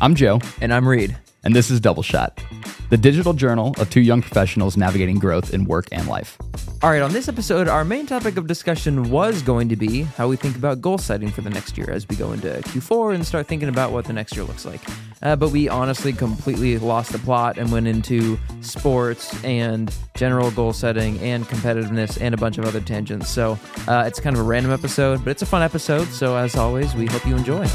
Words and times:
I'm 0.00 0.14
Joe, 0.14 0.40
And 0.60 0.72
I'm 0.72 0.86
Reed. 0.88 1.16
and 1.44 1.54
this 1.56 1.70
is 1.70 1.80
Double 1.80 2.02
Shot, 2.02 2.42
the 2.90 2.96
digital 2.96 3.32
journal 3.32 3.74
of 3.78 3.88
two 3.90 4.00
young 4.00 4.20
professionals 4.22 4.76
navigating 4.76 5.18
growth 5.18 5.52
in 5.54 5.64
work 5.64 5.88
and 5.92 6.06
life. 6.08 6.36
All 6.82 6.90
right, 6.90 7.02
on 7.02 7.12
this 7.12 7.28
episode, 7.28 7.68
our 7.68 7.84
main 7.84 8.06
topic 8.06 8.36
of 8.38 8.46
discussion 8.46 9.10
was 9.10 9.42
going 9.42 9.68
to 9.68 9.76
be 9.76 10.02
how 10.02 10.28
we 10.28 10.36
think 10.36 10.56
about 10.56 10.80
goal 10.80 10.96
setting 10.98 11.30
for 11.30 11.42
the 11.42 11.50
next 11.50 11.76
year 11.76 11.90
as 11.90 12.08
we 12.08 12.16
go 12.16 12.32
into 12.32 12.48
Q4 12.48 13.14
and 13.14 13.26
start 13.26 13.46
thinking 13.46 13.68
about 13.68 13.92
what 13.92 14.06
the 14.06 14.12
next 14.14 14.34
year 14.34 14.44
looks 14.44 14.64
like. 14.64 14.80
Uh, 15.22 15.36
but 15.36 15.50
we 15.50 15.68
honestly 15.68 16.12
completely 16.14 16.78
lost 16.78 17.12
the 17.12 17.18
plot 17.18 17.58
and 17.58 17.70
went 17.70 17.86
into 17.86 18.38
sports 18.62 19.42
and 19.44 19.94
general 20.14 20.50
goal 20.52 20.72
setting 20.72 21.18
and 21.20 21.44
competitiveness 21.44 22.18
and 22.20 22.32
a 22.34 22.38
bunch 22.38 22.56
of 22.56 22.64
other 22.64 22.80
tangents. 22.80 23.28
So 23.28 23.58
uh, 23.86 24.04
it's 24.06 24.18
kind 24.20 24.34
of 24.34 24.40
a 24.40 24.44
random 24.46 24.72
episode, 24.72 25.22
but 25.22 25.30
it's 25.30 25.42
a 25.42 25.46
fun 25.46 25.62
episode. 25.62 26.08
So 26.08 26.36
as 26.36 26.56
always, 26.56 26.94
we 26.94 27.04
hope 27.06 27.26
you 27.26 27.36
enjoy. 27.36 27.66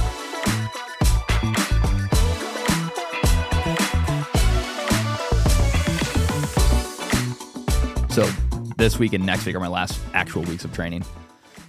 So 8.15 8.23
this 8.77 8.97
week 8.97 9.11
and 9.11 9.25
next 9.25 9.45
week 9.45 9.57
are 9.57 9.59
my 9.59 9.67
last 9.67 9.99
actual 10.13 10.43
weeks 10.43 10.63
of 10.63 10.71
training, 10.71 11.03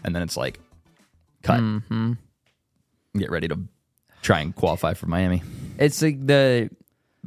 and 0.05 0.15
then 0.15 0.23
it's 0.23 0.37
like 0.37 0.61
cut. 1.43 1.59
Mm-hmm. 1.59 2.13
Get 3.19 3.33
ready 3.33 3.49
to 3.49 3.59
try 4.23 4.39
and 4.43 4.55
qualify 4.55 4.95
for 4.95 5.07
Miami. 5.07 5.43
It's 5.77 6.01
like 6.01 6.25
the 6.25 6.71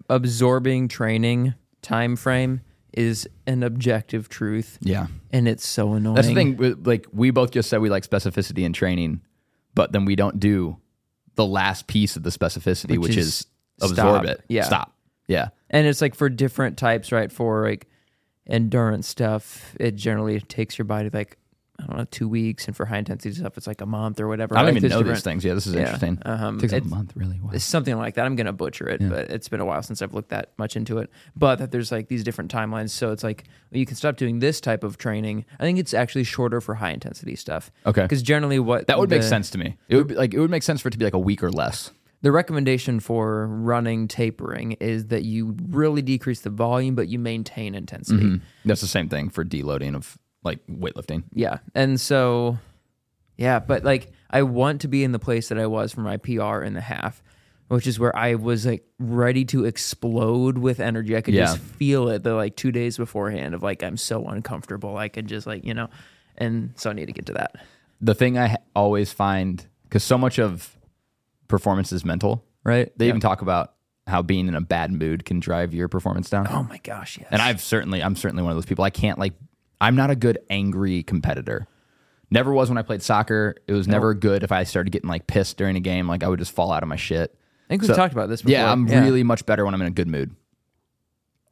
absorbing 0.10 0.88
training 0.88 1.54
time 1.82 2.16
frame 2.16 2.62
is 2.94 3.28
an 3.46 3.62
objective 3.64 4.30
truth. 4.30 4.78
Yeah, 4.80 5.08
and 5.34 5.50
it's 5.50 5.68
so 5.68 5.96
annoying. 5.96 6.16
that's 6.16 6.30
the 6.30 6.34
thing. 6.36 6.78
Like 6.86 7.06
we 7.12 7.32
both 7.32 7.52
just 7.52 7.70
said, 7.70 7.82
we 7.82 7.90
like 7.90 8.08
specificity 8.10 8.64
in 8.64 8.72
training, 8.72 9.20
but 9.76 9.92
then 9.92 10.06
we 10.06 10.16
don't 10.16 10.40
do 10.40 10.78
the 11.36 11.46
last 11.46 11.88
piece 11.88 12.16
of 12.16 12.24
the 12.24 12.30
specificity, 12.30 12.92
which, 12.92 13.10
Which 13.10 13.18
is, 13.18 13.28
is 13.28 13.46
absorb 13.82 14.24
stop. 14.24 14.26
it. 14.28 14.46
Yeah. 14.48 14.64
stop. 14.64 14.96
Yeah, 15.28 15.50
And 15.70 15.86
it's 15.86 16.00
like 16.00 16.16
for 16.16 16.30
different 16.30 16.78
types, 16.78 17.12
right? 17.12 17.30
For 17.30 17.68
like 17.68 17.86
endurance 18.50 19.08
stuff, 19.08 19.76
it 19.80 19.96
generally 19.96 20.40
takes 20.42 20.78
your 20.78 20.86
body 20.86 21.10
like 21.14 21.38
I 21.82 21.86
don't 21.86 21.96
know 21.98 22.06
two 22.12 22.28
weeks, 22.28 22.68
and 22.68 22.76
for 22.76 22.86
high 22.86 22.98
intensity 22.98 23.34
stuff, 23.34 23.56
it's 23.58 23.66
like 23.66 23.80
a 23.80 23.86
month 23.86 24.20
or 24.20 24.28
whatever. 24.28 24.54
I 24.54 24.58
don't 24.58 24.66
right? 24.66 24.72
even 24.72 24.82
There's 24.82 24.92
know 24.92 24.98
different- 25.00 25.16
these 25.16 25.24
things. 25.24 25.46
Yeah, 25.46 25.54
this 25.54 25.66
is 25.66 25.74
Yeah, 25.76 25.80
interesting. 25.84 26.18
um, 26.26 26.60
takes 26.60 26.74
a 26.74 26.76
it's- 26.76 26.92
month, 26.92 27.14
really. 27.16 27.40
Wow. 27.40 27.52
It's 27.54 27.64
something 27.64 27.96
like 27.96 28.16
that. 28.16 28.26
I'm 28.26 28.36
gonna 28.36 28.52
butcher 28.52 28.90
it, 28.90 29.00
but 29.08 29.30
it's 29.32 29.48
been 29.48 29.62
a 29.62 29.66
while 29.66 29.82
since 29.82 30.02
I've 30.02 30.14
looked 30.14 30.28
that 30.32 30.52
much 30.58 30.76
into 30.76 30.98
it. 30.98 31.10
But 31.38 31.56
that 31.60 31.72
there's 31.72 31.90
like 31.90 32.10
these 32.10 32.26
different 32.26 32.52
timelines, 32.52 32.90
so 32.90 33.14
it's 33.14 33.24
like 33.24 33.46
you 33.72 33.86
can 33.86 33.96
stop 33.96 34.18
doing 34.18 34.40
this 34.40 34.60
type 34.60 34.84
of 34.84 34.98
training. 34.98 35.46
I 35.58 35.64
think 35.64 35.80
it's 35.80 35.94
actually 35.94 36.26
shorter 36.26 36.60
for 36.60 36.76
high 36.76 36.92
intensity 36.92 37.38
stuff. 37.38 37.72
Okay. 37.86 38.02
because 38.02 38.24
generally 38.24 38.60
what 38.60 38.88
That 38.88 39.00
would 39.00 39.10
make 39.10 39.22
the- 39.22 39.28
sense 39.30 39.50
to 39.52 39.58
me. 39.58 39.78
It 39.88 39.96
would 39.96 40.08
be 40.08 40.16
like 40.16 40.34
it 40.34 40.40
would 40.42 40.52
make 40.52 40.64
sense 40.64 40.82
for 40.82 40.90
it 40.90 40.92
to 40.92 40.98
be 40.98 41.06
like 41.06 41.14
a 41.14 41.20
week 41.20 41.42
or 41.42 41.50
less. 41.50 41.92
The 42.22 42.32
recommendation 42.32 43.00
for 43.00 43.48
running 43.48 44.08
tapering 44.10 44.74
is 44.74 45.08
that 45.08 45.24
you 45.24 45.56
really 45.70 46.02
decrease 46.02 46.42
the 46.42 46.50
volume, 46.50 46.96
but 46.96 47.08
you 47.08 47.18
maintain 47.18 47.76
intensity. 47.76 48.24
Mm-hmm. 48.24 48.44
That's 48.66 48.82
the 48.82 48.88
same 48.88 49.08
thing 49.08 49.30
for 49.30 49.46
deloading 49.46 49.96
of 49.96 50.18
like 50.44 50.60
weightlifting. 50.68 51.24
Yeah. 51.34 51.60
And 51.74 52.00
so, 52.00 52.58
yeah, 53.38 53.60
but 53.60 53.84
like 53.86 54.12
I 54.30 54.42
want 54.44 54.82
to 54.82 54.88
be 54.90 55.04
in 55.06 55.14
the 55.14 55.20
place 55.20 55.48
that 55.50 55.58
I 55.58 55.68
was 55.68 55.94
for 55.94 56.02
my 56.02 56.18
PR 56.18 56.62
in 56.62 56.74
the 56.74 56.82
half, 56.82 57.24
which 57.70 57.88
is 57.88 58.00
where 58.00 58.14
I 58.16 58.36
was 58.36 58.66
like 58.66 58.84
ready 59.00 59.46
to 59.46 59.64
explode 59.64 60.58
with 60.58 60.82
energy. 60.82 61.16
I 61.16 61.22
could 61.22 61.34
Yeah. 61.36 61.46
just 61.46 61.60
feel 61.60 62.10
it 62.10 62.24
the 62.24 62.34
like 62.34 62.58
two 62.58 62.74
days 62.74 62.98
beforehand 62.98 63.54
of 63.56 63.64
like, 63.64 63.82
I'm 63.82 63.96
so 63.98 64.26
uncomfortable. 64.26 64.98
I 64.98 65.08
could 65.08 65.28
just 65.28 65.48
like, 65.48 65.64
you 65.66 65.74
know, 65.74 65.88
and 66.38 66.74
so 66.76 66.90
I 66.90 66.94
need 66.94 67.06
to 67.06 67.14
get 67.14 67.28
to 67.28 67.34
that. 67.34 67.56
The 68.02 68.14
thing 68.14 68.38
I 68.38 68.48
ha- 68.50 68.58
always 68.76 69.14
find 69.14 69.66
because 69.84 70.04
so 70.04 70.18
much 70.18 70.38
of 70.38 70.76
performance 71.50 71.92
is 71.92 72.06
mental, 72.06 72.46
right? 72.64 72.98
They 72.98 73.10
even 73.10 73.20
talk 73.20 73.42
about 73.42 73.74
how 74.08 74.22
being 74.22 74.48
in 74.48 74.56
a 74.56 74.62
bad 74.62 74.92
mood 74.92 75.26
can 75.26 75.42
drive 75.42 75.74
your 75.74 75.90
performance 75.90 76.30
down. 76.30 76.48
Oh 76.50 76.64
my 76.64 76.78
gosh. 76.78 77.18
Yes. 77.18 77.28
And 77.32 77.42
I've 77.42 77.62
certainly, 77.62 78.02
I'm 78.02 78.16
certainly 78.16 78.42
one 78.44 78.52
of 78.52 78.56
those 78.56 78.66
people. 78.66 78.86
I 78.86 78.90
can't 78.90 79.20
like, 79.20 79.34
I'm 79.82 79.96
not 79.96 80.10
a 80.10 80.16
good 80.16 80.40
angry 80.50 81.04
competitor. 81.04 81.68
Never 82.32 82.54
was 82.54 82.70
when 82.70 82.78
I 82.78 82.82
played 82.82 83.02
soccer. 83.02 83.56
It 83.68 83.74
was 83.74 83.88
never 83.88 84.14
good 84.14 84.44
if 84.44 84.52
I 84.52 84.64
started 84.64 84.92
getting 84.92 85.10
like 85.10 85.28
pissed 85.28 85.58
during 85.58 85.76
a 85.76 85.80
game. 85.80 86.08
Like 86.08 86.24
I 86.24 86.28
would 86.28 86.40
just 86.40 86.52
fall 86.52 86.72
out 86.72 86.84
of 86.84 86.90
my 86.90 86.96
shit. 86.96 87.36
I 87.68 87.74
think 87.74 87.82
we've 87.84 87.96
talked 87.96 88.14
about 88.14 88.30
this 88.30 88.42
before. 88.42 88.52
Yeah, 88.54 88.72
I'm 88.72 88.86
really 88.86 89.24
much 89.24 89.46
better 89.46 89.66
when 89.66 89.74
I'm 89.74 89.82
in 89.82 89.88
a 89.88 89.92
good 89.92 90.08
mood. 90.08 90.36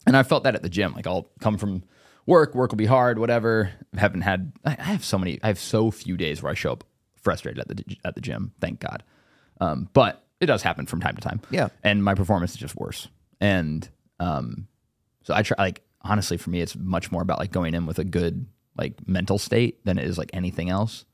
And 0.06 0.16
I 0.16 0.22
felt 0.22 0.44
that 0.44 0.54
at 0.54 0.62
the 0.62 0.68
gym. 0.68 0.94
Like 0.94 1.06
I'll 1.06 1.28
come 1.40 1.58
from 1.58 1.82
work, 2.26 2.54
work 2.54 2.70
will 2.70 2.76
be 2.76 2.86
hard, 2.86 3.18
whatever. 3.18 3.72
I 3.96 4.00
haven't 4.00 4.22
had 4.22 4.52
I 4.64 4.76
I 4.78 4.82
have 4.84 5.04
so 5.04 5.18
many 5.18 5.38
I 5.42 5.48
have 5.48 5.58
so 5.58 5.90
few 5.90 6.16
days 6.16 6.42
where 6.42 6.50
I 6.50 6.54
show 6.54 6.72
up 6.72 6.84
frustrated 7.20 7.60
at 7.60 7.68
the 7.68 7.96
at 8.04 8.14
the 8.14 8.20
gym, 8.20 8.52
thank 8.60 8.80
God. 8.80 9.02
Um, 9.60 9.88
but 9.92 10.24
it 10.40 10.46
does 10.46 10.62
happen 10.62 10.86
from 10.86 11.00
time 11.00 11.16
to 11.16 11.20
time. 11.20 11.40
Yeah. 11.50 11.68
And 11.82 12.04
my 12.04 12.14
performance 12.14 12.52
is 12.52 12.58
just 12.58 12.76
worse. 12.76 13.08
And 13.40 13.88
um 14.20 14.68
so 15.24 15.34
I 15.34 15.42
try 15.42 15.56
like 15.58 15.82
honestly 16.02 16.36
for 16.36 16.50
me 16.50 16.60
it's 16.60 16.76
much 16.76 17.10
more 17.12 17.22
about 17.22 17.38
like 17.38 17.50
going 17.50 17.74
in 17.74 17.86
with 17.86 17.98
a 17.98 18.04
good 18.04 18.46
like 18.76 19.06
mental 19.06 19.38
state 19.38 19.84
than 19.84 19.98
it 19.98 20.04
is 20.04 20.18
like 20.18 20.30
anything 20.32 20.70
else. 20.70 21.04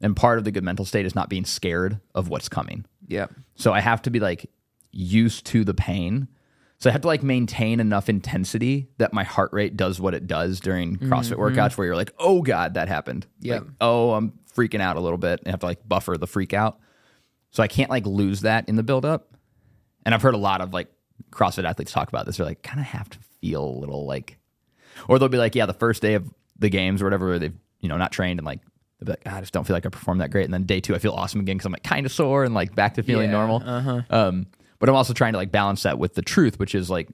And 0.00 0.16
part 0.16 0.38
of 0.38 0.44
the 0.44 0.50
good 0.50 0.64
mental 0.64 0.84
state 0.84 1.06
is 1.06 1.14
not 1.14 1.28
being 1.28 1.44
scared 1.44 2.00
of 2.14 2.28
what's 2.28 2.48
coming. 2.48 2.84
Yeah. 3.06 3.26
So 3.54 3.72
I 3.72 3.80
have 3.80 4.02
to 4.02 4.10
be 4.10 4.20
like 4.20 4.50
used 4.90 5.46
to 5.46 5.64
the 5.64 5.74
pain. 5.74 6.28
So 6.78 6.90
I 6.90 6.92
have 6.92 7.02
to 7.02 7.06
like 7.06 7.22
maintain 7.22 7.78
enough 7.78 8.08
intensity 8.08 8.88
that 8.98 9.12
my 9.12 9.22
heart 9.22 9.52
rate 9.52 9.76
does 9.76 10.00
what 10.00 10.14
it 10.14 10.26
does 10.26 10.58
during 10.58 10.96
CrossFit 10.96 11.36
workouts 11.36 11.76
where 11.76 11.86
you're 11.86 11.96
like, 11.96 12.12
oh 12.18 12.42
God, 12.42 12.74
that 12.74 12.88
happened. 12.88 13.26
Yeah. 13.38 13.58
Like, 13.58 13.64
oh, 13.80 14.14
I'm 14.14 14.32
freaking 14.52 14.80
out 14.80 14.96
a 14.96 15.00
little 15.00 15.18
bit. 15.18 15.38
And 15.38 15.48
I 15.48 15.50
have 15.52 15.60
to 15.60 15.66
like 15.66 15.86
buffer 15.88 16.18
the 16.18 16.26
freak 16.26 16.52
out. 16.52 16.80
So 17.52 17.62
I 17.62 17.68
can't 17.68 17.90
like 17.90 18.04
lose 18.06 18.40
that 18.40 18.68
in 18.68 18.76
the 18.76 18.82
buildup. 18.82 19.28
And 20.04 20.14
I've 20.14 20.22
heard 20.22 20.34
a 20.34 20.38
lot 20.38 20.60
of 20.60 20.72
like 20.74 20.88
CrossFit 21.30 21.64
athletes 21.64 21.92
talk 21.92 22.08
about 22.08 22.26
this. 22.26 22.38
They're 22.38 22.46
like, 22.46 22.62
kind 22.62 22.80
of 22.80 22.86
have 22.86 23.08
to 23.10 23.18
feel 23.40 23.64
a 23.64 23.78
little 23.78 24.04
like, 24.06 24.38
or 25.08 25.18
they'll 25.18 25.28
be 25.28 25.38
like, 25.38 25.54
yeah, 25.54 25.66
the 25.66 25.72
first 25.72 26.02
day 26.02 26.14
of 26.14 26.28
the 26.58 26.68
games 26.68 27.00
or 27.00 27.04
whatever, 27.06 27.38
they've, 27.38 27.54
you 27.80 27.88
know, 27.88 27.96
not 27.96 28.10
trained 28.12 28.40
and 28.40 28.46
like, 28.46 28.60
they'll 28.98 29.06
be 29.06 29.12
like, 29.12 29.22
"Ah, 29.26 29.36
I 29.36 29.40
just 29.40 29.52
don't 29.52 29.64
feel 29.66 29.74
like 29.76 29.86
I 29.86 29.90
performed 29.90 30.20
that 30.20 30.30
great. 30.30 30.44
And 30.44 30.52
then 30.54 30.64
day 30.64 30.80
two, 30.80 30.94
I 30.94 30.98
feel 30.98 31.12
awesome 31.12 31.40
again 31.40 31.56
because 31.56 31.66
I'm 31.66 31.72
like 31.72 31.82
kind 31.84 32.06
of 32.06 32.12
sore 32.12 32.44
and 32.44 32.54
like 32.54 32.74
back 32.74 32.94
to 32.94 33.02
feeling 33.02 33.30
Yeah, 33.30 33.36
normal. 33.36 33.62
uh-huh. 33.64 34.02
Um, 34.10 34.46
but 34.78 34.88
I'm 34.88 34.94
also 34.96 35.12
trying 35.12 35.32
to 35.32 35.38
like 35.38 35.52
balance 35.52 35.82
that 35.84 35.98
with 35.98 36.14
the 36.14 36.22
truth, 36.22 36.58
which 36.58 36.74
is 36.74 36.88
like 36.90 37.08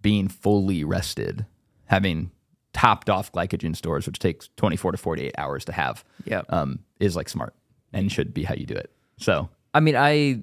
being 0.00 0.28
fully 0.28 0.84
rested, 0.84 1.46
having 1.86 2.30
topped 2.72 3.10
off 3.10 3.30
glycogen 3.32 3.76
stores, 3.76 4.06
which 4.06 4.18
takes 4.18 4.48
24 4.56 4.92
to 4.92 4.98
48 4.98 5.34
hours 5.38 5.64
to 5.66 5.72
have, 5.72 6.04
Yeah. 6.24 6.42
um, 6.48 6.80
is 7.00 7.14
like 7.16 7.28
smart 7.28 7.54
and 7.92 8.10
should 8.10 8.32
be 8.34 8.44
how 8.44 8.54
you 8.54 8.66
do 8.66 8.74
it. 8.74 8.90
So 9.18 9.48
I 9.74 9.80
mean, 9.80 9.96
I 9.96 10.40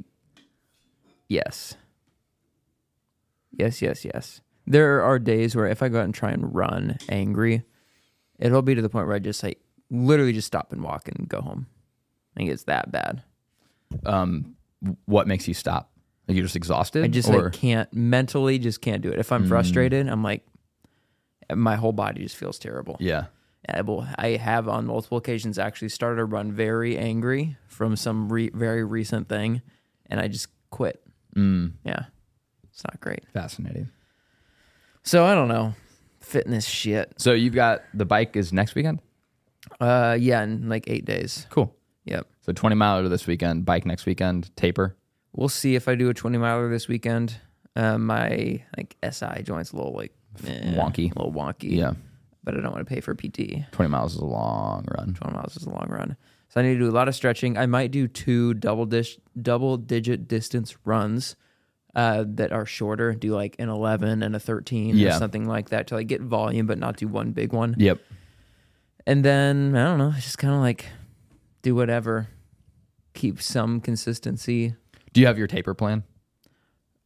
yes, 1.28 1.76
yes, 3.52 3.82
yes, 3.82 4.06
yes. 4.06 4.42
There 4.66 5.02
are 5.02 5.18
days 5.20 5.56
where 5.56 5.68
if 5.68 5.82
I 5.82 5.90
go 5.90 6.00
out 6.00 6.06
and 6.06 6.14
try 6.14 6.32
and 6.32 6.54
run 6.54 6.98
angry, 7.10 7.64
it'll 8.38 8.62
be 8.62 8.76
to 8.76 8.82
the 8.82 8.90
point 8.90 9.08
where 9.08 9.16
I 9.16 9.20
just 9.20 9.42
like 9.44 9.60
literally 9.90 10.34
just 10.34 10.48
stop 10.48 10.72
and 10.72 10.84
walk 10.84 11.08
and 11.08 11.28
go 11.28 11.42
home. 11.42 11.68
I 12.36 12.40
think 12.40 12.52
it's 12.52 12.64
that 12.64 12.92
bad. 12.92 13.24
um, 14.06 14.56
what 15.06 15.28
makes 15.28 15.48
you 15.48 15.54
stop? 15.54 15.92
Like 16.28 16.36
you're 16.36 16.46
just 16.46 16.56
exhausted? 16.56 17.04
I 17.04 17.08
just 17.08 17.28
or, 17.28 17.46
like 17.46 17.54
can't 17.54 17.92
mentally 17.92 18.60
just 18.60 18.82
can't 18.82 19.02
do 19.02 19.10
it. 19.10 19.18
If 19.18 19.32
I'm 19.32 19.48
frustrated, 19.48 20.08
I'm 20.08 20.22
like 20.24 20.46
my 21.54 21.76
whole 21.76 21.92
body 21.92 22.22
just 22.22 22.36
feels 22.36 22.60
terrible. 22.60 22.98
yeah. 23.00 23.26
I 23.68 23.82
will. 23.82 24.08
I 24.18 24.30
have 24.30 24.68
on 24.70 24.86
multiple 24.86 25.18
occasions 25.18 25.60
actually 25.60 25.90
started 25.90 26.22
a 26.22 26.26
run 26.26 26.52
very 26.52 26.98
angry 26.98 27.58
from 27.68 27.96
some 27.96 28.32
re- 28.32 28.52
very 28.54 28.84
recent 28.84 29.28
thing, 29.28 29.62
and 30.10 30.20
I 30.20 30.28
just 30.28 30.48
quit. 30.70 31.02
Mm, 31.36 31.74
Yeah, 31.84 32.06
it's 32.72 32.84
not 32.84 33.00
great. 33.02 33.24
fascinating. 33.34 33.90
So 35.04 35.26
I 35.26 35.36
don't 35.36 35.48
know. 35.50 35.74
Fitness 36.22 36.66
shit. 36.66 37.14
So 37.18 37.34
you've 37.34 37.54
got 37.54 37.82
the 37.94 38.06
bike 38.06 38.36
is 38.36 38.54
next 38.54 38.76
weekend? 38.76 39.02
Uh 39.80 40.18
yeah, 40.20 40.42
in 40.44 40.70
like 40.70 40.86
eight 40.90 41.06
days. 41.06 41.46
Cool. 41.50 41.76
Yep. 42.06 42.28
So 42.42 42.54
20 42.54 42.76
miler 42.76 43.08
this 43.10 43.28
weekend, 43.28 43.66
bike 43.66 43.86
next 43.86 44.06
weekend, 44.06 44.56
taper. 44.56 44.96
We'll 45.34 45.50
see 45.50 45.76
if 45.76 45.88
I 45.88 45.96
do 45.96 46.10
a 46.10 46.14
twenty 46.14 46.38
miler 46.40 46.70
this 46.70 46.88
weekend. 46.88 47.36
Uh, 47.76 47.98
my 48.00 48.64
like 48.76 48.96
SI 49.10 49.44
joints 49.44 49.72
a 49.72 49.76
little 49.76 49.94
like 49.94 50.12
eh, 50.46 50.74
Wonky. 50.76 51.12
a 51.16 51.20
little 51.22 51.32
wonky. 51.32 51.72
Yeah. 51.78 51.94
But 52.44 52.56
I 52.58 52.62
don't 52.62 52.72
want 52.72 52.88
to 52.88 52.94
pay 52.94 53.02
for 53.02 53.14
PT. 53.14 53.66
20 53.72 53.90
miles 53.90 54.14
is 54.16 54.20
a 54.22 54.26
long 54.26 54.86
run. 54.98 55.14
Twenty 55.14 55.34
miles 55.36 55.58
is 55.58 55.64
a 55.66 55.70
long 55.70 55.88
run. 55.90 56.16
So 56.48 56.60
I 56.60 56.64
need 56.64 56.74
to 56.76 56.80
do 56.80 56.90
a 56.90 56.92
lot 56.92 57.08
of 57.08 57.14
stretching. 57.16 57.58
I 57.58 57.66
might 57.66 57.92
do 57.92 58.08
two 58.08 58.54
double 58.56 58.86
dish 58.86 59.20
double 59.40 59.78
digit 59.78 60.28
distance 60.28 60.76
runs 60.86 61.36
uh, 61.96 62.24
that 62.28 62.52
are 62.52 62.66
shorter. 62.66 63.14
Do 63.14 63.36
like 63.36 63.56
an 63.60 63.68
eleven 63.70 64.24
and 64.24 64.36
a 64.36 64.40
thirteen 64.40 64.96
Yeah. 64.98 65.16
or 65.16 65.20
something 65.20 65.46
like 65.48 65.70
that 65.70 65.88
to 65.88 65.96
like 65.96 66.08
get 66.08 66.22
volume, 66.22 66.66
but 66.66 66.80
not 66.80 66.98
do 66.98 67.08
one 67.08 67.32
big 67.34 67.52
one. 67.54 67.76
Yep. 67.78 68.00
And 69.06 69.24
then 69.26 69.76
I 69.76 69.84
don't 69.86 69.98
know, 69.98 70.12
just 70.12 70.38
kind 70.38 70.54
of 70.54 70.62
like 70.62 70.86
do 71.62 71.76
whatever, 71.76 72.30
keep 73.14 73.42
some 73.42 73.82
consistency. 73.82 74.76
Do 75.14 75.20
you 75.22 75.28
have 75.28 75.38
your 75.38 75.48
taper 75.48 75.74
plan? 75.74 76.04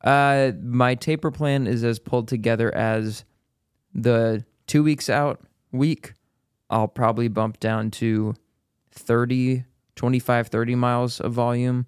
Uh, 0.04 0.52
my 0.62 0.96
taper 0.96 1.32
plan 1.32 1.66
is 1.66 1.84
as 1.84 1.98
pulled 1.98 2.28
together 2.28 2.74
as 2.76 3.24
the 3.94 4.46
two 4.74 4.84
weeks 4.84 5.08
out 5.10 5.40
week. 5.72 6.14
I'll 6.70 6.88
probably 6.88 7.28
bump 7.28 7.60
down 7.60 7.92
to 8.02 8.34
30, 8.92 9.66
25, 9.96 10.48
30 10.48 10.76
miles 10.76 11.20
of 11.20 11.32
volume. 11.34 11.86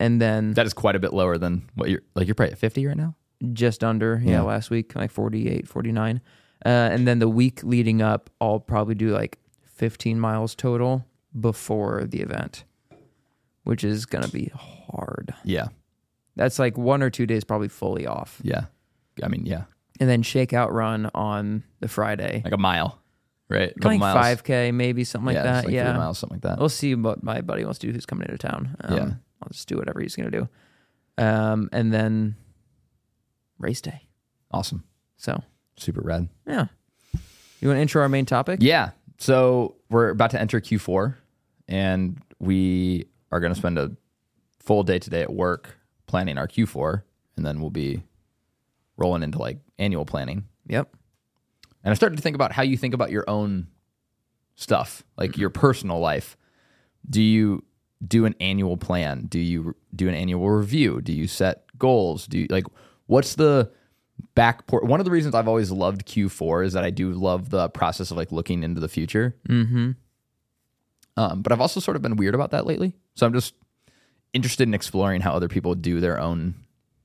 and 0.00 0.20
then 0.20 0.54
That 0.54 0.66
is 0.66 0.74
quite 0.74 0.96
a 0.96 0.98
bit 0.98 1.12
lower 1.12 1.38
than 1.38 1.68
what 1.76 1.88
you're 1.88 2.02
like. 2.16 2.26
You're 2.26 2.34
probably 2.34 2.52
at 2.52 2.58
50 2.58 2.86
right 2.86 2.96
now. 2.96 3.14
just 3.52 3.84
under 3.84 4.20
yeah, 4.24 4.30
Yeah. 4.32 4.42
last 4.42 4.70
week 4.70 4.96
like 4.96 5.10
48 5.12 5.68
49 5.68 6.20
uh, 6.64 6.68
and 6.68 7.06
then 7.06 7.18
the 7.20 7.28
week 7.28 7.62
leading 7.62 8.00
up 8.02 8.30
i'll 8.40 8.58
probably 8.60 8.94
do 8.94 9.10
like 9.10 9.38
15 9.74 10.18
miles 10.18 10.54
total 10.54 11.04
before 11.38 12.04
the 12.08 12.20
event 12.22 12.64
which 13.64 13.84
is 13.84 14.06
gonna 14.06 14.28
be 14.28 14.50
hard 14.54 15.34
Yeah, 15.44 15.68
that's 16.34 16.58
like 16.58 16.78
one 16.78 17.02
or 17.02 17.10
two 17.10 17.26
days 17.26 17.44
probably 17.44 17.68
fully 17.68 18.06
off 18.06 18.40
yeah. 18.42 18.64
I 19.22 19.28
mean, 19.28 19.44
yeah, 19.46 19.64
and 20.00 20.08
then 20.08 20.22
shakeout 20.22 20.70
run 20.72 21.10
on 21.14 21.64
the 21.80 21.88
friday. 21.88 22.42
Like 22.44 22.52
a 22.52 22.58
mile, 22.58 23.00
right? 23.48 23.72
A 23.82 23.86
like 23.88 24.00
5k 24.00 24.72
maybe 24.74 25.04
something 25.04 25.26
like 25.26 25.34
yeah, 25.34 25.42
that. 25.42 25.54
like 25.56 25.64
three 25.66 25.74
yeah. 25.74 25.92
miles, 25.96 26.18
something 26.18 26.36
like 26.36 26.42
that. 26.42 26.58
we'll 26.58 26.68
see 26.68 26.94
what 26.94 27.22
my 27.22 27.40
buddy 27.40 27.64
wants 27.64 27.78
to 27.80 27.86
do 27.86 27.92
who's 27.92 28.06
coming 28.06 28.28
into 28.28 28.38
town. 28.38 28.76
Um, 28.82 28.96
Yeah. 28.96 29.10
i'll 29.42 29.48
just 29.50 29.68
do 29.68 29.76
whatever 29.76 30.00
he's 30.00 30.16
gonna 30.16 30.30
do. 30.30 30.48
Um, 31.18 31.68
and 31.72 31.92
then 31.92 32.36
race 33.58 33.80
day. 33.80 34.02
Awesome, 34.50 34.84
so. 35.16 35.42
Super 35.78 36.00
rad. 36.02 36.28
yeah. 36.46 36.66
You 37.60 37.68
want 37.68 37.78
to 37.78 37.82
intro 37.82 38.02
our 38.02 38.08
main 38.08 38.26
topic? 38.26 38.60
Yeah. 38.62 38.90
So 39.18 39.76
we're 39.88 40.10
about 40.10 40.30
to 40.32 40.40
enter 40.40 40.60
Q4, 40.60 41.14
and 41.68 42.18
we 42.38 43.06
are 43.32 43.40
going 43.40 43.52
to 43.52 43.58
spend 43.58 43.78
a 43.78 43.92
full 44.60 44.82
day 44.82 44.98
today 44.98 45.22
at 45.22 45.32
work 45.32 45.76
planning 46.06 46.36
our 46.36 46.46
Q4, 46.46 47.02
and 47.36 47.46
then 47.46 47.60
we'll 47.60 47.70
be 47.70 48.02
rolling 48.96 49.22
into 49.22 49.38
like 49.38 49.58
annual 49.78 50.04
planning. 50.04 50.44
yep 50.66 50.88
And 51.84 51.92
I 51.92 51.94
started 51.94 52.16
to 52.16 52.22
think 52.22 52.34
about 52.34 52.52
how 52.52 52.62
you 52.62 52.76
think 52.76 52.94
about 52.94 53.10
your 53.10 53.24
own 53.28 53.68
stuff, 54.54 55.04
like 55.16 55.36
your 55.36 55.50
personal 55.50 56.00
life. 56.00 56.36
Do 57.08 57.22
you 57.22 57.64
do 58.06 58.24
an 58.24 58.34
annual 58.40 58.76
plan? 58.76 59.26
Do 59.26 59.38
you 59.38 59.74
do 59.94 60.08
an 60.08 60.14
annual 60.14 60.48
review? 60.50 61.00
Do 61.00 61.12
you 61.12 61.26
set 61.26 61.64
goals? 61.78 62.26
Do 62.26 62.38
you 62.40 62.46
like 62.50 62.64
what's 63.06 63.34
the 63.34 63.70
back 64.34 64.66
port? 64.66 64.84
One 64.84 65.00
of 65.00 65.04
the 65.04 65.10
reasons 65.10 65.34
I've 65.34 65.48
always 65.48 65.70
loved 65.70 66.06
Q4 66.06 66.66
is 66.66 66.72
that 66.72 66.84
I 66.84 66.90
do 66.90 67.12
love 67.12 67.50
the 67.50 67.68
process 67.68 68.10
of 68.10 68.16
like 68.16 68.32
looking 68.32 68.62
into 68.62 68.80
the 68.80 68.88
future. 68.88 69.36
mm-hmm 69.48 69.92
Um, 71.16 71.42
but 71.42 71.52
I've 71.52 71.60
also 71.60 71.80
sort 71.80 71.96
of 71.96 72.02
been 72.02 72.16
weird 72.16 72.34
about 72.34 72.50
that 72.50 72.66
lately. 72.66 72.94
So 73.14 73.26
I'm 73.26 73.32
just 73.32 73.54
interested 74.32 74.66
in 74.68 74.74
exploring 74.74 75.20
how 75.20 75.32
other 75.32 75.48
people 75.48 75.74
do 75.74 76.00
their 76.00 76.20
own 76.20 76.54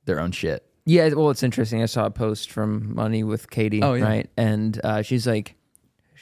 their 0.06 0.20
own 0.20 0.32
shit. 0.32 0.66
Yeah, 0.92 1.08
well, 1.14 1.30
it's 1.30 1.42
interesting. 1.42 1.82
I 1.82 1.86
saw 1.86 2.06
a 2.06 2.12
post 2.12 2.52
from 2.52 2.94
Money 2.94 3.24
with 3.24 3.50
Katie, 3.50 3.82
Oh, 3.82 3.94
yeah. 3.94 4.04
right? 4.04 4.30
And 4.36 4.78
uh, 4.84 5.02
she's 5.04 5.26
like 5.26 5.56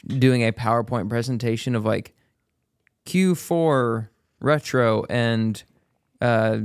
doing 0.05 0.43
a 0.45 0.51
PowerPoint 0.51 1.09
presentation 1.09 1.75
of 1.75 1.85
like 1.85 2.13
Q4 3.07 4.09
retro 4.39 5.05
and 5.09 5.63
uh, 6.21 6.59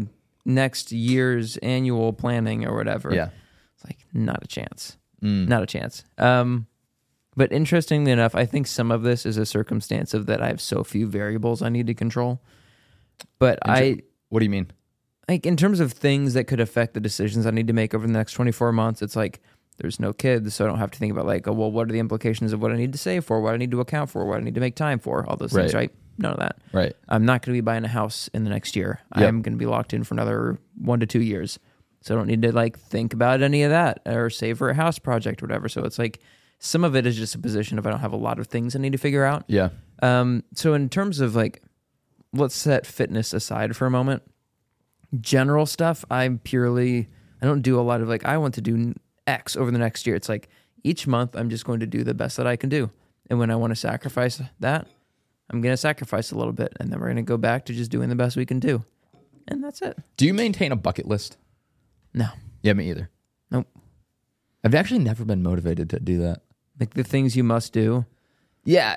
next 0.45 0.93
year's 0.93 1.57
annual 1.59 2.13
planning 2.13 2.67
or 2.67 2.77
whatever. 2.77 3.15
Yeah. 3.15 3.31
It's 3.75 3.85
like 3.87 3.99
not 4.13 4.43
a 4.45 4.47
chance. 4.49 4.99
Mm. 5.23 5.49
Not 5.49 5.63
a 5.63 5.67
chance. 5.67 6.05
Um, 6.19 6.67
but 7.37 7.53
interestingly 7.53 8.13
enough, 8.13 8.35
I 8.35 8.45
think 8.45 8.67
some 8.67 8.91
of 8.91 9.03
this 9.03 9.25
is 9.25 9.39
a 9.39 9.47
circumstance 9.47 10.13
of 10.13 10.27
that 10.27 10.43
I 10.43 10.49
have 10.49 10.61
so 10.61 10.85
few 10.85 11.07
variables 11.07 11.63
I 11.63 11.71
need 11.71 11.87
to 11.87 11.95
control. 11.95 12.43
But 13.39 13.59
I 13.63 14.01
What 14.29 14.41
do 14.41 14.45
you 14.45 14.51
mean? 14.51 14.71
Like 15.29 15.47
in 15.47 15.57
terms 15.57 15.81
of 15.81 15.93
things 15.93 16.35
that 16.35 16.45
could 16.45 16.61
affect 16.61 16.95
the 16.95 17.01
decisions 17.01 17.47
I 17.47 17.51
need 17.51 17.67
to 17.69 17.73
make 17.73 17.95
over 17.95 18.07
the 18.07 18.13
next 18.13 18.33
24 18.33 18.73
months, 18.73 19.03
it's 19.03 19.17
like 19.17 19.41
there's 19.79 19.99
no 19.99 20.13
kids, 20.13 20.55
so 20.55 20.65
I 20.65 20.69
don't 20.69 20.79
have 20.79 20.91
to 20.93 20.99
think 20.99 21.13
about 21.13 21.27
like, 21.27 21.49
oh, 21.49 21.53
well, 21.53 21.71
what 21.71 21.89
are 21.89 21.93
the 21.93 21.99
implications 21.99 22.53
of 22.53 22.63
what 22.63 22.71
I 22.71 22.77
need 22.77 22.93
to 22.93 22.99
save 22.99 23.25
for, 23.25 23.41
what 23.41 23.55
I 23.55 23.57
need 23.57 23.71
to 23.73 23.81
account 23.81 24.11
for, 24.11 24.25
what 24.25 24.39
I 24.39 24.41
need 24.41 24.55
to 24.55 24.61
make 24.61 24.77
time 24.77 24.99
for, 24.99 25.27
all 25.29 25.37
those 25.37 25.53
things, 25.53 25.75
Right. 25.75 25.81
right? 25.91 25.95
None 26.19 26.33
of 26.33 26.39
that. 26.39 26.59
Right. 26.73 26.95
I'm 27.09 27.25
not 27.25 27.43
going 27.43 27.55
to 27.55 27.57
be 27.57 27.61
buying 27.61 27.85
a 27.85 27.89
house 27.89 28.29
in 28.33 28.45
the 28.45 28.51
next 28.51 28.77
year. 28.77 29.01
Yep. 29.17 29.29
I'm 29.29 29.43
going 29.43 29.55
to 29.55 29.59
be 29.59 29.67
locked 29.67 29.93
in 29.93 30.05
for 30.05 30.15
another 30.15 30.59
one 30.77 31.01
to 31.01 31.07
two 31.07 31.23
years. 31.23 31.59
So 32.03 32.15
I 32.15 32.19
don't 32.19 32.29
need 32.29 32.43
to 32.43 32.53
like 32.53 32.79
think 32.79 33.15
about 33.15 33.43
any 33.43 33.65
of 33.65 33.71
that 33.71 34.01
or 34.07 34.31
save 34.31 34.59
for 34.59 34.69
a 34.69 34.75
house 34.75 34.99
project 35.01 35.43
or 35.43 35.47
whatever. 35.47 35.69
So 35.69 35.83
it's 35.85 35.99
like 35.99 36.21
some 36.61 36.85
of 36.85 36.95
it 36.95 37.05
is 37.05 37.17
just 37.17 37.35
a 37.35 37.39
position 37.39 37.79
if 37.79 37.87
I 37.87 37.91
don't 37.91 37.99
have 38.01 38.13
a 38.13 38.17
lot 38.17 38.39
of 38.39 38.47
things 38.47 38.77
I 38.77 38.79
need 38.79 38.93
to 38.93 38.99
figure 38.99 39.25
out. 39.25 39.45
Yeah. 39.49 39.71
Um, 40.03 40.45
so 40.55 40.75
in 40.75 40.89
terms 40.89 41.19
of 41.21 41.35
like, 41.35 41.63
let's 42.33 42.55
set 42.55 42.87
fitness 42.87 43.33
aside 43.33 43.75
for 43.75 43.87
a 43.87 43.91
moment. 43.91 44.23
General 45.21 45.67
stuff, 45.67 46.05
I'm 46.11 46.39
purely. 46.39 47.09
I 47.43 47.47
don't 47.47 47.63
do 47.63 47.79
a 47.79 47.83
lot 47.83 48.01
of 48.01 48.09
like. 48.09 48.25
I 48.25 48.39
want 48.39 48.55
to 48.55 48.61
do 48.61 48.95
X 49.27 49.57
over 49.57 49.71
the 49.71 49.79
next 49.79 50.07
year. 50.07 50.17
It's 50.17 50.29
like 50.29 50.49
each 50.83 51.07
month 51.07 51.37
I'm 51.37 51.51
just 51.51 51.65
going 51.65 51.81
to 51.81 51.87
do 51.87 52.05
the 52.05 52.15
best 52.15 52.37
that 52.37 52.47
I 52.47 52.57
can 52.57 52.69
do, 52.69 52.91
and 53.31 53.39
when 53.39 53.51
I 53.51 53.57
want 53.57 53.71
to 53.73 53.77
sacrifice 53.77 54.41
that, 54.61 54.87
I'm 55.51 55.61
going 55.61 55.73
to 55.73 55.77
sacrifice 55.77 56.31
a 56.33 56.37
little 56.39 56.53
bit, 56.53 56.75
and 56.81 56.91
then 56.91 56.99
we're 57.01 57.07
going 57.07 57.17
to 57.17 57.23
go 57.23 57.37
back 57.37 57.65
to 57.67 57.73
just 57.75 57.91
doing 57.91 58.09
the 58.09 58.15
best 58.17 58.37
we 58.37 58.47
can 58.47 58.61
do, 58.61 58.85
and 59.47 59.63
that's 59.63 59.83
it. 59.83 59.99
Do 60.17 60.27
you 60.27 60.35
maintain 60.35 60.73
a 60.73 60.77
bucket 60.77 61.07
list? 61.07 61.37
No, 62.15 62.29
Yeah, 62.63 62.73
me 62.75 62.89
either. 62.91 63.11
Nope. 63.51 63.67
I've 64.65 64.75
actually 64.75 65.01
never 65.01 65.25
been 65.25 65.43
motivated 65.43 65.91
to 65.91 66.01
do 66.01 66.19
that. 66.21 66.43
like 66.81 66.95
the 66.95 67.05
things 67.05 67.37
you 67.37 67.45
must 67.45 67.73
do. 67.73 68.05
Yeah. 68.65 68.97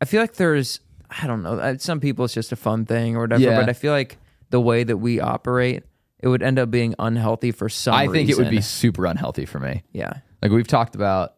I 0.00 0.04
feel 0.04 0.20
like 0.20 0.34
there's, 0.34 0.80
I 1.10 1.26
don't 1.26 1.42
know, 1.42 1.76
some 1.78 2.00
people 2.00 2.24
it's 2.24 2.34
just 2.34 2.52
a 2.52 2.56
fun 2.56 2.84
thing 2.86 3.16
or 3.16 3.20
whatever, 3.20 3.42
Yeah. 3.42 3.58
but 3.60 3.68
I 3.68 3.72
feel 3.72 3.92
like 3.92 4.18
the 4.50 4.60
way 4.60 4.84
that 4.84 4.96
we 4.98 5.20
operate, 5.20 5.84
it 6.18 6.28
would 6.28 6.42
end 6.42 6.58
up 6.58 6.70
being 6.70 6.94
unhealthy 6.98 7.50
for 7.52 7.68
some 7.68 7.94
I 7.94 8.08
think 8.08 8.28
it 8.28 8.36
would 8.36 8.50
be 8.50 8.60
super 8.60 9.06
unhealthy 9.06 9.46
for 9.46 9.58
me. 9.58 9.82
Yeah. 9.92 10.12
Like 10.42 10.52
we've 10.52 10.66
talked 10.66 10.94
about 10.94 11.36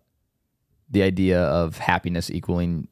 the 0.90 1.02
idea 1.02 1.40
of 1.40 1.78
happiness 1.78 2.30
equaling 2.30 2.88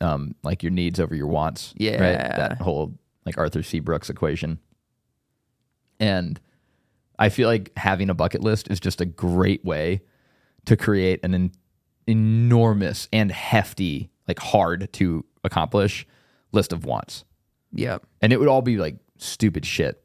um 0.00 0.34
like 0.42 0.62
your 0.62 0.70
needs 0.70 1.00
over 1.00 1.14
your 1.14 1.26
wants. 1.26 1.74
Right? 1.78 2.12
Yeah. 2.12 2.36
That 2.36 2.60
whole 2.60 2.98
like 3.24 3.38
Arthur 3.38 3.62
C. 3.62 3.80
Brooks 3.80 4.10
equation. 4.10 4.58
And 5.98 6.38
I 7.18 7.30
feel 7.30 7.48
like 7.48 7.72
having 7.76 8.10
a 8.10 8.14
bucket 8.14 8.42
list 8.42 8.70
is 8.70 8.78
just 8.78 9.00
a 9.00 9.06
great 9.06 9.64
way 9.64 10.02
to 10.66 10.76
create 10.76 11.20
an 11.24 11.34
en- 11.34 11.52
enormous 12.06 13.08
and 13.12 13.32
hefty, 13.32 14.10
like 14.28 14.38
hard 14.38 14.92
to 14.94 15.24
accomplish 15.42 16.06
list 16.52 16.72
of 16.72 16.84
wants. 16.84 17.24
Yeah. 17.72 17.98
and 18.22 18.32
it 18.32 18.38
would 18.38 18.48
all 18.48 18.62
be 18.62 18.76
like 18.76 18.96
stupid 19.18 19.64
shit. 19.66 20.02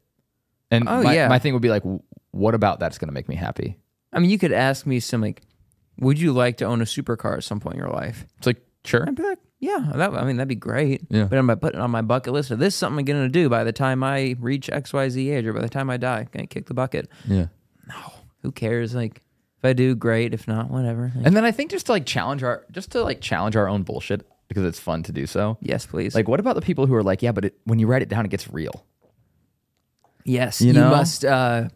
And 0.70 0.88
Oh, 0.88 1.02
my, 1.02 1.14
yeah. 1.14 1.28
my 1.28 1.38
thing 1.38 1.52
would 1.52 1.62
be 1.62 1.68
like, 1.70 1.82
w- 1.82 2.02
what 2.30 2.54
about 2.54 2.80
that's 2.80 2.98
going 2.98 3.08
to 3.08 3.12
make 3.14 3.28
me 3.28 3.34
happy? 3.36 3.76
I 4.12 4.18
mean, 4.18 4.30
you 4.30 4.38
could 4.38 4.52
ask 4.52 4.86
me 4.86 5.00
some 5.00 5.20
like, 5.20 5.42
would 5.98 6.18
you 6.18 6.32
like 6.32 6.56
to 6.58 6.64
own 6.64 6.80
a 6.80 6.84
supercar 6.84 7.36
at 7.36 7.44
some 7.44 7.60
point 7.60 7.74
in 7.76 7.80
your 7.80 7.90
life? 7.90 8.26
It's 8.38 8.46
like, 8.46 8.62
sure. 8.84 9.04
I'd 9.06 9.14
be 9.14 9.22
like, 9.22 9.38
yeah, 9.60 9.92
that, 9.94 10.12
I 10.14 10.24
mean, 10.24 10.36
that'd 10.38 10.48
be 10.48 10.54
great. 10.54 11.02
Yeah. 11.10 11.24
But 11.24 11.38
am 11.38 11.48
I 11.50 11.54
putting 11.54 11.78
it 11.78 11.82
on 11.82 11.90
my 11.90 12.02
bucket 12.02 12.32
list? 12.32 12.50
Of 12.50 12.58
this 12.58 12.74
is 12.74 12.78
something 12.78 12.98
I'm 13.00 13.04
going 13.04 13.22
to 13.22 13.28
do 13.28 13.48
by 13.48 13.64
the 13.64 13.72
time 13.72 14.02
I 14.02 14.34
reach 14.40 14.68
XYZ 14.68 15.32
age 15.36 15.46
or 15.46 15.52
by 15.52 15.60
the 15.60 15.68
time 15.68 15.88
I 15.90 15.98
die? 15.98 16.26
Can 16.32 16.40
I 16.40 16.46
kick 16.46 16.66
the 16.66 16.74
bucket? 16.74 17.08
Yeah. 17.28 17.46
No. 17.86 17.94
Who 18.42 18.50
cares? 18.50 18.94
Like, 18.94 19.18
if 19.58 19.64
I 19.64 19.72
do, 19.74 19.94
great. 19.94 20.34
If 20.34 20.48
not, 20.48 20.68
whatever. 20.70 21.12
Like, 21.14 21.26
And 21.26 21.36
then 21.36 21.44
I 21.44 21.52
think 21.52 21.70
just 21.70 21.86
to 21.86 21.92
like 21.92 22.06
challenge 22.06 22.42
our, 22.42 22.64
just 22.72 22.90
to 22.92 23.02
like 23.04 23.20
challenge 23.20 23.54
our 23.54 23.68
own 23.68 23.82
bullshit 23.84 24.26
because 24.48 24.64
it's 24.64 24.80
fun 24.80 25.02
to 25.04 25.12
do 25.12 25.26
so. 25.26 25.58
yes, 25.60 25.86
please. 25.86 26.14
Like, 26.14 26.26
what 26.28 26.40
about 26.40 26.56
the 26.56 26.60
people 26.62 26.86
who 26.86 26.94
are 26.94 27.02
like, 27.04 27.22
yeah, 27.22 27.30
but 27.32 27.44
it, 27.44 27.54
when 27.64 27.78
you 27.78 27.86
write 27.86 28.02
it 28.02 28.08
down, 28.08 28.24
it 28.24 28.30
gets 28.30 28.50
real. 28.52 28.84
Yes, 30.24 30.60
You 30.60 30.68
you, 30.68 30.72
know? 30.74 30.90
must 30.90 31.24
uh, 31.24 31.68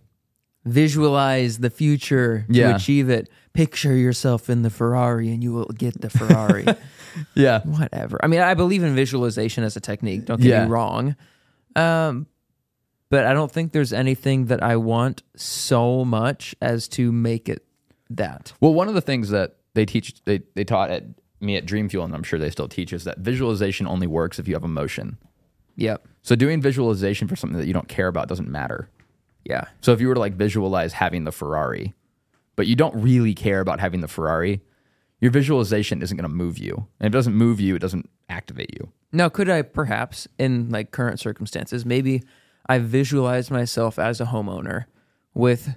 visualize 0.64 1.58
the 1.58 1.70
future 1.70 2.44
to 2.48 2.54
Yeah. 2.54 2.76
achieve 2.76 3.08
it. 3.08 3.28
Picture 3.52 3.96
yourself 3.96 4.50
in 4.50 4.62
the 4.62 4.70
Ferrari, 4.70 5.30
and 5.30 5.42
you 5.42 5.52
will 5.52 5.66
get 5.76 6.00
the 6.00 6.10
Ferrari. 6.10 6.66
Yeah. 7.34 7.62
Whatever. 7.64 8.20
I 8.22 8.26
mean, 8.26 8.40
I 8.40 8.52
believe 8.52 8.82
in 8.82 8.94
visualization 8.94 9.64
as 9.64 9.74
a 9.74 9.80
technique. 9.80 10.26
Don't 10.26 10.38
get 10.38 10.50
Yeah. 10.50 10.64
me 10.66 10.70
wrong. 10.70 11.16
Um, 11.74 12.26
but 13.08 13.24
I 13.24 13.32
don't 13.32 13.50
think 13.50 13.72
there's 13.72 13.94
anything 13.94 14.46
that 14.46 14.62
I 14.62 14.76
want 14.76 15.22
so 15.34 16.04
much 16.04 16.54
as 16.60 16.88
to 16.88 17.10
make 17.10 17.48
it 17.48 17.64
that. 18.10 18.52
Well, 18.60 18.74
one 18.74 18.88
of 18.88 18.92
the 18.94 19.00
things 19.00 19.30
that 19.30 19.56
they 19.72 19.86
teach, 19.86 20.22
they, 20.24 20.42
they 20.54 20.64
taught 20.64 20.90
at 20.90 21.04
me 21.40 21.56
at 21.56 21.64
Dream 21.64 21.88
Fuel, 21.88 22.04
and 22.04 22.14
I'm 22.14 22.22
sure 22.22 22.38
they 22.38 22.50
still 22.50 22.68
teach, 22.68 22.92
is 22.92 23.04
that 23.04 23.16
visualization 23.20 23.86
only 23.86 24.06
works 24.06 24.38
if 24.38 24.46
you 24.46 24.52
have 24.52 24.64
emotion. 24.64 25.16
Yep. 25.76 26.06
So 26.26 26.34
doing 26.34 26.60
visualization 26.60 27.28
for 27.28 27.36
something 27.36 27.56
that 27.56 27.66
you 27.68 27.72
don't 27.72 27.86
care 27.86 28.08
about 28.08 28.26
doesn't 28.26 28.48
matter. 28.48 28.88
Yeah. 29.44 29.66
So 29.80 29.92
if 29.92 30.00
you 30.00 30.08
were 30.08 30.14
to 30.14 30.20
like 30.20 30.34
visualize 30.34 30.92
having 30.92 31.22
the 31.22 31.30
Ferrari, 31.30 31.94
but 32.56 32.66
you 32.66 32.74
don't 32.74 33.00
really 33.00 33.32
care 33.32 33.60
about 33.60 33.78
having 33.78 34.00
the 34.00 34.08
Ferrari, 34.08 34.60
your 35.20 35.30
visualization 35.30 36.02
isn't 36.02 36.16
going 36.16 36.28
to 36.28 36.34
move 36.34 36.58
you. 36.58 36.88
And 36.98 37.06
if 37.06 37.10
it 37.10 37.16
doesn't 37.16 37.36
move 37.36 37.60
you, 37.60 37.76
it 37.76 37.78
doesn't 37.78 38.10
activate 38.28 38.70
you. 38.74 38.90
Now, 39.12 39.28
could 39.28 39.48
I 39.48 39.62
perhaps, 39.62 40.26
in 40.36 40.68
like 40.70 40.90
current 40.90 41.20
circumstances, 41.20 41.86
maybe 41.86 42.24
I 42.68 42.78
visualize 42.78 43.48
myself 43.48 43.96
as 43.96 44.20
a 44.20 44.24
homeowner 44.26 44.86
with 45.32 45.76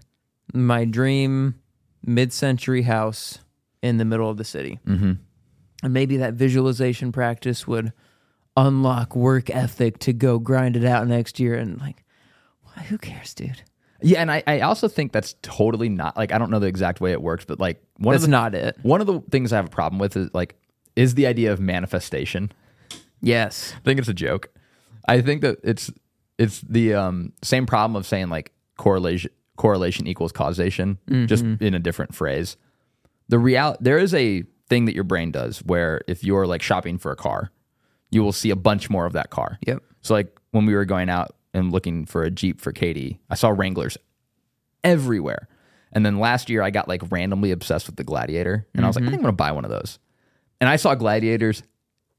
my 0.52 0.84
dream 0.84 1.62
mid-century 2.04 2.82
house 2.82 3.38
in 3.84 3.98
the 3.98 4.06
middle 4.06 4.32
of 4.32 4.38
the 4.38 4.44
city, 4.44 4.80
Mm-hmm. 4.88 5.12
and 5.84 5.94
maybe 5.94 6.18
that 6.18 6.34
visualization 6.34 7.12
practice 7.12 7.68
would 7.68 7.94
unlock 8.58 9.16
work 9.16 9.50
ethic 9.50 10.00
to 10.00 10.14
go 10.14 10.40
grind 10.40 10.76
it 10.76 10.86
out 10.86 11.08
next 11.08 11.40
year. 11.40 11.56
And 11.56 11.80
like, 11.80 12.04
why- 12.64 12.84
who 12.84 12.98
cares, 12.98 13.34
dude? 13.34 13.62
Yeah, 14.02 14.22
and 14.22 14.32
I, 14.32 14.42
I 14.48 14.60
also 14.62 14.88
think 14.88 15.12
that's 15.12 15.36
totally 15.42 15.90
not 15.90 16.16
like 16.16 16.32
I 16.32 16.38
don't 16.38 16.50
know 16.50 16.60
the 16.60 16.68
exact 16.68 17.02
way 17.02 17.12
it 17.12 17.22
works, 17.22 17.44
but 17.44 17.60
like 17.60 17.84
one 17.98 18.14
That's 18.14 18.24
of 18.24 18.30
the, 18.30 18.32
not 18.32 18.56
it. 18.56 18.78
one 18.82 19.02
of 19.02 19.08
the 19.08 19.20
things 19.30 19.52
I 19.52 19.58
have 19.58 19.66
a 19.66 19.70
problem 19.70 20.00
with 20.00 20.16
is 20.16 20.30
like 20.34 20.56
is 20.96 21.16
the 21.16 21.28
idea 21.28 21.52
of 21.52 21.60
manifestation. 21.60 22.50
Yes. 23.22 23.74
I 23.76 23.80
think 23.82 24.00
it's 24.00 24.08
a 24.08 24.14
joke. 24.14 24.50
I 25.08 25.20
think 25.22 25.42
that 25.42 25.60
it's 25.66 25.92
it's 26.38 26.62
the 26.62 26.94
um, 26.94 27.34
same 27.44 27.66
problem 27.66 27.98
of 27.98 28.06
saying 28.08 28.30
like 28.30 28.54
correlation 28.78 29.32
correlation 29.58 30.08
equals 30.08 30.32
causation, 30.32 30.98
just 31.26 31.44
in 31.44 31.74
a 31.74 31.80
different 31.80 32.16
phrase. 32.16 32.56
The 33.28 33.38
real 33.38 33.76
there 33.82 33.98
is 33.98 34.14
a 34.14 34.44
thing 34.70 34.86
that 34.86 34.96
your 34.96 35.04
brain 35.04 35.32
does 35.32 35.60
where 35.60 36.00
if 36.08 36.24
you're 36.24 36.48
like 36.48 36.62
shopping 36.62 36.98
for 36.98 37.12
a 37.12 37.18
car, 37.18 37.52
you 38.12 38.24
will 38.24 38.32
see 38.32 38.50
a 38.50 38.56
bunch 38.56 38.90
more 38.90 39.06
of 39.06 39.14
that 39.14 39.30
car. 39.30 39.58
Yep. 39.66 39.84
So 40.02 40.14
like 40.14 40.40
when 40.52 40.66
we 40.66 40.76
were 40.76 40.86
going 40.86 41.10
out 41.10 41.36
and 41.54 41.72
looking 41.72 42.06
for 42.06 42.24
a 42.24 42.32
Jeep 42.32 42.62
for 42.62 42.72
Katie, 42.72 43.20
I 43.30 43.36
saw 43.36 43.50
Wranglers 43.50 43.98
everywhere. 44.84 45.48
And 45.92 46.06
then 46.06 46.20
last 46.20 46.50
year 46.50 46.62
I 46.62 46.70
got 46.70 46.88
like 46.88 47.02
randomly 47.12 47.52
obsessed 47.52 47.88
with 47.88 47.96
the 47.96 48.04
Gladiator 48.04 48.68
and 48.74 48.86
I 48.86 48.88
was 48.88 48.96
like, 48.96 49.04
I 49.04 49.08
think 49.08 49.20
I'm 49.20 49.24
gonna 49.24 49.34
buy 49.34 49.52
one 49.52 49.66
of 49.66 49.72
those. 49.72 50.00
And 50.62 50.70
I 50.70 50.76
saw 50.76 50.94
Gladiators 50.96 51.64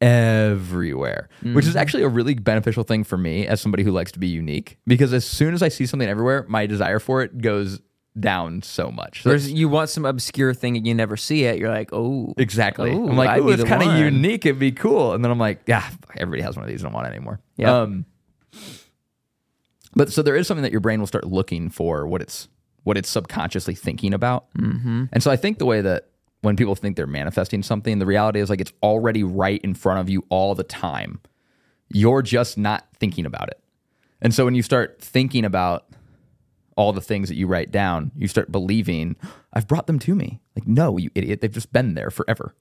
everywhere, 0.00 1.28
which 1.42 1.66
is 1.66 1.74
mm. 1.74 1.80
actually 1.80 2.02
a 2.02 2.08
really 2.08 2.34
beneficial 2.34 2.84
thing 2.84 3.04
for 3.04 3.18
me 3.18 3.46
as 3.46 3.60
somebody 3.60 3.82
who 3.82 3.90
likes 3.90 4.10
to 4.12 4.18
be 4.18 4.28
unique. 4.28 4.78
Because 4.86 5.12
as 5.12 5.26
soon 5.26 5.52
as 5.52 5.62
I 5.62 5.68
see 5.68 5.86
something 5.86 6.08
everywhere, 6.08 6.46
my 6.48 6.66
desire 6.66 6.98
for 6.98 7.22
it 7.22 7.38
goes 7.38 7.80
down 8.20 8.62
so 8.62 8.90
much. 8.90 9.22
So 9.22 9.30
Whereas 9.30 9.50
you 9.50 9.68
want 9.68 9.90
some 9.90 10.04
obscure 10.04 10.54
thing 10.54 10.76
and 10.76 10.86
you 10.86 10.94
never 10.94 11.16
see 11.16 11.44
it, 11.44 11.58
you're 11.58 11.70
like, 11.70 11.90
oh, 11.92 12.34
Exactly. 12.36 12.92
Ooh, 12.92 13.08
I'm 13.08 13.16
like, 13.16 13.42
be 13.42 13.52
it's 13.52 13.64
kind 13.64 13.82
of 13.82 13.98
unique. 13.98 14.46
It'd 14.46 14.58
be 14.58 14.72
cool. 14.72 15.12
And 15.12 15.24
then 15.24 15.30
I'm 15.30 15.38
like, 15.38 15.62
yeah, 15.66 15.88
everybody 16.16 16.42
has 16.42 16.56
one 16.56 16.64
of 16.64 16.70
these. 16.70 16.82
I 16.82 16.84
don't 16.84 16.92
want 16.92 17.06
it 17.06 17.10
anymore. 17.10 17.40
Yeah. 17.56 17.80
Um, 17.80 18.06
but 19.94 20.12
so 20.12 20.22
there 20.22 20.36
is 20.36 20.46
something 20.46 20.62
that 20.62 20.72
your 20.72 20.80
brain 20.80 21.00
will 21.00 21.06
start 21.06 21.24
looking 21.24 21.70
for 21.70 22.06
what 22.06 22.22
it's 22.22 22.48
what 22.84 22.96
it's 22.96 23.08
subconsciously 23.08 23.74
thinking 23.74 24.14
about. 24.14 24.46
Mm-hmm. 24.54 25.04
And 25.12 25.22
so 25.22 25.30
I 25.30 25.36
think 25.36 25.58
the 25.58 25.66
way 25.66 25.80
that 25.80 26.08
when 26.40 26.56
people 26.56 26.74
think 26.74 26.96
they're 26.96 27.06
manifesting 27.06 27.62
something, 27.62 27.98
the 27.98 28.06
reality 28.06 28.40
is 28.40 28.48
like 28.48 28.60
it's 28.60 28.72
already 28.82 29.22
right 29.22 29.60
in 29.62 29.74
front 29.74 30.00
of 30.00 30.08
you 30.08 30.24
all 30.30 30.54
the 30.54 30.64
time. 30.64 31.20
You're 31.88 32.22
just 32.22 32.56
not 32.56 32.86
thinking 32.98 33.26
about 33.26 33.48
it. 33.48 33.60
And 34.22 34.34
so 34.34 34.44
when 34.44 34.54
you 34.54 34.62
start 34.62 35.00
thinking 35.00 35.44
about 35.44 35.86
all 36.80 36.94
the 36.94 37.00
things 37.02 37.28
that 37.28 37.34
you 37.34 37.46
write 37.46 37.70
down, 37.70 38.10
you 38.16 38.26
start 38.26 38.50
believing, 38.50 39.14
I've 39.52 39.68
brought 39.68 39.86
them 39.86 39.98
to 39.98 40.14
me. 40.14 40.40
Like, 40.56 40.66
no, 40.66 40.96
you 40.96 41.10
idiot. 41.14 41.42
They've 41.42 41.52
just 41.52 41.74
been 41.74 41.92
there 41.92 42.10
forever. 42.10 42.54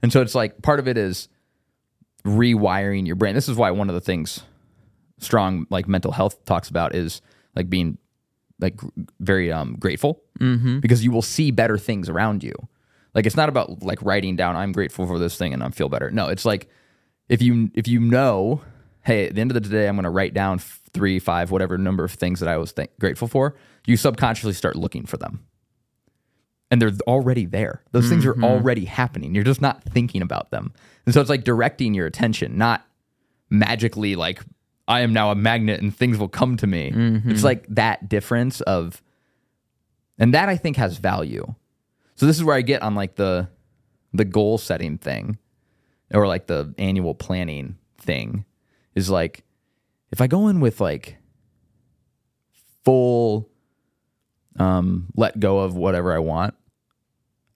And 0.00 0.12
so 0.12 0.22
it's 0.22 0.36
like 0.36 0.62
part 0.62 0.78
of 0.78 0.86
it 0.86 0.96
is 0.96 1.28
rewiring 2.24 3.04
your 3.04 3.16
brain. 3.16 3.34
This 3.34 3.48
is 3.48 3.56
why 3.56 3.72
one 3.72 3.88
of 3.88 3.96
the 3.96 4.00
things 4.00 4.44
strong 5.18 5.66
like 5.70 5.88
mental 5.88 6.12
health 6.12 6.44
talks 6.44 6.68
about 6.68 6.94
is 6.94 7.20
like 7.56 7.68
being 7.68 7.98
like 8.60 8.78
very 9.18 9.50
um 9.50 9.74
grateful 9.80 10.22
mm-hmm. 10.38 10.78
because 10.78 11.02
you 11.02 11.10
will 11.10 11.20
see 11.20 11.50
better 11.50 11.76
things 11.76 12.08
around 12.08 12.44
you. 12.44 12.54
Like 13.12 13.26
it's 13.26 13.36
not 13.36 13.48
about 13.48 13.82
like 13.82 14.00
writing 14.02 14.36
down 14.36 14.54
I'm 14.54 14.70
grateful 14.70 15.04
for 15.08 15.18
this 15.18 15.36
thing 15.36 15.52
and 15.52 15.64
I 15.64 15.70
feel 15.70 15.88
better. 15.88 16.12
No, 16.12 16.28
it's 16.28 16.44
like 16.44 16.68
if 17.28 17.42
you 17.42 17.72
if 17.74 17.88
you 17.88 17.98
know, 17.98 18.60
hey, 19.02 19.26
at 19.26 19.34
the 19.34 19.40
end 19.40 19.50
of 19.50 19.60
the 19.60 19.68
day 19.68 19.88
I'm 19.88 19.96
going 19.96 20.04
to 20.04 20.10
write 20.10 20.32
down 20.32 20.60
f- 20.98 21.00
3, 21.00 21.18
5, 21.18 21.50
whatever 21.50 21.78
number 21.78 22.04
of 22.04 22.12
things 22.12 22.40
that 22.40 22.48
I 22.48 22.56
was 22.56 22.72
th- 22.72 22.90
grateful 23.00 23.28
for, 23.28 23.54
you 23.86 23.96
subconsciously 23.96 24.52
start 24.52 24.76
looking 24.76 25.06
for 25.06 25.16
them. 25.16 25.44
And 26.70 26.82
they're 26.82 26.92
already 27.06 27.46
there. 27.46 27.82
Those 27.92 28.10
things 28.10 28.26
are 28.26 28.34
mm-hmm. 28.34 28.44
already 28.44 28.84
happening. 28.84 29.34
You're 29.34 29.44
just 29.44 29.62
not 29.62 29.82
thinking 29.84 30.20
about 30.20 30.50
them. 30.50 30.74
And 31.06 31.14
so 31.14 31.20
it's 31.22 31.30
like 31.30 31.44
directing 31.44 31.94
your 31.94 32.06
attention, 32.06 32.58
not 32.58 32.84
magically 33.48 34.16
like 34.16 34.42
I 34.86 35.00
am 35.00 35.12
now 35.12 35.30
a 35.30 35.34
magnet 35.34 35.80
and 35.80 35.94
things 35.94 36.18
will 36.18 36.28
come 36.28 36.56
to 36.58 36.66
me. 36.66 36.90
Mm-hmm. 36.90 37.30
It's 37.30 37.44
like 37.44 37.66
that 37.68 38.08
difference 38.08 38.60
of 38.62 39.02
and 40.18 40.34
that 40.34 40.48
I 40.48 40.56
think 40.56 40.76
has 40.76 40.96
value. 40.96 41.54
So 42.16 42.26
this 42.26 42.36
is 42.36 42.44
where 42.44 42.56
I 42.56 42.62
get 42.62 42.82
on 42.82 42.94
like 42.94 43.14
the 43.14 43.48
the 44.12 44.24
goal 44.24 44.58
setting 44.58 44.98
thing 44.98 45.38
or 46.12 46.26
like 46.26 46.46
the 46.46 46.74
annual 46.78 47.14
planning 47.14 47.76
thing 47.98 48.44
is 48.94 49.10
like 49.10 49.44
if 50.10 50.20
I 50.20 50.26
go 50.26 50.48
in 50.48 50.60
with 50.60 50.80
like 50.80 51.16
full 52.84 53.48
um 54.58 55.06
let 55.16 55.38
go 55.38 55.60
of 55.60 55.76
whatever 55.76 56.12
I 56.14 56.18
want, 56.18 56.54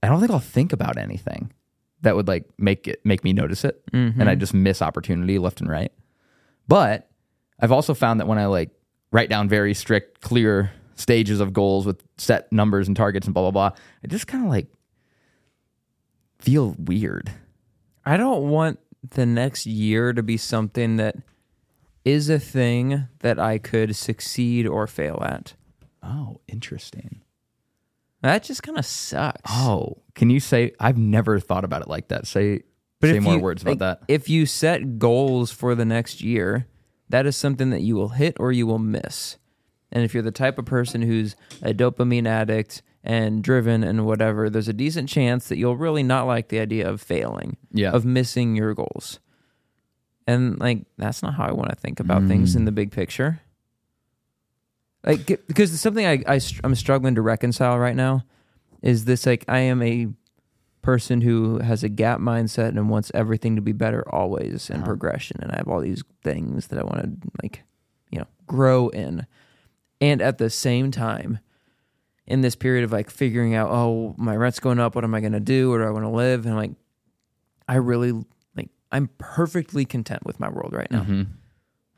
I 0.03 0.09
don't 0.09 0.21
think 0.21 0.31
I'll 0.31 0.39
think 0.41 0.73
about 0.73 0.97
anything 0.99 1.53
that 2.03 2.17
would 2.17 2.29
like 2.29 2.45
make 2.59 2.89
it 2.89 3.01
make 3.05 3.25
me 3.25 3.33
notice 3.33 3.65
it 3.65 3.83
and 4.21 4.29
I 4.29 4.35
just 4.35 4.53
miss 4.55 4.83
opportunity 4.83 5.39
left 5.39 5.61
and 5.61 5.71
right. 5.71 5.93
But 6.69 7.09
I've 7.61 7.73
also 7.73 7.95
found 7.95 8.21
that 8.21 8.27
when 8.27 8.39
I 8.39 8.47
like 8.47 8.71
write 9.13 9.29
down 9.31 9.49
very 9.49 9.75
strict, 9.75 10.21
clear 10.21 10.73
stages 10.95 11.41
of 11.41 11.53
goals 11.53 11.87
with 11.87 12.03
set 12.19 12.53
numbers 12.53 12.87
and 12.89 12.97
targets 12.97 13.27
and 13.27 13.35
blah 13.35 13.51
blah 13.51 13.71
blah, 13.71 13.79
I 14.05 14.07
just 14.09 14.27
kind 14.27 14.45
of 14.45 14.51
like 14.51 14.67
feel 16.39 16.75
weird. 16.79 17.33
I 18.05 18.17
don't 18.17 18.49
want 18.51 18.81
the 19.11 19.27
next 19.27 19.67
year 19.67 20.13
to 20.13 20.23
be 20.23 20.37
something 20.37 20.97
that 20.97 21.17
is 22.05 22.29
a 22.29 22.39
thing 22.39 23.09
that 23.21 23.39
I 23.39 23.59
could 23.59 23.95
succeed 23.97 24.67
or 24.67 24.87
fail 24.87 25.23
at. 25.25 25.55
Oh, 26.03 26.41
interesting. 26.49 27.23
That 28.23 28.43
just 28.45 28.63
kind 28.63 28.79
of 28.79 28.87
sucks. 28.87 29.41
Oh, 29.51 29.99
can 30.15 30.31
you 30.31 30.41
say 30.41 30.73
I've 30.79 30.99
never 30.99 31.41
thought 31.41 31.65
about 31.65 31.83
it 31.83 31.89
like 31.89 32.09
that? 32.09 32.27
Say 32.27 32.63
say 33.03 33.19
more 33.19 33.35
you- 33.35 33.41
words 33.41 33.65
like, 33.65 33.77
about 33.77 34.01
that. 34.01 34.05
If 34.13 34.29
you 34.29 34.47
set 34.47 34.99
goals 34.99 35.51
for 35.51 35.75
the 35.75 35.85
next 35.85 36.21
year, 36.23 36.67
that 37.09 37.27
is 37.27 37.37
something 37.37 37.71
that 37.71 37.81
you 37.83 37.97
will 37.97 38.11
hit 38.11 38.37
or 38.39 38.53
you 38.53 38.67
will 38.67 38.79
miss. 38.79 39.39
And 39.91 40.05
if 40.05 40.15
you're 40.15 40.23
the 40.23 40.31
type 40.31 40.59
of 40.59 40.65
person 40.65 41.03
who's 41.03 41.37
a 41.63 41.75
dopamine 41.75 42.27
addict 42.27 42.81
and 43.05 43.43
driven 43.43 43.83
and 43.83 44.07
whatever, 44.07 44.49
there's 44.49 44.69
a 44.69 44.73
decent 44.73 45.09
chance 45.09 45.49
that 45.49 45.59
you'll 45.59 45.77
really 45.77 46.03
not 46.05 46.27
like 46.27 46.49
the 46.49 46.61
idea 46.61 46.89
of 46.89 47.01
failing, 47.03 47.57
Yeah. 47.73 47.91
of 47.91 48.05
missing 48.05 48.55
your 48.57 48.73
goals. 48.75 49.19
And 50.27 50.59
like 50.61 50.85
that's 50.99 51.23
not 51.23 51.35
how 51.35 51.45
I 51.47 51.53
want 51.53 51.71
to 51.71 51.77
think 51.77 51.99
about 52.01 52.23
things 52.29 52.53
Mm. 52.55 52.57
in 52.59 52.65
the 52.65 52.73
big 52.73 52.93
picture. 52.93 53.41
Like 55.05 55.27
because 55.49 55.79
something 55.81 56.07
I, 56.07 56.23
I 56.29 56.41
I'm 56.63 56.75
struggling 56.77 57.17
to 57.17 57.23
reconcile 57.23 57.79
right 57.79 57.97
now 57.97 58.25
is 58.83 59.05
this 59.05 59.27
like 59.27 59.45
I 59.49 59.59
am 59.61 59.83
a 59.83 60.07
person 60.81 61.21
who 61.21 61.59
has 61.59 61.83
a 61.85 61.89
gap 61.89 62.21
mindset 62.21 62.69
and 62.71 62.89
wants 62.89 63.11
everything 63.15 63.57
to 63.57 63.63
be 63.63 63.73
better 63.73 64.05
always 64.15 64.69
and 64.71 64.79
Uh-huh. 64.79 64.87
progression 64.87 65.39
and 65.41 65.51
I 65.53 65.57
have 65.57 65.69
all 65.69 65.81
these 65.81 66.03
things 66.23 66.69
that 66.69 66.79
I 66.79 66.85
want 66.85 67.03
to 67.03 67.31
like 67.43 67.63
you 68.11 68.19
know 68.21 68.27
grow 68.47 68.89
in 68.89 69.27
and 70.01 70.21
at 70.23 70.39
the 70.39 70.51
same 70.51 70.91
time 70.93 71.39
in 72.27 72.41
this 72.41 72.55
period 72.57 72.85
of 72.85 72.93
like 72.93 73.11
figuring 73.11 73.55
out 73.55 73.71
oh 73.71 74.15
my 74.19 74.37
rent's 74.37 74.61
going 74.61 74.79
up 74.81 74.95
what 74.95 75.05
am 75.05 75.15
I 75.15 75.21
going 75.21 75.33
to 75.33 75.41
do 75.41 75.71
where 75.71 75.81
do 75.81 75.87
I 75.87 75.91
want 75.91 76.05
to 76.05 76.09
live 76.11 76.47
and 76.47 76.57
like 76.57 76.73
I 77.69 77.77
really 77.77 78.13
I'm 78.93 79.09
perfectly 79.19 79.85
content 79.85 80.25
with 80.25 80.39
my 80.39 80.49
world 80.49 80.73
right 80.73 80.91
now 80.91 81.01
Mm-hmm. 81.03 81.23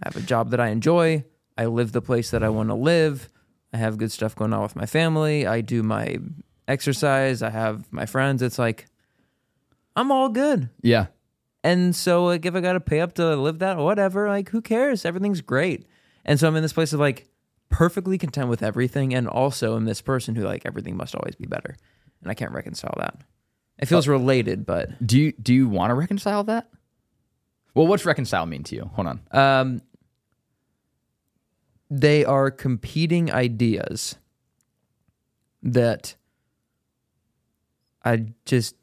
I 0.03 0.09
have 0.09 0.17
a 0.17 0.21
job 0.27 0.51
that 0.51 0.61
I 0.61 0.69
enjoy 0.69 1.25
I 1.59 1.67
live 1.67 1.93
the 1.93 2.01
place 2.03 2.31
that 2.31 2.43
I 2.43 2.49
want 2.49 2.69
to 2.71 2.75
live 2.75 3.29
I 3.73 3.77
have 3.79 3.99
good 3.99 4.13
stuff 4.13 4.35
going 4.37 4.53
on 4.53 4.63
with 4.63 4.77
my 4.77 4.87
family 4.87 5.47
I 5.47 5.61
do 5.61 5.83
my 5.83 6.19
exercise 6.69 7.43
I 7.43 7.51
have 7.51 7.93
my 7.93 8.07
friends 8.07 8.41
it's 8.43 8.59
like 8.59 8.87
I'm 9.97 10.11
all 10.11 10.29
good 10.29 10.71
Yeah. 10.83 11.07
and 11.63 11.95
so 11.95 12.25
like 12.25 12.45
if 12.47 12.55
I 12.55 12.61
gotta 12.61 12.81
pay 12.81 13.01
up 13.01 13.15
to 13.15 13.37
live 13.37 13.59
that, 13.61 13.77
whatever, 13.79 14.29
like 14.29 14.49
who 14.51 14.61
cares? 14.61 15.05
Everything's 15.05 15.41
great. 15.41 15.87
And 16.25 16.39
so 16.41 16.49
I'm 16.49 16.57
in 16.57 16.63
this 16.63 16.73
place 16.73 16.93
of 16.93 17.01
like 17.01 17.29
perfectly 17.69 18.19
content 18.19 18.49
with 18.49 18.63
everything 18.63 19.15
and 19.15 19.29
also 19.29 19.77
am 19.77 19.85
this 19.85 20.01
person 20.01 20.35
who 20.35 20.45
like 20.45 20.67
everything 20.67 20.97
must 20.97 21.15
always 21.15 21.35
be 21.37 21.47
better. 21.47 21.77
And 22.23 22.31
I 22.31 22.35
can't 22.35 22.53
reconcile 22.53 22.95
that. 22.99 23.21
It 23.79 23.87
feels 23.87 24.09
related, 24.09 24.65
but 24.67 25.05
Do 25.07 25.19
you 25.19 25.33
do 25.33 25.53
you 25.55 25.69
want 25.69 25.91
to 25.91 25.95
reconcile 25.95 26.43
that? 26.45 26.69
Well, 27.75 27.87
what's 27.87 28.05
reconcile 28.05 28.47
mean 28.47 28.63
to 28.65 28.77
you? 28.77 28.91
Hold 28.95 29.09
on. 29.09 29.21
um 29.33 29.83
they 31.91 32.25
are 32.25 32.51
competing 32.51 33.31
ideas 33.31 34.17
that 35.63 36.17
I 38.05 38.27
just 38.47 38.75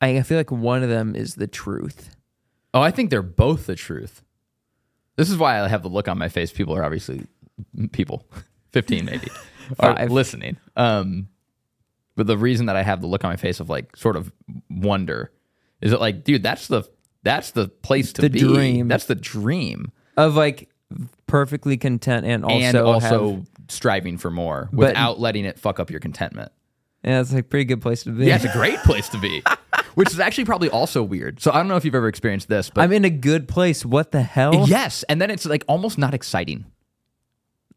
I 0.00 0.20
feel 0.22 0.36
like 0.38 0.50
one 0.50 0.82
of 0.82 0.88
them 0.88 1.14
is 1.14 1.34
the 1.36 1.46
truth. 1.46 2.16
Oh, 2.74 2.80
I 2.80 2.90
think 2.90 3.10
they're 3.10 3.22
both 3.22 3.66
the 3.66 3.74
truth. 3.76 4.22
This 5.16 5.30
is 5.30 5.36
why 5.36 5.60
I 5.60 5.68
have 5.68 5.82
the 5.82 5.88
look 5.88 6.08
on 6.08 6.18
my 6.18 6.28
face. 6.28 6.50
People 6.52 6.74
are 6.74 6.82
obviously 6.84 7.26
people, 7.92 8.26
fifteen 8.72 9.04
maybe, 9.04 9.28
are 9.78 9.96
Five. 9.96 10.10
listening. 10.10 10.56
Um, 10.76 11.28
but 12.16 12.26
the 12.26 12.38
reason 12.38 12.66
that 12.66 12.76
I 12.76 12.82
have 12.82 13.00
the 13.00 13.06
look 13.06 13.24
on 13.24 13.30
my 13.30 13.36
face 13.36 13.60
of 13.60 13.68
like 13.68 13.96
sort 13.96 14.16
of 14.16 14.32
wonder 14.70 15.30
is 15.82 15.92
it 15.92 16.00
like, 16.00 16.24
dude, 16.24 16.42
that's 16.42 16.68
the 16.68 16.84
that's 17.22 17.50
the 17.52 17.68
place 17.68 18.12
to 18.14 18.22
The 18.22 18.30
be. 18.30 18.38
dream. 18.40 18.88
That's 18.88 19.04
the 19.06 19.14
dream, 19.14 19.92
Of 20.16 20.34
like 20.36 20.68
perfectly 21.26 21.76
content 21.76 22.26
and 22.26 22.44
also 22.44 22.64
and 22.64 22.76
also 22.78 23.30
have- 23.36 23.46
striving 23.68 24.18
for 24.18 24.30
more 24.30 24.68
But- 24.72 24.88
without 24.88 25.20
letting 25.20 25.44
it 25.44 25.58
fuck 25.58 25.78
up 25.80 25.90
your 25.90 26.00
contentment. 26.00 26.50
Yeah, 27.04 27.20
it's 27.20 27.32
like 27.32 27.40
a 27.44 27.48
pretty 27.48 27.64
good 27.64 27.80
place 27.82 28.04
to 28.04 28.10
be. 28.10 28.26
Yeah, 28.26 28.36
it's 28.36 28.44
a 28.44 28.52
great 28.52 28.78
place 28.80 29.08
to 29.08 29.18
be, 29.18 29.42
which 29.96 30.12
is 30.12 30.20
actually 30.20 30.44
probably 30.44 30.68
also 30.70 31.02
weird. 31.02 31.40
So 31.40 31.50
I 31.50 31.56
don't 31.56 31.66
know 31.66 31.74
if 31.76 31.84
you've 31.84 31.96
ever 31.96 32.06
experienced 32.06 32.48
this, 32.48 32.70
but 32.70 32.80
I'm 32.82 32.92
in 32.92 33.04
a 33.04 33.10
good 33.10 33.48
place. 33.48 33.84
What 33.84 34.12
the 34.12 34.22
hell? 34.22 34.66
yes, 34.68 35.02
and 35.08 35.20
then 35.20 35.28
it's 35.30 35.44
like 35.44 35.64
almost 35.66 35.98
not 35.98 36.14
exciting. 36.14 36.64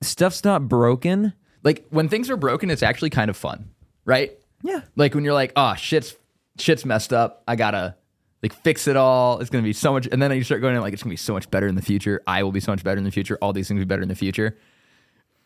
Stuff's 0.02 0.44
not 0.44 0.68
broken. 0.68 1.34
like 1.64 1.86
when 1.90 2.08
things 2.10 2.30
are 2.30 2.38
broken, 2.38 2.70
it's 2.70 2.84
actually 2.84 3.10
kind 3.10 3.30
of 3.32 3.38
fun, 3.38 3.70
right? 4.06 4.38
Yeah. 4.62 4.82
Like 4.96 5.16
when 5.16 5.24
you're 5.24 5.34
like, 5.34 5.54
oh, 5.56 5.74
shit's 5.76 6.16
shit's 6.58 6.86
messed 6.86 7.14
up. 7.14 7.44
I 7.48 7.56
gotta 7.56 7.96
like 8.44 8.54
fix 8.54 8.88
it 8.88 8.96
all. 8.96 9.40
It's 9.40 9.50
gonna 9.50 9.64
be 9.64 9.74
so 9.74 9.94
much, 9.94 10.08
and 10.12 10.22
then 10.22 10.32
you 10.32 10.44
start 10.44 10.62
going 10.62 10.80
like 10.80 10.94
it's 10.94 11.04
gonna 11.04 11.12
be 11.14 11.18
so 11.18 11.34
much 11.34 11.50
better 11.52 11.68
in 11.68 11.76
the 11.76 11.82
future. 11.82 12.22
I 12.28 12.44
will 12.44 12.52
be 12.52 12.60
so 12.60 12.72
much 12.72 12.84
better 12.84 12.98
in 12.98 13.04
the 13.04 13.12
future. 13.12 13.38
All 13.42 13.54
these 13.54 13.68
things 13.68 13.78
will 13.80 13.86
be 13.86 13.90
better 13.90 14.02
in 14.04 14.10
the 14.10 14.16
future. 14.16 14.58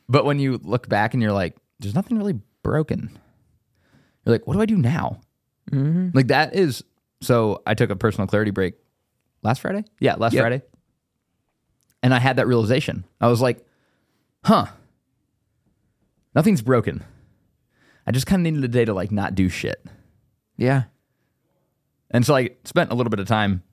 But 0.07 0.25
when 0.25 0.39
you 0.39 0.59
look 0.63 0.89
back 0.89 1.13
and 1.13 1.21
you're 1.21 1.31
like, 1.31 1.55
there's 1.79 1.95
nothing 1.95 2.17
really 2.17 2.39
broken. 2.63 3.09
You're 4.25 4.33
like, 4.35 4.47
what 4.47 4.55
do 4.55 4.61
I 4.61 4.65
do 4.65 4.77
now? 4.77 5.21
Mm-hmm. 5.71 6.09
Like 6.13 6.27
that 6.27 6.55
is 6.55 6.83
so. 7.21 7.61
I 7.65 7.73
took 7.73 7.89
a 7.89 7.95
personal 7.95 8.27
clarity 8.27 8.51
break 8.51 8.73
last 9.43 9.61
Friday. 9.61 9.85
Yeah, 9.99 10.15
last 10.15 10.33
Yep. 10.33 10.41
Friday, 10.41 10.61
and 12.03 12.13
I 12.13 12.19
had 12.19 12.37
that 12.37 12.47
realization. 12.47 13.05
I 13.21 13.27
was 13.27 13.39
like, 13.41 13.65
huh, 14.43 14.65
nothing's 16.35 16.61
broken. 16.61 17.03
I 18.07 18.11
just 18.11 18.25
kind 18.25 18.39
of 18.45 18.51
needed 18.51 18.65
a 18.65 18.67
day 18.67 18.85
to 18.85 18.93
like 18.93 19.11
not 19.11 19.35
do 19.35 19.47
shit. 19.49 19.85
Yeah. 20.57 20.83
And 22.11 22.25
so 22.25 22.35
I 22.35 22.51
spent 22.65 22.91
a 22.91 22.95
little 22.95 23.09
bit 23.09 23.19
of 23.19 23.27
time, 23.27 23.63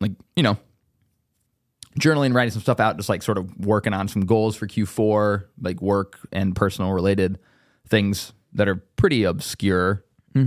like, 0.00 0.12
you 0.36 0.42
know, 0.42 0.56
journaling, 1.98 2.34
writing 2.34 2.52
some 2.52 2.62
stuff 2.62 2.80
out, 2.80 2.96
just 2.96 3.08
like 3.08 3.22
sort 3.22 3.38
of 3.38 3.54
working 3.58 3.92
on 3.92 4.08
some 4.08 4.24
goals 4.24 4.56
for 4.56 4.66
Q4, 4.66 5.44
like 5.60 5.82
work 5.82 6.18
and 6.32 6.54
personal 6.56 6.92
related 6.92 7.38
things 7.86 8.32
that 8.54 8.68
are 8.68 8.76
pretty 8.96 9.24
obscure. 9.24 10.04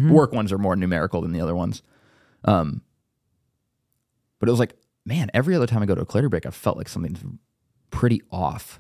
Work 0.10 0.32
ones 0.32 0.52
are 0.52 0.58
more 0.58 0.76
numerical 0.76 1.22
than 1.22 1.34
the 1.34 1.42
other 1.42 1.56
ones. 1.56 1.84
Um, 2.46 2.82
but 4.40 4.48
it 4.48 4.52
was 4.52 4.60
like, 4.60 4.76
man, 5.06 5.30
every 5.34 5.56
other 5.56 5.68
time 5.68 5.84
I 5.84 5.86
go 5.86 5.96
to 5.96 6.02
a 6.02 6.06
clarity 6.06 6.30
break, 6.30 6.46
I 6.46 6.52
felt 6.52 6.78
like 6.78 6.90
something's 6.90 7.24
pretty 7.92 8.22
off. 8.32 8.80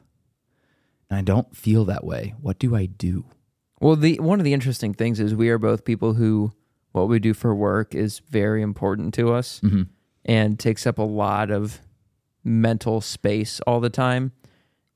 And 1.09 1.19
I 1.19 1.21
don't 1.21 1.55
feel 1.55 1.85
that 1.85 2.05
way. 2.05 2.33
What 2.39 2.57
do 2.57 2.75
I 2.75 2.85
do? 2.85 3.25
Well, 3.81 3.95
the 3.95 4.19
one 4.19 4.39
of 4.39 4.45
the 4.45 4.53
interesting 4.53 4.93
things 4.93 5.19
is 5.19 5.35
we 5.35 5.49
are 5.49 5.57
both 5.57 5.83
people 5.83 6.13
who 6.13 6.53
what 6.91 7.07
we 7.07 7.19
do 7.19 7.33
for 7.33 7.53
work 7.55 7.93
is 7.95 8.19
very 8.19 8.61
important 8.61 9.13
to 9.15 9.31
us 9.33 9.59
Mm-hmm. 9.63 9.83
and 10.25 10.59
takes 10.59 10.85
up 10.85 10.97
a 10.97 11.03
lot 11.03 11.49
of 11.51 11.79
mental 12.43 13.01
space 13.01 13.59
all 13.67 13.79
the 13.79 13.89
time. 13.89 14.31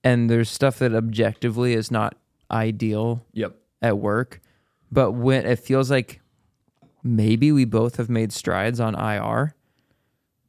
And 0.03 0.29
there's 0.29 0.49
stuff 0.49 0.79
that 0.79 0.93
objectively 0.93 1.73
is 1.73 1.89
not 1.91 2.15
ideal 2.51 3.25
Yep. 3.33 3.55
at 3.81 3.97
work, 3.97 4.39
but 4.91 5.11
when 5.13 5.45
it 5.45 5.59
feels 5.59 5.89
like 5.89 6.21
maybe 7.03 7.51
we 7.51 7.65
both 7.65 7.97
have 7.97 8.09
made 8.09 8.31
strides 8.31 8.79
on 8.79 8.95
IR 8.95 9.55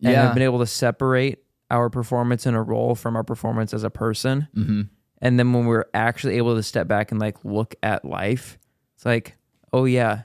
and 0.02 0.12
Yeah. 0.12 0.22
have 0.26 0.34
been 0.34 0.42
able 0.42 0.58
to 0.58 0.66
separate 0.66 1.38
our 1.70 1.90
performance 1.90 2.46
in 2.46 2.54
a 2.54 2.62
role 2.62 2.94
from 2.94 3.16
our 3.16 3.24
performance 3.24 3.72
as 3.74 3.82
a 3.82 3.90
person. 3.90 4.48
Mm-hmm. 4.56 4.82
And 5.22 5.38
then 5.38 5.52
when 5.52 5.66
we're 5.66 5.86
actually 5.94 6.36
able 6.36 6.54
to 6.56 6.62
step 6.62 6.86
back 6.86 7.10
and 7.10 7.20
like 7.20 7.44
look 7.44 7.74
at 7.82 8.04
life, 8.04 8.58
it's 8.94 9.04
like, 9.06 9.36
oh 9.72 9.84
yeah, 9.86 10.22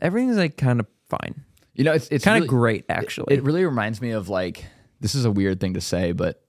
everything's 0.00 0.36
like 0.36 0.56
kind 0.56 0.80
of 0.80 0.86
fine. 1.08 1.44
You 1.74 1.84
know, 1.84 1.92
it's 1.92 2.08
it's 2.08 2.24
Kind 2.24 2.36
of 2.44 2.48
really- 2.50 2.58
great 2.58 2.84
actually. 2.88 3.34
It 3.36 3.42
really 3.44 3.64
reminds 3.64 4.00
me 4.00 4.10
of 4.10 4.28
like 4.28 4.64
this 5.00 5.14
is 5.14 5.24
a 5.24 5.30
weird 5.30 5.60
thing 5.60 5.74
to 5.74 5.80
say, 5.80 6.12
but 6.12 6.42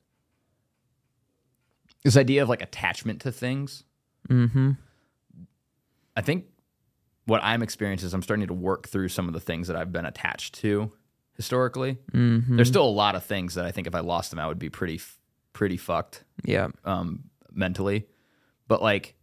this 2.03 2.17
idea 2.17 2.41
of 2.43 2.49
like 2.49 2.61
attachment 2.61 3.21
to 3.21 3.31
things. 3.31 3.83
mm-hmm. 4.29 4.71
I 6.15 6.21
think 6.21 6.45
what 7.25 7.41
I'm 7.43 7.61
experiencing 7.61 8.07
is 8.07 8.13
I'm 8.13 8.23
starting 8.23 8.47
to 8.47 8.53
work 8.53 8.87
through 8.89 9.09
some 9.09 9.27
of 9.27 9.33
the 9.33 9.39
things 9.39 9.67
that 9.67 9.77
I've 9.77 9.91
been 9.91 10.05
attached 10.05 10.55
to 10.55 10.91
historically. 11.35 11.97
Mm-hmm. 12.11 12.55
There's 12.55 12.67
still 12.67 12.83
a 12.85 12.89
lot 12.89 13.15
of 13.15 13.23
things 13.23 13.53
that 13.55 13.65
I 13.65 13.71
think 13.71 13.87
if 13.87 13.95
I 13.95 13.99
lost 13.99 14.31
them, 14.31 14.39
I 14.39 14.47
would 14.47 14.59
be 14.59 14.69
pretty 14.69 14.99
pretty 15.53 15.77
fucked 15.77 16.23
Yeah. 16.43 16.69
um, 16.85 17.25
mentally. 17.51 18.07
But 18.67 18.81
like, 18.81 19.15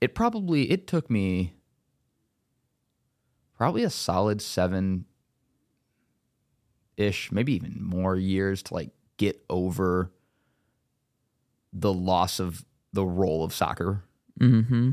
it 0.00 0.14
probably 0.14 0.70
it 0.70 0.86
took 0.86 1.10
me 1.10 1.52
probably 3.58 3.82
a 3.82 3.90
solid 3.90 4.40
seven 4.40 5.04
ish, 6.96 7.30
maybe 7.30 7.54
even 7.54 7.76
more 7.82 8.16
years 8.16 8.62
to 8.64 8.74
like 8.74 8.90
get 9.16 9.44
over 9.50 10.10
the 11.72 11.92
loss 11.92 12.40
of 12.40 12.64
the 12.92 13.04
role 13.04 13.44
of 13.44 13.52
soccer, 13.52 14.02
Mm-hmm. 14.40 14.90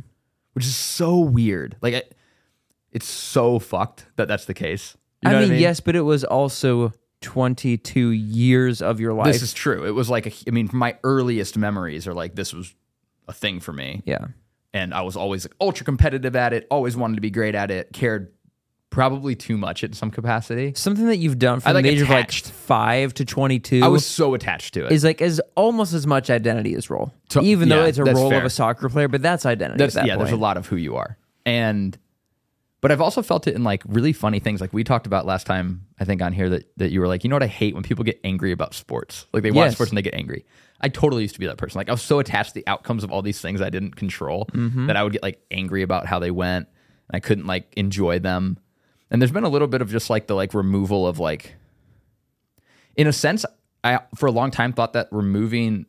which 0.54 0.66
is 0.66 0.76
so 0.76 1.20
weird. 1.20 1.76
Like, 1.82 1.94
I, 1.94 2.04
it's 2.92 3.06
so 3.08 3.60
fucked 3.60 4.08
that 4.16 4.28
that's 4.28 4.46
the 4.46 4.56
case. 4.56 4.98
You 5.22 5.30
know 5.30 5.38
I, 5.38 5.42
what 5.42 5.50
mean, 5.50 5.60
yes, 5.62 5.80
but 5.80 5.96
it 5.96 6.02
was 6.02 6.24
also 6.24 6.94
22 7.22 8.10
years 8.10 8.82
of 8.82 9.00
your 9.00 9.14
life. 9.14 9.28
This 9.32 9.42
is 9.44 9.54
true. 9.54 9.86
It 9.86 9.92
was 9.92 10.10
like, 10.10 10.26
a, 10.26 10.32
I 10.48 10.52
mean, 10.52 10.70
my 10.74 10.98
earliest 11.04 11.58
memories 11.58 12.08
are 12.08 12.14
like 12.16 12.34
this 12.36 12.54
was 12.54 12.74
a 13.28 13.34
thing 13.34 13.60
for 13.60 13.72
me. 13.74 14.02
yeah. 14.06 14.26
and 14.74 14.94
I 14.94 15.02
was 15.04 15.16
always 15.16 15.46
like 15.46 15.54
ultra 15.62 15.86
competitive 15.86 16.36
at 16.36 16.52
it, 16.54 16.68
always 16.72 16.98
wanted 16.98 17.16
to 17.16 17.22
be 17.22 17.32
great 17.32 17.54
at 17.56 17.70
it, 17.72 17.94
cared 17.94 18.32
probably 18.90 19.36
too 19.36 19.58
much 19.58 19.84
in 19.84 19.92
some 19.94 20.10
capacity. 20.12 20.74
Something 20.76 21.08
that 21.08 21.18
you've 21.18 21.38
done 21.40 21.60
from 21.60 21.70
I, 21.70 21.74
like, 21.74 21.84
the 21.84 21.90
age 21.90 22.02
attached. 22.02 22.46
of 22.46 22.52
like 22.52 22.56
5 22.62 23.14
to 23.16 23.26
22 23.26 23.82
I 23.84 23.88
was 23.88 24.06
so 24.06 24.34
attached 24.34 24.74
to 24.76 24.86
it. 24.86 24.92
is 24.92 25.04
like 25.04 25.22
as 25.22 25.42
almost 25.56 25.94
as 25.94 26.08
much 26.08 26.30
identity 26.30 26.76
as 26.76 26.90
role. 26.90 27.12
Even 27.42 27.68
though 27.70 27.84
it's 27.84 27.98
a 27.98 28.04
role 28.06 28.30
fair. 28.30 28.40
of 28.40 28.46
a 28.46 28.50
soccer 28.50 28.88
player, 28.90 29.08
but 29.08 29.22
that's 29.22 29.46
identity 29.46 29.78
That's, 29.80 29.96
at 29.98 30.02
that 30.04 30.08
yeah, 30.08 30.16
point. 30.16 30.28
there's 30.28 30.38
a 30.38 30.42
lot 30.42 30.56
of 30.58 30.68
who 30.68 30.78
you 30.78 30.96
are. 30.96 31.18
And 31.46 31.98
but 32.82 32.92
I've 32.92 33.02
also 33.02 33.22
felt 33.24 33.48
it 33.48 33.56
in 33.56 33.64
like 33.64 33.82
really 33.88 34.14
funny 34.14 34.40
things 34.40 34.62
like 34.62 34.72
we 34.72 34.84
talked 34.84 35.08
about 35.08 35.26
last 35.26 35.48
time 35.48 35.86
I 36.00 36.06
think 36.06 36.22
on 36.22 36.32
here 36.34 36.50
that 36.52 36.70
that 36.78 36.92
you 36.92 37.00
were 37.02 37.08
like, 37.08 37.24
"You 37.24 37.30
know 37.32 37.36
what 37.36 37.44
I 37.44 37.48
hate 37.48 37.74
when 37.74 37.82
people 37.84 38.04
get 38.04 38.20
angry 38.24 38.52
about 38.52 38.74
sports." 38.76 39.26
Like 39.34 39.42
they 39.44 39.50
watch 39.52 39.66
Yes. 39.66 39.74
sports 39.74 39.90
and 39.92 39.98
they 39.98 40.04
get 40.04 40.14
angry. 40.14 40.46
I 40.82 40.90
totally 40.90 41.24
used 41.24 41.34
to 41.36 41.40
be 41.40 41.48
that 41.48 41.58
person. 41.58 41.80
Like 41.80 41.90
I 41.90 41.92
was 41.94 42.02
so 42.04 42.20
attached 42.20 42.50
to 42.50 42.56
the 42.56 42.68
outcomes 42.68 43.04
of 43.04 43.12
all 43.12 43.22
these 43.24 43.42
things 43.42 43.60
I 43.62 43.70
didn't 43.72 43.96
control 43.96 44.48
Mm-hmm. 44.54 44.86
that 44.88 44.96
I 44.98 45.04
would 45.04 45.14
get 45.14 45.24
like 45.24 45.40
angry 45.52 45.82
about 45.82 46.06
how 46.06 46.20
they 46.20 46.32
went 46.32 46.68
and 47.10 47.16
I 47.16 47.20
couldn't 47.20 47.48
like 47.48 47.74
enjoy 47.76 48.20
them. 48.20 48.58
And 49.12 49.22
there's 49.22 49.32
been 49.32 49.44
a 49.44 49.50
little 49.50 49.68
bit 49.68 49.82
of 49.82 49.92
just 49.92 50.10
like 50.10 50.28
the 50.28 50.36
like 50.36 50.54
removal 50.54 51.08
of 51.08 51.20
like 51.20 51.56
in 52.96 53.08
a 53.08 53.14
sense 53.14 53.46
I 53.84 54.00
for 54.16 54.26
a 54.26 54.32
long 54.32 54.52
time 54.52 54.74
thought 54.74 54.94
that 54.94 55.08
removing 55.12 55.86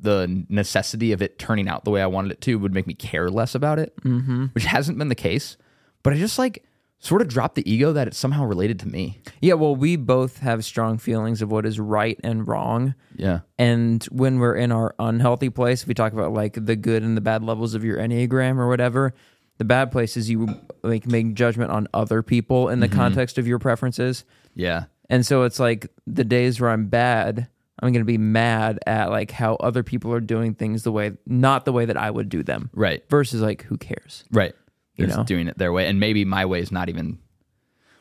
the 0.00 0.44
necessity 0.48 1.12
of 1.12 1.22
it 1.22 1.38
turning 1.38 1.68
out 1.68 1.84
the 1.84 1.90
way 1.90 2.02
I 2.02 2.06
wanted 2.06 2.32
it 2.32 2.40
to 2.42 2.58
would 2.58 2.74
make 2.74 2.86
me 2.86 2.94
care 2.94 3.30
less 3.30 3.54
about 3.54 3.78
it, 3.78 3.96
mm-hmm. 4.02 4.46
which 4.46 4.64
hasn't 4.64 4.98
been 4.98 5.08
the 5.08 5.14
case. 5.14 5.56
But 6.02 6.12
I 6.12 6.16
just 6.16 6.38
like 6.38 6.64
sort 6.98 7.20
of 7.20 7.28
dropped 7.28 7.54
the 7.54 7.70
ego 7.70 7.92
that 7.92 8.06
it's 8.06 8.18
somehow 8.18 8.44
related 8.44 8.78
to 8.80 8.88
me. 8.88 9.18
Yeah, 9.40 9.54
well, 9.54 9.74
we 9.76 9.96
both 9.96 10.38
have 10.38 10.64
strong 10.64 10.98
feelings 10.98 11.42
of 11.42 11.50
what 11.50 11.66
is 11.66 11.78
right 11.78 12.18
and 12.22 12.46
wrong. 12.46 12.94
Yeah. 13.14 13.40
And 13.58 14.02
when 14.04 14.38
we're 14.38 14.56
in 14.56 14.72
our 14.72 14.94
unhealthy 14.98 15.50
place, 15.50 15.82
if 15.82 15.88
we 15.88 15.94
talk 15.94 16.12
about 16.12 16.32
like 16.32 16.64
the 16.64 16.76
good 16.76 17.02
and 17.02 17.16
the 17.16 17.20
bad 17.20 17.42
levels 17.42 17.74
of 17.74 17.84
your 17.84 17.98
Enneagram 17.98 18.56
or 18.56 18.68
whatever, 18.68 19.14
the 19.58 19.64
bad 19.64 19.92
place 19.92 20.16
is 20.16 20.28
you 20.28 20.48
like 20.82 21.06
make 21.06 21.34
judgment 21.34 21.70
on 21.70 21.88
other 21.94 22.22
people 22.22 22.68
in 22.68 22.80
the 22.80 22.88
context 22.88 23.38
of 23.38 23.46
your 23.46 23.58
preferences. 23.58 24.24
Yeah. 24.54 24.84
And 25.08 25.24
so 25.24 25.42
it's 25.42 25.60
like 25.60 25.92
the 26.06 26.24
days 26.24 26.60
where 26.60 26.70
I'm 26.70 26.86
bad, 26.86 27.48
I'm 27.80 27.92
going 27.92 28.00
to 28.00 28.06
be 28.06 28.18
mad 28.18 28.80
at 28.86 29.10
like 29.10 29.30
how 29.30 29.54
other 29.56 29.82
people 29.82 30.12
are 30.12 30.20
doing 30.20 30.54
things 30.54 30.82
the 30.82 30.92
way, 30.92 31.12
not 31.26 31.64
the 31.64 31.72
way 31.72 31.84
that 31.84 31.96
I 31.96 32.10
would 32.10 32.28
do 32.28 32.42
them. 32.42 32.70
Right. 32.72 33.02
Versus 33.10 33.40
like, 33.42 33.62
who 33.62 33.76
cares? 33.76 34.24
Right. 34.30 34.54
You 34.96 35.02
They're 35.02 35.06
just 35.08 35.18
know? 35.18 35.24
doing 35.24 35.48
it 35.48 35.58
their 35.58 35.72
way. 35.72 35.86
And 35.86 36.00
maybe 36.00 36.24
my 36.24 36.46
way 36.46 36.60
is 36.60 36.72
not 36.72 36.88
even, 36.88 37.18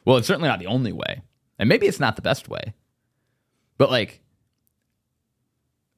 well, 0.05 0.17
it's 0.17 0.27
certainly 0.27 0.49
not 0.49 0.59
the 0.59 0.67
only 0.67 0.91
way. 0.91 1.21
And 1.59 1.69
maybe 1.69 1.87
it's 1.87 1.99
not 1.99 2.15
the 2.15 2.21
best 2.21 2.49
way. 2.49 2.73
But 3.77 3.91
like, 3.91 4.21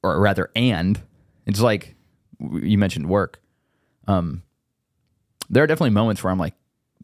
or 0.03 0.19
rather, 0.19 0.51
and 0.55 1.01
it's 1.45 1.61
like 1.61 1.95
you 2.39 2.77
mentioned 2.77 3.07
work. 3.07 3.41
Um, 4.07 4.43
there 5.49 5.63
are 5.63 5.67
definitely 5.67 5.91
moments 5.91 6.23
where 6.23 6.31
I'm 6.31 6.39
like, 6.39 6.53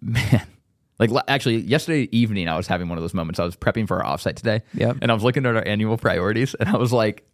man, 0.01 0.45
like 0.99 1.09
actually 1.27 1.57
yesterday 1.57 2.07
evening, 2.11 2.47
I 2.47 2.57
was 2.57 2.67
having 2.67 2.89
one 2.89 2.97
of 2.97 3.03
those 3.03 3.13
moments. 3.13 3.39
I 3.39 3.45
was 3.45 3.55
prepping 3.55 3.87
for 3.87 4.03
our 4.03 4.15
offsite 4.17 4.35
today. 4.35 4.61
yeah, 4.73 4.93
And 5.01 5.11
I 5.11 5.13
was 5.13 5.23
looking 5.23 5.45
at 5.45 5.55
our 5.55 5.65
annual 5.65 5.97
priorities 5.97 6.53
and 6.55 6.69
I 6.69 6.77
was 6.77 6.91
like 6.93 7.25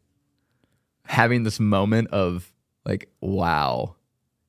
having 1.06 1.44
this 1.44 1.60
moment 1.60 2.10
of 2.10 2.52
like, 2.86 3.10
wow, 3.22 3.96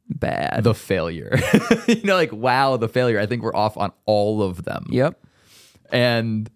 Bad. 0.09 0.65
the 0.65 0.75
failure. 0.75 1.39
you 1.89 2.03
know, 2.03 2.15
like 2.17 2.33
wow, 2.33 2.77
the 2.77 2.89
failure. 2.89 3.21
I 3.21 3.27
think 3.27 3.43
we're 3.43 3.55
off 3.55 3.77
on 3.77 3.93
all 4.07 4.43
of 4.43 4.65
them. 4.65 4.87
yep. 4.91 5.21
And 5.91 6.51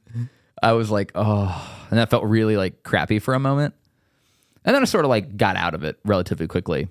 I 0.62 0.72
was 0.72 0.90
like, 0.90 1.12
oh, 1.14 1.84
and 1.90 1.98
that 1.98 2.10
felt 2.10 2.24
really 2.24 2.56
like 2.56 2.82
crappy 2.82 3.18
for 3.18 3.34
a 3.34 3.40
moment. 3.40 3.74
And 4.64 4.74
then 4.74 4.82
I 4.82 4.84
sort 4.84 5.04
of 5.04 5.08
like 5.08 5.36
got 5.36 5.56
out 5.56 5.74
of 5.74 5.82
it 5.84 5.98
relatively 6.04 6.46
quickly. 6.46 6.88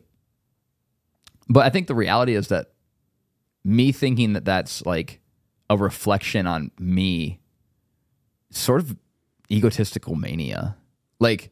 But 1.47 1.65
I 1.65 1.69
think 1.69 1.87
the 1.87 1.95
reality 1.95 2.35
is 2.35 2.49
that 2.49 2.71
me 3.63 3.91
thinking 3.91 4.33
that 4.33 4.45
that's 4.45 4.85
like 4.85 5.19
a 5.69 5.77
reflection 5.77 6.47
on 6.47 6.71
me, 6.79 7.39
sort 8.49 8.81
of 8.81 8.95
egotistical 9.51 10.15
mania. 10.15 10.75
Like, 11.19 11.51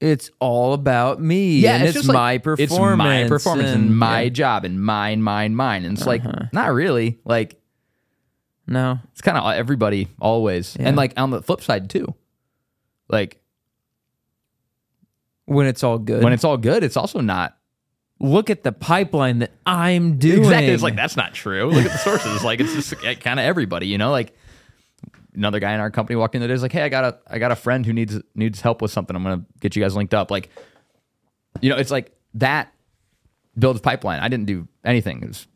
It's 0.00 0.30
all 0.38 0.74
about 0.74 1.20
me. 1.20 1.58
yeah, 1.60 1.76
and 1.76 1.84
it's, 1.84 1.94
just 1.94 2.08
like, 2.08 2.14
my 2.14 2.38
performance. 2.38 2.70
It's 2.70 2.78
my 2.98 3.28
performance 3.28 3.70
and, 3.70 3.96
my 3.98 4.22
yeah. 4.22 4.28
job 4.28 4.64
and 4.64 4.80
mine, 4.82 5.22
mine, 5.22 5.54
mine. 5.56 5.84
And 5.84 5.94
it's 5.98 6.06
Uh-huh. 6.06 6.10
like 6.30 6.52
not 6.52 6.72
really. 6.72 7.18
Like 7.24 7.60
No. 8.66 9.00
it's 9.12 9.20
kind 9.22 9.36
of 9.38 9.52
everybody 9.54 10.08
always. 10.20 10.76
Yeah. 10.78 10.88
And 10.88 10.96
like 10.96 11.14
on 11.16 11.30
the 11.30 11.42
flip 11.42 11.62
side 11.62 11.90
too, 11.90 12.14
like 13.08 13.40
When 15.46 15.66
it's 15.66 15.82
all 15.82 15.98
good. 15.98 16.22
when 16.22 16.32
it's 16.32 16.44
all 16.44 16.58
good, 16.58 16.84
it's 16.84 16.96
also 16.96 17.20
not 17.20 17.57
Look 18.20 18.50
at 18.50 18.64
the 18.64 18.72
pipeline 18.72 19.38
that 19.40 19.52
I'm 19.64 20.18
doing. 20.18 20.38
exactly. 20.40 20.68
It's 20.72 20.82
like 20.82 20.96
that's 20.96 21.16
not 21.16 21.34
true. 21.34 21.70
Look 21.70 21.84
at 21.84 21.92
the 21.92 21.98
sources. 21.98 22.42
like 22.42 22.58
it's 22.60 22.74
just 22.74 22.94
eh, 23.04 23.14
kind 23.14 23.38
of 23.38 23.44
everybody. 23.46 23.86
You 23.86 23.96
know, 23.98 24.10
like 24.10 24.34
another 25.34 25.60
guy 25.60 25.72
in 25.74 25.80
our 25.80 25.90
company 25.90 26.16
walked 26.16 26.34
in 26.34 26.40
the 26.40 26.48
day, 26.48 26.52
was 26.52 26.62
like, 26.62 26.72
"Hey, 26.72 26.82
I 26.82 26.88
got 26.88 27.04
a 27.04 27.18
I 27.28 27.38
got 27.38 27.52
a 27.52 27.56
friend 27.56 27.86
who 27.86 27.92
needs 27.92 28.18
needs 28.34 28.60
help 28.60 28.82
with 28.82 28.90
something. 28.90 29.14
I'm 29.14 29.22
gonna 29.22 29.44
get 29.60 29.76
you 29.76 29.82
guys 29.82 29.94
linked 29.94 30.14
up." 30.14 30.30
Like, 30.30 30.50
you 31.60 31.70
know, 31.70 31.76
it's 31.76 31.90
like 31.92 32.12
that 32.34 32.72
builds 33.56 33.80
pipeline. 33.80 34.20
I 34.20 34.28
didn't 34.28 34.46
do 34.46 34.66
anything. 34.84 35.22
It 35.22 35.28
was 35.28 35.46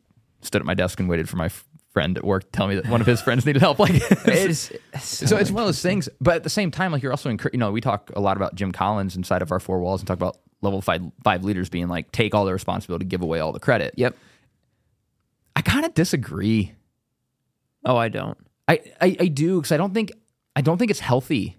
stood 0.41 0.61
at 0.61 0.65
my 0.65 0.73
desk 0.73 0.99
and 0.99 1.09
waited 1.09 1.27
for 1.29 1.37
my 1.37 1.45
f- 1.45 1.65
friend 1.91 2.17
at 2.17 2.23
work 2.23 2.43
to 2.43 2.49
tell 2.51 2.67
me 2.67 2.75
that 2.75 2.87
one 2.87 2.99
of 3.01 3.07
his 3.07 3.21
friends 3.25 3.45
needed 3.45 3.61
help. 3.61 3.79
Like, 3.79 3.91
It's, 4.25 4.71
so 5.01 5.37
it's 5.37 5.51
one 5.51 5.63
of 5.63 5.67
those 5.67 5.81
things. 5.81 6.09
But 6.19 6.35
at 6.37 6.43
the 6.43 6.49
same 6.49 6.71
time, 6.71 6.91
like 6.91 7.01
you're 7.03 7.11
also, 7.13 7.29
encour- 7.29 7.53
you 7.53 7.59
know, 7.59 7.71
we 7.71 7.79
talk 7.81 8.09
a 8.15 8.19
lot 8.19 8.35
about 8.35 8.55
Jim 8.55 8.71
Collins 8.71 9.15
inside 9.15 9.41
of 9.41 9.51
our 9.51 9.59
four 9.59 9.79
walls 9.79 10.01
and 10.01 10.07
talk 10.07 10.17
about 10.17 10.37
level 10.63 10.81
five 10.81 11.03
five 11.23 11.43
leaders 11.43 11.69
being 11.69 11.87
like 11.87 12.11
take 12.11 12.33
all 12.33 12.45
the 12.45 12.53
responsibility, 12.53 13.05
give 13.05 13.21
away 13.21 13.39
all 13.39 13.51
the 13.51 13.59
credit. 13.59 13.93
yep. 13.97 14.15
I 15.55 15.61
kind 15.61 15.85
of 15.85 15.93
disagree. 15.93 16.73
Oh, 17.85 17.95
I 17.95 18.09
don't. 18.09 18.37
I 18.67 18.79
I, 19.01 19.17
I 19.19 19.27
do 19.27 19.57
because 19.59 19.71
I 19.71 19.77
don't 19.77 19.93
think 19.93 20.11
I 20.55 20.61
don't 20.61 20.77
think 20.77 20.89
it's 20.91 20.99
healthy. 20.99 21.57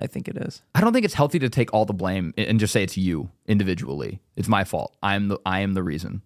I 0.00 0.06
think 0.06 0.28
it 0.28 0.36
is. 0.36 0.62
I 0.74 0.80
don't 0.80 0.92
think 0.92 1.04
it's 1.04 1.14
healthy 1.14 1.38
to 1.40 1.48
take 1.48 1.72
all 1.74 1.84
the 1.84 1.92
blame 1.92 2.32
and 2.36 2.60
just 2.60 2.72
say 2.72 2.82
it's 2.84 2.96
you 2.96 3.30
individually. 3.46 4.20
It's 4.36 4.48
my 4.48 4.64
fault. 4.64 4.96
I'm 5.02 5.28
the 5.28 5.38
I 5.46 5.60
am 5.60 5.74
the 5.74 5.82
reason. 5.82 6.22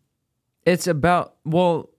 It's 0.67 0.87
about 0.87 1.37
well, 1.45 1.91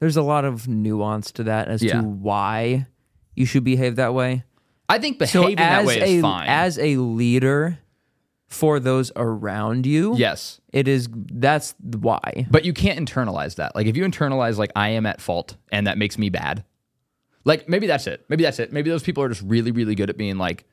there's 0.00 0.16
a 0.16 0.22
lot 0.22 0.44
of 0.44 0.68
nuance 0.68 1.32
to 1.32 1.44
that 1.44 1.68
as 1.68 1.82
Yeah. 1.82 2.00
to 2.00 2.06
why 2.06 2.86
you 3.34 3.46
should 3.46 3.64
behave 3.64 3.96
that 3.96 4.14
way. 4.14 4.44
I 4.88 4.98
think 4.98 5.22
So 5.26 5.40
behaving 5.42 5.56
that 5.56 5.80
as 5.82 5.86
way 5.86 6.00
a 6.00 6.04
is 6.04 6.22
fine. 6.22 6.48
as 6.48 6.78
a 6.78 6.96
leader 6.96 7.78
for 8.48 8.80
those 8.80 9.12
around 9.14 9.84
you, 9.86 10.14
yes, 10.16 10.60
it 10.72 10.88
is 10.88 11.08
that's 11.12 11.74
why. 11.80 12.46
but 12.50 12.64
you 12.64 12.72
can't 12.72 12.98
internalize 12.98 13.56
that. 13.56 13.74
Like 13.76 13.86
if 13.86 13.96
you 13.96 14.04
internalize 14.04 14.56
like 14.56 14.72
I 14.74 14.90
am 14.90 15.04
at 15.06 15.20
fault 15.20 15.56
and 15.70 15.86
that 15.86 15.98
makes 15.98 16.16
me 16.18 16.30
bad. 16.30 16.64
Like 17.44 17.68
maybe 17.68 17.86
that's 17.86 18.06
it. 18.06 18.24
Maybe 18.28 18.42
that's 18.44 18.58
it. 18.58 18.72
Maybe 18.72 18.90
those 18.90 19.02
people 19.02 19.22
are 19.22 19.28
just 19.28 19.42
really 19.42 19.70
really 19.70 19.94
good 19.94 20.10
at 20.10 20.16
being 20.16 20.38
like 20.38 20.64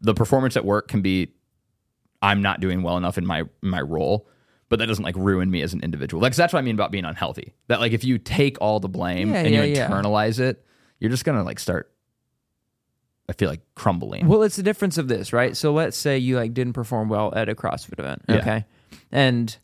the 0.00 0.14
performance 0.14 0.56
at 0.56 0.64
work 0.64 0.88
can 0.88 1.02
be 1.02 1.32
I'm 2.22 2.40
not 2.42 2.60
doing 2.60 2.82
well 2.82 2.96
enough 2.96 3.18
in 3.18 3.26
my 3.26 3.44
my 3.62 3.80
role, 3.80 4.28
but 4.68 4.78
that 4.78 4.86
doesn't 4.86 5.04
like 5.04 5.16
ruin 5.16 5.50
me 5.50 5.62
as 5.62 5.72
an 5.74 5.82
individual. 5.82 6.22
Like 6.22 6.34
that's 6.34 6.52
what 6.52 6.58
I 6.60 6.62
mean 6.62 6.74
about 6.76 6.90
being 6.92 7.04
unhealthy. 7.04 7.54
That 7.68 7.80
like 7.80 7.92
if 7.92 8.04
you 8.04 8.18
take 8.18 8.58
all 8.60 8.80
the 8.80 8.88
blame 8.88 9.30
Yeah, 9.32 9.40
and 9.40 9.48
you 9.54 9.60
yeah, 9.62 9.64
yeah. 9.64 9.88
internalize 9.90 10.38
it, 10.40 10.64
you're 11.00 11.10
just 11.10 11.24
gonna 11.24 11.42
like 11.44 11.58
start. 11.58 11.92
I 13.28 13.32
feel 13.32 13.48
like 13.48 13.60
crumbling. 13.74 14.28
Well, 14.28 14.42
it's 14.42 14.56
the 14.56 14.62
difference 14.62 14.98
of 14.98 15.08
this, 15.08 15.32
right? 15.32 15.56
So 15.56 15.72
let's 15.72 15.96
say 15.96 16.16
you 16.18 16.36
like 16.36 16.54
didn't 16.54 16.74
perform 16.74 17.08
well 17.08 17.32
at 17.34 17.48
a 17.48 17.54
CrossFit 17.54 17.98
event, 17.98 18.22
Yeah. 18.28 18.36
okay? 18.36 18.64
And 19.10 19.56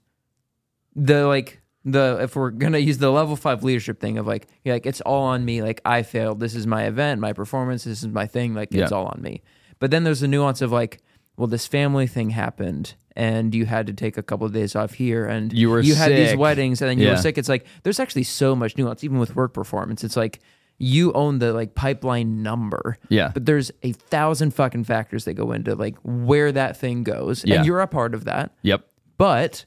the 0.94 1.26
like 1.26 1.60
the 1.84 2.18
if 2.22 2.36
we're 2.36 2.50
gonna 2.50 2.78
use 2.78 2.98
the 2.98 3.10
level 3.10 3.34
five 3.36 3.64
leadership 3.64 3.98
thing 4.00 4.18
of 4.18 4.26
like 4.26 4.46
you're 4.64 4.74
like 4.74 4.86
it's 4.86 5.00
all 5.02 5.24
on 5.24 5.44
me, 5.44 5.62
like 5.62 5.80
I 5.84 6.02
failed. 6.02 6.40
This 6.40 6.54
is 6.54 6.66
my 6.66 6.84
event, 6.84 7.20
my 7.20 7.32
performance. 7.32 7.84
This 7.84 8.02
is 8.02 8.08
my 8.08 8.26
thing. 8.26 8.54
Like 8.54 8.72
it's 8.74 8.90
Yeah. 8.90 8.96
all 8.96 9.06
on 9.06 9.20
me. 9.22 9.42
But 9.78 9.90
then 9.90 10.04
there's 10.04 10.20
the 10.20 10.28
nuance 10.28 10.60
of 10.62 10.70
like, 10.70 11.00
well, 11.36 11.48
this 11.48 11.66
family 11.66 12.06
thing 12.06 12.30
happened. 12.30 12.94
And 13.14 13.54
you 13.54 13.66
had 13.66 13.88
to 13.88 13.92
take 13.92 14.16
a 14.16 14.22
couple 14.22 14.46
of 14.46 14.54
days 14.54 14.74
off 14.74 14.94
here, 14.94 15.26
and 15.26 15.52
You 15.52 15.68
were 15.68 15.80
you 15.80 15.94
had 15.94 16.12
these 16.12 16.34
weddings, 16.34 16.80
and 16.80 16.88
then 16.90 16.98
you 16.98 17.04
Yeah. 17.06 17.10
were 17.12 17.16
sick. 17.18 17.36
It's 17.36 17.48
like 17.48 17.66
there's 17.82 18.00
actually 18.00 18.22
so 18.22 18.56
much 18.56 18.78
nuance, 18.78 19.04
even 19.04 19.18
with 19.18 19.36
work 19.36 19.52
performance. 19.52 20.02
It's 20.02 20.16
like 20.16 20.40
you 20.78 21.12
own 21.12 21.38
the 21.38 21.52
like 21.52 21.74
pipeline 21.74 22.42
number, 22.42 22.98
Yeah. 23.08 23.30
but 23.32 23.46
there's 23.46 23.70
a 23.82 23.92
thousand 23.92 24.52
fucking 24.52 24.84
factors 24.84 25.24
that 25.26 25.34
go 25.34 25.52
into 25.52 25.74
like 25.74 25.96
where 26.02 26.50
that 26.52 26.76
thing 26.76 27.04
goes, 27.04 27.44
Yeah. 27.44 27.56
and 27.56 27.66
you're 27.66 27.80
a 27.80 27.86
part 27.86 28.14
of 28.14 28.24
that. 28.24 28.52
Yep. 28.62 28.84
But 29.16 29.64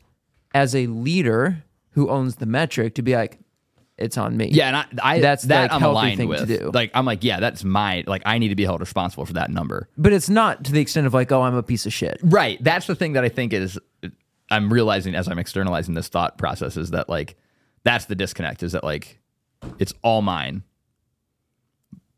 as 0.53 0.75
a 0.75 0.87
leader 0.87 1.63
who 1.91 2.09
owns 2.09 2.35
the 2.35 2.45
metric, 2.45 2.95
to 2.95 3.01
be 3.01 3.15
like, 3.15 3.39
it's 3.97 4.17
on 4.17 4.35
me. 4.35 4.49
Yeah, 4.51 4.67
and 4.67 4.75
I, 5.01 5.15
I 5.15 5.19
That's, 5.21 5.43
that 5.43 5.63
like, 5.63 5.71
I'm 5.71 5.83
aligned 5.83 6.17
thing 6.17 6.29
to 6.29 6.45
do. 6.45 6.69
Like 6.73 6.91
I'm 6.93 7.05
like, 7.05 7.23
yeah, 7.23 7.39
that's 7.39 7.63
my 7.63 8.03
like 8.07 8.23
I 8.25 8.37
need 8.39 8.49
to 8.49 8.55
be 8.55 8.65
held 8.65 8.81
responsible 8.81 9.25
for 9.25 9.31
that 9.33 9.49
number. 9.49 9.87
But 9.97 10.11
it's 10.11 10.29
not 10.29 10.65
to 10.65 10.73
the 10.73 10.81
extent 10.81 11.07
of 11.07 11.13
like, 11.13 11.31
oh, 11.31 11.41
I'm 11.43 11.55
a 11.55 11.63
piece 11.63 11.85
of 11.85 11.93
shit. 11.93 12.19
Right. 12.21 12.61
That's 12.61 12.87
the 12.87 12.95
thing 12.95 13.13
that 13.13 13.23
I 13.23 13.29
think 13.29 13.53
is 13.53 13.79
I'm 14.51 14.71
realizing 14.71 15.15
as 15.15 15.29
I'm 15.29 15.39
externalizing 15.39 15.93
this 15.93 16.09
thought 16.09 16.37
process 16.37 16.75
is 16.75 16.91
that 16.91 17.07
like 17.07 17.37
that's 17.85 18.03
the 18.05 18.15
disconnect 18.15 18.63
is 18.63 18.73
that 18.73 18.83
like 18.83 19.21
it's 19.79 19.93
all 20.03 20.21
mine. 20.21 20.63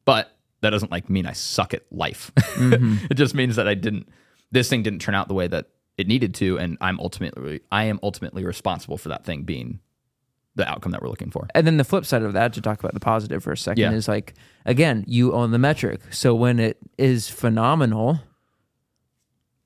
But 0.08 0.36
that 0.62 0.72
doesn't 0.72 0.92
like 0.92 1.08
mean 1.08 1.28
I 1.28 1.34
suck 1.34 1.76
at 1.76 1.84
life. 1.92 2.32
Mm-hmm. 2.36 3.06
it 3.12 3.14
just 3.14 3.36
means 3.36 3.58
that 3.58 3.68
I 3.68 3.76
didn't 3.76 4.10
this 4.52 4.70
thing 4.70 4.82
didn't 4.82 5.00
turn 5.02 5.14
out 5.14 5.28
the 5.28 5.36
way 5.36 5.48
that 5.48 5.68
it 5.98 6.08
needed 6.08 6.34
to 6.36 6.58
and 6.58 6.78
I'm 6.82 7.00
ultimately 7.00 7.60
I 7.72 7.84
am 7.84 8.00
ultimately 8.02 8.44
responsible 8.46 8.98
for 8.98 9.10
that 9.10 9.24
thing 9.26 9.44
being 9.44 9.80
the 10.56 10.68
outcome 10.68 10.92
that 10.94 11.04
we're 11.04 11.10
looking 11.10 11.30
for. 11.30 11.48
And 11.54 11.68
then 11.68 11.78
the 11.78 11.84
flip 11.84 12.04
side 12.04 12.24
of 12.24 12.34
that, 12.34 12.54
to 12.54 12.62
talk 12.62 12.80
about 12.80 12.96
the 12.96 13.00
positive 13.00 13.44
for 13.44 13.52
a 13.52 13.58
second, 13.58 13.80
Yeah. 13.84 13.92
is 13.92 14.08
like, 14.08 14.34
again, 14.66 15.04
you 15.08 15.34
own 15.34 15.52
the 15.52 15.60
metric. 15.60 16.02
So 16.10 16.34
when 16.34 16.58
it 16.60 16.78
is 16.98 17.30
phenomenal, 17.30 18.20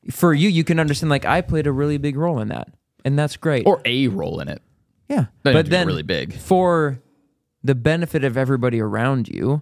for 0.10 0.34
you, 0.34 0.50
you 0.50 0.64
can 0.66 0.80
understand, 0.82 1.10
like, 1.10 1.24
I 1.26 1.40
played 1.42 1.68
a 1.68 1.72
really 1.72 1.98
big 1.98 2.18
role 2.18 2.40
in 2.40 2.50
that. 2.50 2.74
And 3.06 3.18
that's 3.18 3.38
great. 3.38 3.66
Or 3.66 3.82
a 3.86 4.08
role 4.10 4.40
in 4.42 4.48
it. 4.50 4.62
yeah. 5.08 5.26
Doesn't 5.46 5.60
But 5.60 5.70
then 5.70 5.88
really 5.88 6.04
big. 6.04 6.34
for 6.34 7.00
the 7.64 7.76
benefit 7.76 8.24
of 8.26 8.36
everybody 8.36 8.80
around 8.82 9.28
you, 9.30 9.62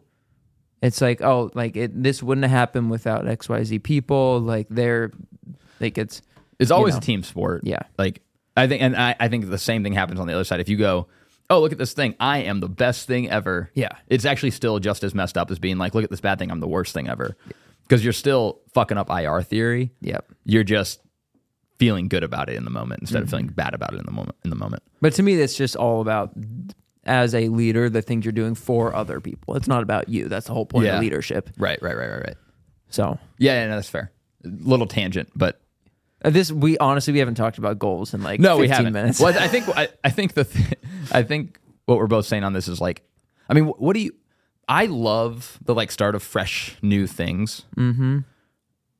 it's 0.82 1.02
like, 1.02 1.22
oh, 1.22 1.52
like 1.54 1.76
it, 1.76 2.02
this 2.04 2.22
wouldn't 2.24 2.44
have 2.44 2.52
happened 2.52 2.89
without 2.89 3.26
XYZ 3.26 3.82
people. 3.84 4.39
Like 4.39 4.68
they're, 4.70 5.12
like 5.80 5.98
it's, 5.98 6.22
It's 6.60 6.72
always 6.72 6.94
know. 6.96 7.00
a 7.00 7.02
team 7.02 7.24
sport. 7.24 7.62
Yeah. 7.65 7.80
Like 7.98 8.22
I 8.58 8.68
think, 8.68 8.82
and 8.82 8.96
I, 8.96 9.15
I 9.20 9.28
think 9.28 9.50
the 9.50 9.58
same 9.58 9.84
thing 9.84 9.94
happens 9.94 10.20
on 10.20 10.28
the 10.28 10.34
other 10.34 10.44
side. 10.44 10.60
If 10.60 10.70
you 10.70 10.78
go, 10.78 11.08
oh, 11.50 11.62
look 11.62 11.72
at 11.72 11.78
this 11.78 11.94
thing, 11.94 12.15
I 12.20 12.39
am 12.39 12.60
the 12.60 12.70
best 12.70 13.08
thing 13.08 13.30
ever. 13.30 13.72
Yeah. 13.74 13.89
It's 14.08 14.26
actually 14.26 14.52
still 14.52 14.80
just 14.80 15.04
as 15.04 15.15
messed 15.15 15.38
up 15.38 15.50
as 15.52 15.60
being 15.60 15.78
like, 15.78 15.96
look 15.96 16.04
at 16.04 16.10
this 16.10 16.22
bad 16.22 16.38
thing, 16.39 16.52
I'm 16.52 16.60
the 16.60 16.68
worst 16.68 16.94
thing 16.94 17.10
ever. 17.10 17.36
Because 17.84 18.04
you're 18.04 18.13
still 18.13 18.62
fucking 18.74 18.98
up 18.98 19.10
IR 19.10 19.42
theory. 19.42 19.92
yep. 20.02 20.26
You're 20.46 20.63
just 20.63 21.02
feeling 21.80 22.08
good 22.08 22.24
about 22.24 22.50
it 22.50 22.56
in 22.56 22.65
the 22.65 22.70
moment 22.70 23.02
instead 23.02 23.20
Mm-hmm. 23.20 23.24
of 23.24 23.30
feeling 23.30 23.48
bad 23.48 23.74
about 23.74 23.94
it 23.94 24.00
in 24.00 24.06
the 24.06 24.12
moment. 24.12 24.36
In 24.44 24.50
the 24.52 24.56
moment. 24.56 24.84
But 25.02 25.13
to 25.13 25.24
me, 25.24 25.38
that's 25.38 25.56
just 25.56 25.76
all 25.76 26.02
about 26.02 26.34
as 27.06 27.34
a 27.34 27.48
leader, 27.50 27.90
the 27.90 28.02
things 28.02 28.26
you're 28.26 28.32
doing 28.32 28.56
for 28.56 28.94
other 28.96 29.20
people. 29.20 29.56
It's 29.56 29.68
not 29.68 29.84
about 29.84 30.10
you. 30.10 30.28
That's 30.28 30.48
the 30.48 30.54
whole 30.54 30.66
point 30.66 30.86
Yeah. 30.86 30.96
of 30.96 31.02
leadership. 31.02 31.50
Right. 31.58 31.82
Right. 31.82 31.96
Right. 31.96 32.10
Right. 32.10 32.26
Right. 32.28 32.38
So 32.90 33.18
Yeah. 33.38 33.54
Yeah. 33.54 33.68
No, 33.68 33.76
that's 33.76 33.90
fair. 33.90 34.12
Little 34.44 34.88
tangent, 34.88 35.30
but 35.36 35.62
uh, 36.24 36.30
this, 36.30 36.52
we 36.52 36.78
honestly, 36.80 37.14
we 37.14 37.20
haven't 37.20 37.36
talked 37.36 37.58
about 37.58 37.80
goals 37.80 38.14
in 38.14 38.22
like 38.24 38.40
no, 38.40 38.58
15 38.58 38.62
we 38.62 38.68
haven't. 38.70 38.94
minutes. 38.94 39.20
Well, 39.20 39.38
I 39.38 39.48
think 39.48 39.68
I, 39.70 39.88
I 40.04 40.10
think 40.10 40.34
the 40.34 40.44
th- 40.46 40.76
I 41.12 41.24
think 41.24 41.60
what 41.86 41.98
we're 41.98 42.08
both 42.08 42.26
saying 42.26 42.44
on 42.44 42.54
this 42.54 42.68
is 42.68 42.80
like, 42.82 43.02
I 43.50 43.54
mean, 43.54 43.66
what 43.66 43.94
do 43.94 44.00
you? 44.02 44.12
I 44.68 44.86
love 44.86 45.58
the 45.64 45.74
like 45.74 45.92
start 45.92 46.16
of 46.16 46.22
fresh 46.24 46.76
new 46.82 47.08
things. 47.08 47.64
Mm-hmm. 47.78 48.20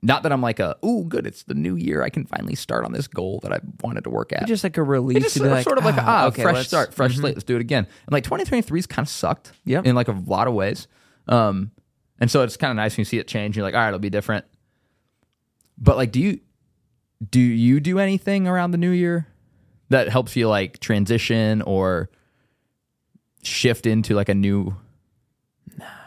Not 0.02 0.24
that 0.24 0.32
I'm 0.32 0.42
like 0.42 0.60
a 0.60 0.78
oh 0.82 1.04
good, 1.04 1.28
it's 1.28 1.44
the 1.44 1.54
new 1.54 1.76
year. 1.76 2.04
I 2.04 2.10
can 2.10 2.26
finally 2.26 2.56
start 2.56 2.86
on 2.86 2.94
this 2.94 3.08
goal 3.08 3.40
that 3.44 3.52
I 3.52 3.60
wanted 3.84 4.06
to 4.06 4.10
work 4.10 4.32
at. 4.32 4.48
just 4.48 4.64
like 4.64 4.78
a 4.78 4.84
relief. 4.84 5.18
It's 5.18 5.34
just 5.34 5.36
to 5.36 5.40
sort 5.40 5.48
of, 5.50 5.54
like, 5.56 5.64
sort 5.66 5.78
of 5.78 5.84
like 5.86 5.98
a, 5.98 6.04
ah, 6.06 6.26
okay, 6.28 6.42
fresh 6.42 6.68
start, 6.68 6.94
fresh 6.94 7.18
slate. 7.18 7.36
Let's 7.36 7.44
do 7.44 7.56
it 7.56 7.62
again. 7.62 7.86
And 8.06 8.14
like 8.14 8.24
2023's 8.24 8.88
kind 8.88 9.06
of 9.06 9.10
sucked. 9.10 9.52
Yeah, 9.66 9.82
In 9.84 9.96
like 9.96 10.08
a 10.08 10.14
lot 10.26 10.48
of 10.48 10.54
ways. 10.54 10.88
Um, 11.28 11.72
and 12.20 12.32
so 12.32 12.44
it's 12.44 12.56
kind 12.56 12.72
of 12.72 12.78
nice 12.78 12.96
when 12.96 13.02
you 13.02 13.06
see 13.06 13.18
it 13.18 13.28
change. 13.28 13.58
You're 13.58 13.64
like, 13.64 13.74
all 13.74 13.82
right, 13.82 13.88
it'll 13.90 14.00
be 14.00 14.10
different. 14.10 14.46
But 15.78 15.98
like, 15.98 16.12
do 16.12 16.20
you 16.22 16.40
do 17.30 17.40
you 17.42 17.80
do 17.82 18.00
anything 18.00 18.48
around 18.48 18.72
the 18.72 18.78
new 18.78 18.92
year 18.92 19.28
that 19.90 20.08
helps 20.08 20.36
you 20.36 20.48
like 20.48 20.80
transition 20.80 21.62
or 21.64 22.10
shift 23.44 23.86
into 23.86 24.16
like 24.16 24.30
a 24.30 24.36
new 24.36 24.76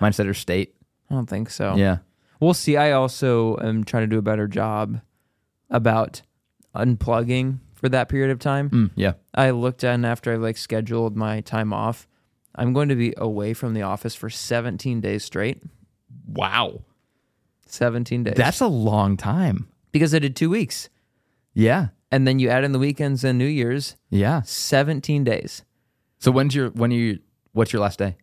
mindset 0.01 0.27
or 0.29 0.35
state? 0.35 0.75
I 1.11 1.15
don't 1.15 1.29
think 1.29 1.51
so. 1.51 1.75
Yeah. 1.77 1.99
We'll 2.43 2.55
see. 2.55 2.77
I 2.77 2.91
also 2.91 3.57
am 3.63 3.85
trying 3.85 4.03
to 4.03 4.07
do 4.09 4.19
a 4.19 4.23
better 4.23 4.49
job 4.49 5.01
about 5.71 6.23
unplugging 6.75 7.61
for 7.73 7.89
that 7.89 8.09
period 8.09 8.31
of 8.33 8.39
time. 8.41 8.69
Mm, 8.71 8.91
yeah. 8.97 9.13
I 9.35 9.51
looked 9.51 9.85
at 9.85 9.95
and 9.95 10.05
after 10.05 10.33
I 10.33 10.37
like 10.37 10.57
scheduled 10.57 11.17
my 11.17 11.41
time 11.43 11.73
off, 11.73 12.09
I'm 12.57 12.73
going 12.73 12.89
to 12.89 12.97
be 12.97 13.15
away 13.17 13.55
from 13.55 13.75
the 13.75 13.83
office 13.83 14.17
for 14.17 14.29
17 14.29 15.01
days 15.01 15.25
straight. 15.25 15.63
Wow. 16.27 16.83
17 17.67 18.25
days. 18.25 18.35
That's 18.37 18.61
a 18.61 18.67
long 18.67 19.17
time. 19.17 19.69
because 19.93 20.13
I 20.15 20.19
did 20.19 20.35
two 20.35 20.51
weeks. 20.51 20.89
Yeah. 21.55 21.89
And 22.11 22.27
then 22.27 22.39
you 22.41 22.49
add 22.49 22.65
in 22.65 22.73
the 22.73 22.79
weekends 22.79 23.23
and 23.25 23.39
New 23.39 23.47
Year's, 23.47 23.95
Yeah. 24.11 24.43
17 24.43 25.23
days. 25.25 25.63
So 26.19 26.31
when's 26.33 26.55
your 26.57 26.71
when 26.71 26.91
are 26.93 26.97
you 26.97 27.19
what's 27.53 27.73
your 27.73 27.83
last 27.83 27.99
day? 27.99 28.17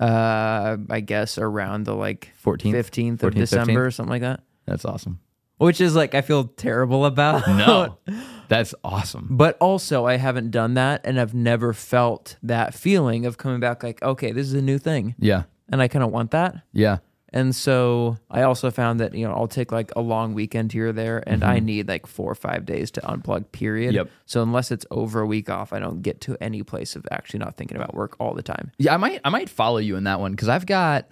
Uh, 0.00 0.78
I 0.88 1.00
guess 1.00 1.36
around 1.38 1.84
the 1.84 1.94
like 1.94 2.32
14th? 2.44 2.72
15th 2.74 3.22
of 3.22 3.32
14th, 3.32 3.34
December 3.34 3.72
15th? 3.72 3.86
or 3.86 3.90
something 3.90 4.10
like 4.10 4.22
that. 4.22 4.40
That's 4.66 4.84
awesome. 4.84 5.20
Which 5.58 5.80
is 5.80 5.94
like, 5.94 6.14
I 6.14 6.22
feel 6.22 6.44
terrible 6.44 7.04
about. 7.04 7.46
No. 7.48 7.98
That's 8.48 8.74
awesome. 8.82 9.28
But 9.30 9.56
also, 9.60 10.06
I 10.06 10.16
haven't 10.16 10.50
done 10.50 10.74
that 10.74 11.02
and 11.04 11.20
I've 11.20 11.34
never 11.34 11.72
felt 11.72 12.36
that 12.42 12.74
feeling 12.74 13.24
of 13.26 13.38
coming 13.38 13.60
back 13.60 13.82
like, 13.84 14.02
okay, 14.02 14.32
this 14.32 14.46
is 14.46 14.54
a 14.54 14.62
new 14.62 14.78
thing. 14.78 15.14
Yeah. 15.18 15.44
And 15.68 15.80
I 15.80 15.86
kind 15.86 16.02
of 16.02 16.10
want 16.10 16.32
that. 16.32 16.62
Yeah. 16.72 16.98
And 17.32 17.54
so 17.54 18.18
I 18.28 18.42
also 18.42 18.70
found 18.70 19.00
that, 19.00 19.14
you 19.14 19.26
know, 19.26 19.32
I'll 19.32 19.48
take 19.48 19.70
like 19.70 19.92
a 19.94 20.00
long 20.00 20.34
weekend 20.34 20.72
here 20.72 20.88
or 20.88 20.92
there 20.92 21.22
and 21.26 21.44
I 21.44 21.56
mm-hmm. 21.56 21.66
need 21.66 21.88
like 21.88 22.06
four 22.06 22.30
or 22.30 22.34
five 22.34 22.66
days 22.66 22.90
to 22.92 23.00
unplug, 23.02 23.52
period. 23.52 23.94
Yep. 23.94 24.10
So 24.26 24.42
unless 24.42 24.70
it's 24.70 24.84
over 24.90 25.20
a 25.20 25.26
week 25.26 25.48
off, 25.48 25.72
I 25.72 25.78
don't 25.78 26.02
get 26.02 26.20
to 26.22 26.36
any 26.40 26.62
place 26.62 26.96
of 26.96 27.06
actually 27.10 27.38
not 27.38 27.56
thinking 27.56 27.76
about 27.76 27.94
work 27.94 28.16
all 28.18 28.34
the 28.34 28.42
time. 28.42 28.72
Yeah, 28.78 28.94
I 28.94 28.96
might 28.96 29.20
I 29.24 29.30
might 29.30 29.48
follow 29.48 29.78
you 29.78 29.96
in 29.96 30.04
that 30.04 30.18
one 30.18 30.32
because 30.32 30.48
I've 30.48 30.66
got 30.66 31.08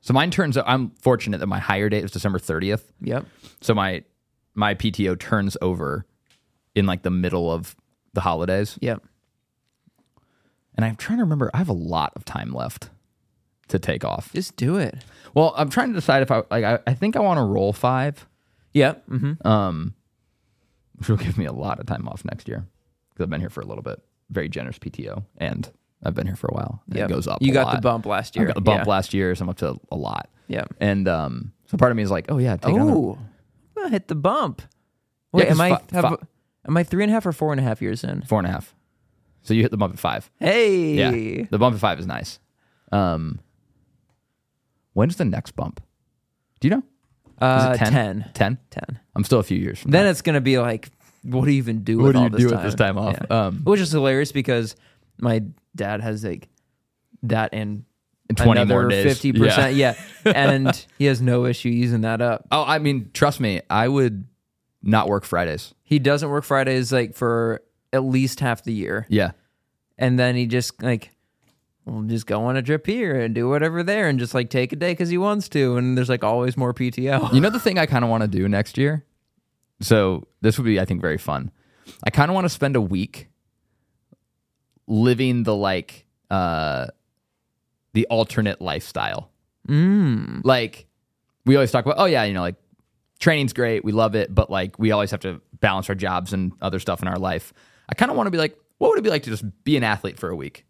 so 0.00 0.12
mine 0.12 0.30
turns. 0.30 0.56
I'm 0.56 0.90
fortunate 0.90 1.38
that 1.38 1.46
my 1.46 1.60
hire 1.60 1.88
date 1.88 2.04
is 2.04 2.10
December 2.10 2.38
30th. 2.38 2.82
Yep. 3.02 3.26
So 3.60 3.74
my 3.74 4.02
my 4.54 4.74
PTO 4.74 5.18
turns 5.18 5.56
over 5.62 6.04
in 6.74 6.86
like 6.86 7.02
the 7.02 7.10
middle 7.10 7.50
of 7.50 7.76
the 8.12 8.20
holidays, 8.20 8.76
Yep. 8.80 9.04
and 10.74 10.84
I'm 10.84 10.96
trying 10.96 11.18
to 11.18 11.24
remember. 11.24 11.50
I 11.54 11.58
have 11.58 11.68
a 11.68 11.74
lot 11.74 12.12
of 12.16 12.24
time 12.24 12.52
left 12.52 12.90
to 13.70 13.78
take 13.78 14.04
off. 14.04 14.32
Just 14.32 14.56
do 14.56 14.76
it. 14.76 14.96
Well, 15.34 15.54
I'm 15.56 15.70
trying 15.70 15.88
to 15.88 15.94
decide 15.94 16.22
if 16.22 16.30
I 16.30 16.42
like. 16.50 16.64
I, 16.64 16.78
I 16.86 16.94
think 16.94 17.16
I 17.16 17.20
want 17.20 17.38
to 17.38 17.44
roll 17.44 17.72
five, 17.72 18.26
Yep. 18.74 19.08
Mm-hmm. 19.08 19.46
um, 19.46 19.94
which 20.96 21.08
will 21.08 21.16
give 21.16 21.38
me 21.38 21.46
a 21.46 21.52
lot 21.52 21.80
of 21.80 21.86
time 21.86 22.06
off 22.08 22.24
next 22.24 22.48
year 22.48 22.66
because 23.10 23.24
I've 23.24 23.30
been 23.30 23.40
here 23.40 23.50
for 23.50 23.60
a 23.60 23.66
little 23.66 23.82
bit. 23.82 24.00
Very 24.30 24.48
generous 24.48 24.78
PTO, 24.78 25.24
and 25.38 25.68
I've 26.04 26.14
been 26.14 26.26
here 26.26 26.36
for 26.36 26.48
a 26.48 26.54
while. 26.54 26.82
And 26.88 26.96
Yep. 26.96 27.10
It 27.10 27.12
goes 27.12 27.26
up. 27.26 27.42
You 27.42 27.50
a 27.52 27.54
got 27.54 27.66
lot. 27.66 27.74
the 27.76 27.80
bump 27.82 28.06
last 28.06 28.36
year. 28.36 28.44
I 28.44 28.48
got 28.48 28.54
the 28.54 28.60
bump 28.60 28.84
Yeah. 28.86 28.90
last 28.90 29.12
year, 29.14 29.34
so 29.34 29.42
I'm 29.44 29.48
up 29.48 29.56
to 29.58 29.78
a 29.90 29.96
lot. 29.96 30.28
Yep. 30.48 30.74
And 30.80 31.08
um, 31.08 31.52
so 31.66 31.76
part 31.76 31.90
of 31.90 31.96
me 31.96 32.02
is 32.02 32.10
like, 32.10 32.26
oh 32.30 32.38
yeah, 32.38 32.56
take 32.56 32.74
another- 32.74 32.92
Oh, 32.92 33.18
I 33.84 33.88
hit 33.88 34.08
the 34.08 34.14
bump. 34.14 34.62
Wait, 35.32 35.48
'cause 35.48 35.52
am 35.52 35.60
I 35.60 35.70
fi- 35.70 35.82
have, 35.92 36.04
fi- 36.04 36.26
am 36.66 36.76
I 36.76 36.82
three 36.82 37.02
and 37.04 37.10
a 37.10 37.14
half 37.14 37.24
or 37.24 37.32
four 37.32 37.52
and 37.52 37.60
a 37.60 37.64
half 37.64 37.80
years 37.80 38.02
in? 38.04 38.22
four 38.22 38.38
and 38.38 38.46
a 38.46 38.50
half. 38.50 38.74
So 39.42 39.54
you 39.54 39.62
hit 39.62 39.70
the 39.70 39.76
bump 39.78 39.94
at 39.94 39.98
five. 39.98 40.30
Hey, 40.38 40.94
Yeah, 41.38 41.46
the 41.50 41.58
bump 41.58 41.74
at 41.74 41.80
five 41.80 41.98
is 41.98 42.06
nice. 42.06 42.38
Um, 42.92 43.40
when's 45.00 45.16
the 45.16 45.24
next 45.24 45.52
bump? 45.56 45.80
Do 46.60 46.68
you 46.68 46.74
know? 46.74 46.82
Is 46.82 46.84
uh, 47.40 47.72
it 47.74 47.78
10? 47.78 47.92
10? 47.92 48.30
10? 48.34 48.58
10. 48.70 49.00
I'm 49.16 49.24
still 49.24 49.38
a 49.38 49.42
few 49.42 49.56
years 49.56 49.78
from 49.78 49.92
Then 49.92 50.04
now. 50.04 50.10
it's 50.10 50.20
gonna 50.20 50.42
be 50.42 50.58
like, 50.58 50.90
what 51.22 51.46
do 51.46 51.50
you 51.50 51.56
even 51.56 51.82
do? 51.84 51.96
What 51.96 52.04
with 52.08 52.12
do 52.12 52.18
all 52.18 52.24
you 52.24 52.30
this 52.30 52.40
do 52.42 52.48
time? 52.50 52.56
with 52.58 52.64
this 52.66 52.74
time 52.74 52.98
off? 52.98 53.16
Yeah. 53.18 53.46
Um, 53.46 53.60
Which 53.64 53.80
is 53.80 53.90
hilarious 53.90 54.30
because 54.30 54.76
my 55.18 55.42
dad 55.74 56.02
has 56.02 56.22
like 56.22 56.48
that 57.22 57.54
and 57.54 57.84
in 58.28 58.36
20 58.36 58.64
more 58.66 58.82
another 58.82 58.88
days. 58.90 59.04
fifty 59.04 59.32
percent. 59.32 59.74
Yeah, 59.74 59.94
and 60.26 60.86
he 60.98 61.06
has 61.06 61.22
no 61.22 61.46
issue 61.46 61.70
using 61.70 62.02
that 62.02 62.20
up. 62.20 62.46
Oh, 62.52 62.62
I 62.62 62.78
mean, 62.78 63.10
trust 63.14 63.40
me, 63.40 63.62
I 63.70 63.88
would 63.88 64.26
not 64.82 65.08
work 65.08 65.24
Fridays. 65.24 65.72
He 65.82 65.98
doesn't 65.98 66.28
work 66.28 66.44
Fridays 66.44 66.92
like 66.92 67.14
for 67.14 67.62
at 67.94 68.04
least 68.04 68.40
half 68.40 68.64
the 68.64 68.72
year, 68.74 69.06
Yeah. 69.08 69.30
and 69.96 70.18
then 70.18 70.36
he 70.36 70.44
just 70.44 70.82
like. 70.82 71.10
We'll 71.90 72.04
just 72.04 72.26
go 72.26 72.44
on 72.44 72.56
a 72.56 72.62
trip 72.62 72.86
here 72.86 73.20
and 73.20 73.34
do 73.34 73.48
whatever 73.48 73.82
there 73.82 74.08
and 74.08 74.16
just 74.20 74.32
like 74.32 74.48
take 74.48 74.72
a 74.72 74.76
day 74.76 74.92
because 74.92 75.08
he 75.08 75.18
wants 75.18 75.48
to. 75.48 75.76
And 75.76 75.98
there's 75.98 76.08
like 76.08 76.22
always 76.22 76.56
more 76.56 76.72
PTO. 76.72 77.32
You 77.32 77.40
know 77.40 77.50
the 77.50 77.58
thing 77.58 77.80
I 77.80 77.86
kind 77.86 78.04
of 78.04 78.10
want 78.10 78.22
to 78.22 78.28
do 78.28 78.48
next 78.48 78.78
year? 78.78 79.04
So 79.80 80.28
this 80.40 80.56
would 80.56 80.64
be, 80.66 80.78
I 80.78 80.84
think, 80.84 81.00
very 81.00 81.18
fun. 81.18 81.50
I 82.04 82.10
kind 82.10 82.30
of 82.30 82.36
want 82.36 82.44
to 82.44 82.48
spend 82.48 82.76
a 82.76 82.80
week 82.80 83.26
living 84.86 85.42
the 85.42 85.54
like 85.54 86.06
uh 86.30 86.86
the 87.92 88.06
alternate 88.06 88.60
lifestyle. 88.60 89.32
Mm. 89.68 90.42
Like 90.44 90.86
we 91.44 91.56
always 91.56 91.72
talk 91.72 91.86
about, 91.86 91.98
oh 91.98 92.04
yeah, 92.04 92.22
you 92.22 92.34
know, 92.34 92.40
like 92.40 92.54
training's 93.18 93.52
great, 93.52 93.84
we 93.84 93.90
love 93.90 94.14
it, 94.14 94.32
but 94.32 94.48
like 94.48 94.78
we 94.78 94.92
always 94.92 95.10
have 95.10 95.20
to 95.20 95.40
balance 95.58 95.88
our 95.88 95.96
jobs 95.96 96.32
and 96.32 96.52
other 96.62 96.78
stuff 96.78 97.02
in 97.02 97.08
our 97.08 97.18
life. 97.18 97.52
I 97.88 97.94
kind 97.96 98.12
of 98.12 98.16
want 98.16 98.28
to 98.28 98.30
be 98.30 98.38
like, 98.38 98.56
what 98.78 98.90
would 98.90 98.98
it 99.00 99.02
be 99.02 99.10
like 99.10 99.24
to 99.24 99.30
just 99.30 99.44
be 99.64 99.76
an 99.76 99.82
athlete 99.82 100.16
for 100.16 100.28
a 100.30 100.36
week? 100.36 100.66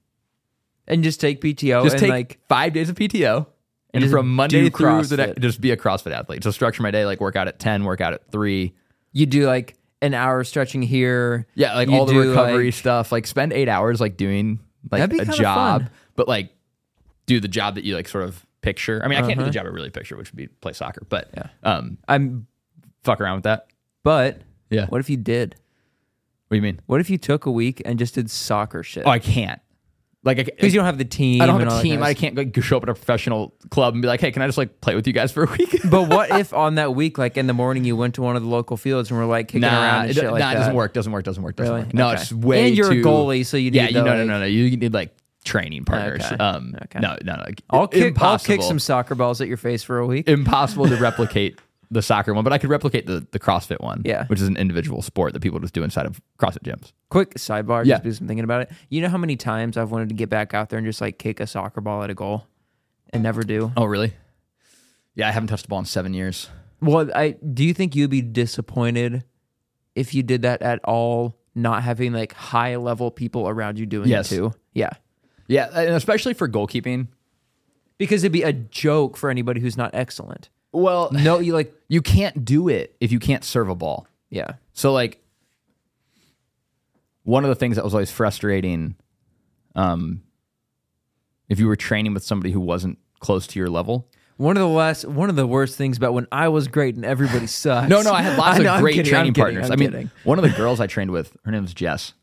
And 0.91 1.03
just 1.03 1.21
take 1.21 1.41
PTO 1.41 1.85
Just 1.85 1.95
and 1.95 2.01
take 2.01 2.11
like 2.11 2.39
five 2.49 2.73
days 2.75 2.91
of 2.91 2.97
PTO. 2.97 3.47
And 3.95 4.09
from 4.11 4.35
Monday 4.35 4.69
through 4.69 4.71
the 4.71 4.77
CrossFit. 5.17 5.17
next, 5.17 5.41
just 5.41 5.61
be 5.61 5.71
a 5.71 5.77
CrossFit 5.77 6.13
athlete. 6.13 6.45
So 6.45 6.51
structure 6.51 6.83
my 6.83 6.91
day 6.91 7.05
like 7.07 7.21
work 7.21 7.35
out 7.37 7.49
at 7.49 7.59
ten, 7.59 7.85
work 7.85 8.01
out 8.01 8.13
at 8.13 8.31
three, 8.31 8.75
you 9.13 9.25
do 9.27 9.47
like 9.47 9.77
an 10.03 10.15
hour 10.15 10.45
stretching 10.45 10.83
here. 10.83 11.47
Yeah, 11.55 11.75
like 11.75 11.89
You 11.89 11.95
all 11.97 12.05
the 12.07 12.15
recovery 12.15 12.67
like- 12.67 12.75
stuff. 12.75 13.11
Like 13.13 13.27
spend 13.27 13.53
eight 13.53 13.69
hours 13.69 14.01
like 14.01 14.17
doing 14.17 14.61
like 14.91 15.11
a 15.13 15.25
job, 15.27 15.83
fun. 15.83 15.91
but 16.17 16.29
like 16.29 16.51
do 17.27 17.41
the 17.41 17.49
job 17.49 17.75
that 17.77 17.85
you 17.85 17.95
like 17.97 18.09
sort 18.09 18.25
of 18.25 18.45
picture. 18.63 19.01
I 19.05 19.09
mean, 19.09 19.17
I 19.19 19.23
can't 19.23 19.35
do 19.35 19.41
Uh-huh. 19.41 19.45
the 19.47 19.53
job 19.55 19.67
I 19.67 19.71
really 19.71 19.91
picture, 19.91 20.17
which 20.17 20.31
would 20.33 20.37
be 20.37 20.47
play 20.47 20.73
soccer, 20.73 21.03
but 21.09 21.31
Yeah. 21.37 21.47
um, 21.63 21.99
I'm 22.09 22.47
fuck 23.03 23.21
around 23.21 23.37
with 23.37 23.45
that. 23.45 23.67
but 24.05 24.41
Yeah. 24.71 24.87
what 24.87 25.01
if 25.01 25.11
you 25.11 25.17
did? 25.17 25.57
What 26.49 26.55
do 26.55 26.57
you 26.57 26.63
mean? 26.63 26.81
What 26.87 27.01
if 27.01 27.11
you 27.11 27.19
took 27.19 27.45
a 27.47 27.51
week 27.51 27.81
and 27.85 27.99
just 27.99 28.15
did 28.15 28.31
soccer 28.31 28.83
shit? 28.83 29.05
Oh, 29.07 29.11
I 29.11 29.19
can't. 29.19 29.61
Like, 30.23 30.37
Because 30.37 30.75
you 30.75 30.79
don't 30.79 30.85
have 30.85 30.99
the 30.99 31.05
team. 31.07 31.41
I 31.41 31.47
don't 31.47 31.59
have 31.61 31.73
a 31.73 31.83
team. 31.83 32.03
I 32.03 32.13
can't 32.13 32.35
like 32.37 32.55
show 32.63 32.77
up 32.77 32.83
at 32.83 32.91
a 32.91 32.95
professional 32.95 33.55
club 33.71 33.95
and 33.95 34.03
be 34.03 34.09
like, 34.09 34.21
hey, 34.21 34.31
can 34.31 34.43
I 34.43 34.47
just 34.47 34.59
like 34.59 34.81
play 34.83 34.95
with 34.95 35.07
you 35.07 35.15
guys 35.15 35.33
for 35.33 35.45
a 35.45 35.51
week? 35.51 35.81
But 35.91 36.09
what 36.09 36.31
if 36.39 36.53
on 36.53 36.75
that 36.75 36.95
week, 36.95 37.17
like 37.17 37.37
in 37.39 37.47
the 37.47 37.55
morning, 37.55 37.85
you 37.85 37.97
went 37.97 38.17
to 38.17 38.23
one 38.23 38.37
of 38.37 38.43
the 38.43 38.49
local 38.49 38.77
fields 38.77 39.11
and 39.11 39.19
were 39.19 39.25
like 39.25 39.49
kicking 39.49 39.63
nah, 39.63 39.81
around 39.81 40.01
and 40.03 40.11
it, 40.11 40.15
shit 40.15 40.25
nah, 40.25 40.31
like 40.33 40.41
it 40.41 40.45
that? 40.45 40.55
doesn't 40.55 40.75
work. 40.75 40.93
Doesn't 40.93 41.13
work. 41.13 41.25
Doesn't 41.25 41.43
work. 41.43 41.57
Doesn't 41.57 41.73
Really? 41.75 41.87
work. 41.87 41.95
No, 41.95 42.11
Okay. 42.11 42.21
it's 42.21 42.33
way 42.33 42.69
And 42.69 42.77
you're 42.77 42.93
too. 42.93 43.01
a 43.01 43.03
goalie, 43.05 43.47
so 43.47 43.57
you 43.57 43.71
yeah, 43.73 43.89
you 43.89 43.95
the, 43.95 44.03
no, 44.05 44.17
no, 44.17 44.25
no, 44.25 44.41
no. 44.41 44.45
You 44.47 44.77
need 44.77 44.93
like 44.93 45.15
training 45.45 45.87
partners. 45.87 46.23
Okay. 46.27 46.37
Um, 46.37 46.75
Okay. 46.85 46.99
no, 47.01 47.17
no, 47.25 47.37
no. 47.37 47.45
I'll 47.71 47.89
kick. 47.89 48.21
I'll 48.21 48.39
kick 48.39 48.61
some 48.63 48.79
soccer 48.79 49.15
balls 49.15 49.41
at 49.41 49.49
your 49.49 49.57
face 49.57 49.83
for 49.83 49.99
a 49.99 50.07
week. 50.07 50.29
impossible 50.29 50.87
to 50.89 50.97
replicate 50.97 51.59
the 51.91 52.03
soccer 52.03 52.33
one, 52.33 52.45
but 52.45 52.53
I 52.53 52.59
could 52.59 52.71
replicate 52.71 53.07
the, 53.07 53.27
the 53.33 53.39
CrossFit 53.41 53.81
one, 53.81 54.03
Yeah. 54.05 54.27
which 54.27 54.41
is 54.41 54.47
an 54.47 54.57
individual 54.57 55.03
sport 55.03 55.33
that 55.33 55.41
people 55.41 55.59
just 55.59 55.75
do 55.75 55.83
inside 55.83 56.07
of 56.07 56.21
CrossFit 56.39 56.63
gyms. 56.63 56.93
Quick 57.09 57.35
sidebar, 57.35 57.85
Yeah. 57.85 57.95
just 57.95 58.03
because 58.05 58.21
I'm 58.21 58.29
thinking 58.29 58.45
about 58.45 58.63
it. 58.63 58.71
You 58.91 59.01
know 59.03 59.09
how 59.09 59.19
many 59.19 59.37
times 59.37 59.77
I've 59.77 59.91
wanted 59.91 60.09
to 60.11 60.15
get 60.15 60.29
back 60.29 60.55
out 60.55 60.69
there 60.69 60.79
and 60.79 60.87
just 60.87 61.01
like 61.01 61.19
kick 61.19 61.41
a 61.41 61.47
soccer 61.47 61.81
ball 61.81 62.03
at 62.05 62.11
a 62.11 62.15
goal, 62.15 62.47
and 63.13 63.23
never 63.25 63.43
do. 63.43 63.73
Oh, 63.77 63.85
really? 63.87 64.13
Yeah, 65.17 65.29
I 65.29 65.33
haven't 65.33 65.49
touched 65.49 65.65
a 65.67 65.69
ball 65.69 65.81
in 65.81 65.85
seven 65.85 66.15
years. 66.15 66.49
Well, 66.81 67.11
I 67.15 67.31
do 67.33 67.65
you 67.65 67.75
think 67.75 67.97
you'd 67.97 68.11
be 68.11 68.23
disappointed 68.23 69.25
if 69.97 70.15
you 70.15 70.23
did 70.23 70.43
that 70.43 70.63
at 70.63 70.79
all, 70.85 71.37
not 71.57 71.83
having 71.83 72.13
like 72.13 72.33
high 72.35 72.77
level 72.77 73.11
people 73.11 73.49
around 73.49 73.79
you 73.81 73.87
doing 73.87 74.09
Yes. 74.09 74.31
it 74.31 74.37
too? 74.37 74.53
Yeah. 74.75 74.91
Yeah, 75.49 75.69
and 75.75 75.95
especially 75.97 76.35
for 76.35 76.49
goalkeeping. 76.49 77.09
Because 77.99 78.23
it'd 78.25 78.33
be 78.33 78.45
a 78.45 78.53
joke 78.53 79.17
for 79.17 79.29
anybody 79.29 79.61
who's 79.61 79.77
not 79.77 79.91
excellent. 79.93 80.49
Well, 80.73 81.11
No, 81.13 81.39
you 81.41 81.53
like 81.55 81.75
you 81.89 82.03
can't 82.03 82.45
do 82.45 82.69
it 82.69 82.95
if 83.01 83.11
you 83.13 83.19
can't 83.19 83.45
serve 83.45 83.69
a 83.69 83.75
ball. 83.75 84.07
yeah. 84.31 84.53
So, 84.73 84.93
like, 84.93 85.21
one 87.25 87.45
of 87.45 87.49
the 87.49 87.55
things 87.55 87.77
that 87.77 87.85
was 87.85 87.93
always 87.95 88.11
frustrating, 88.11 88.95
um, 89.75 90.23
if 91.49 91.59
you 91.59 91.67
were 91.67 91.77
training 91.77 92.15
with 92.15 92.23
somebody 92.25 92.51
who 92.53 92.61
wasn't 92.61 92.99
close 93.19 93.47
to 93.49 93.59
your 93.59 93.69
level. 93.69 94.09
One 94.39 94.57
of 94.57 94.63
the 94.63 94.69
last 94.69 95.05
one 95.05 95.29
of 95.29 95.37
the 95.37 95.47
worst 95.47 95.77
things 95.77 95.99
about 95.99 96.15
when 96.15 96.27
I 96.33 96.49
was 96.49 96.67
great 96.69 96.95
and 96.95 97.05
everybody 97.05 97.47
sucks. 97.49 97.91
No, 97.91 98.01
no, 98.01 98.13
I 98.13 98.23
had 98.23 98.39
lots 98.39 98.59
know, 98.63 98.75
of 98.77 98.81
great 98.81 98.95
kidding, 98.95 99.11
training 99.11 99.33
kidding, 99.35 99.57
partners. 99.57 99.71
I 99.71 99.77
mean, 99.77 99.91
kidding. 99.91 100.11
one 100.25 100.39
of 100.39 100.43
the 100.45 100.57
girls 100.57 100.81
I 100.81 100.87
trained 100.87 101.11
with, 101.11 101.37
her 101.45 101.51
name 101.53 101.63
was 101.63 101.75
Jess. 101.75 102.15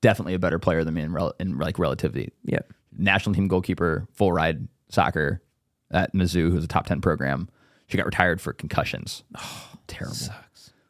Definitely 0.00 0.34
a 0.34 0.38
better 0.40 0.58
player 0.58 0.82
than 0.82 0.94
me 0.94 1.02
in, 1.02 1.12
rel- 1.12 1.34
in 1.38 1.56
like 1.58 1.78
relativity. 1.78 2.32
Yeah. 2.44 2.60
national 2.98 3.34
team 3.36 3.46
goalkeeper, 3.46 4.06
full 4.12 4.32
ride 4.32 4.66
soccer 4.88 5.40
at 5.90 6.12
Mizzou, 6.14 6.50
who's 6.50 6.64
a 6.64 6.68
top 6.68 6.86
10 6.86 7.00
program. 7.00 7.48
She 7.86 7.96
got 7.96 8.06
retired 8.06 8.40
for 8.40 8.52
concussions. 8.52 9.22
Oh, 9.36 9.70
terrible. 9.86 10.16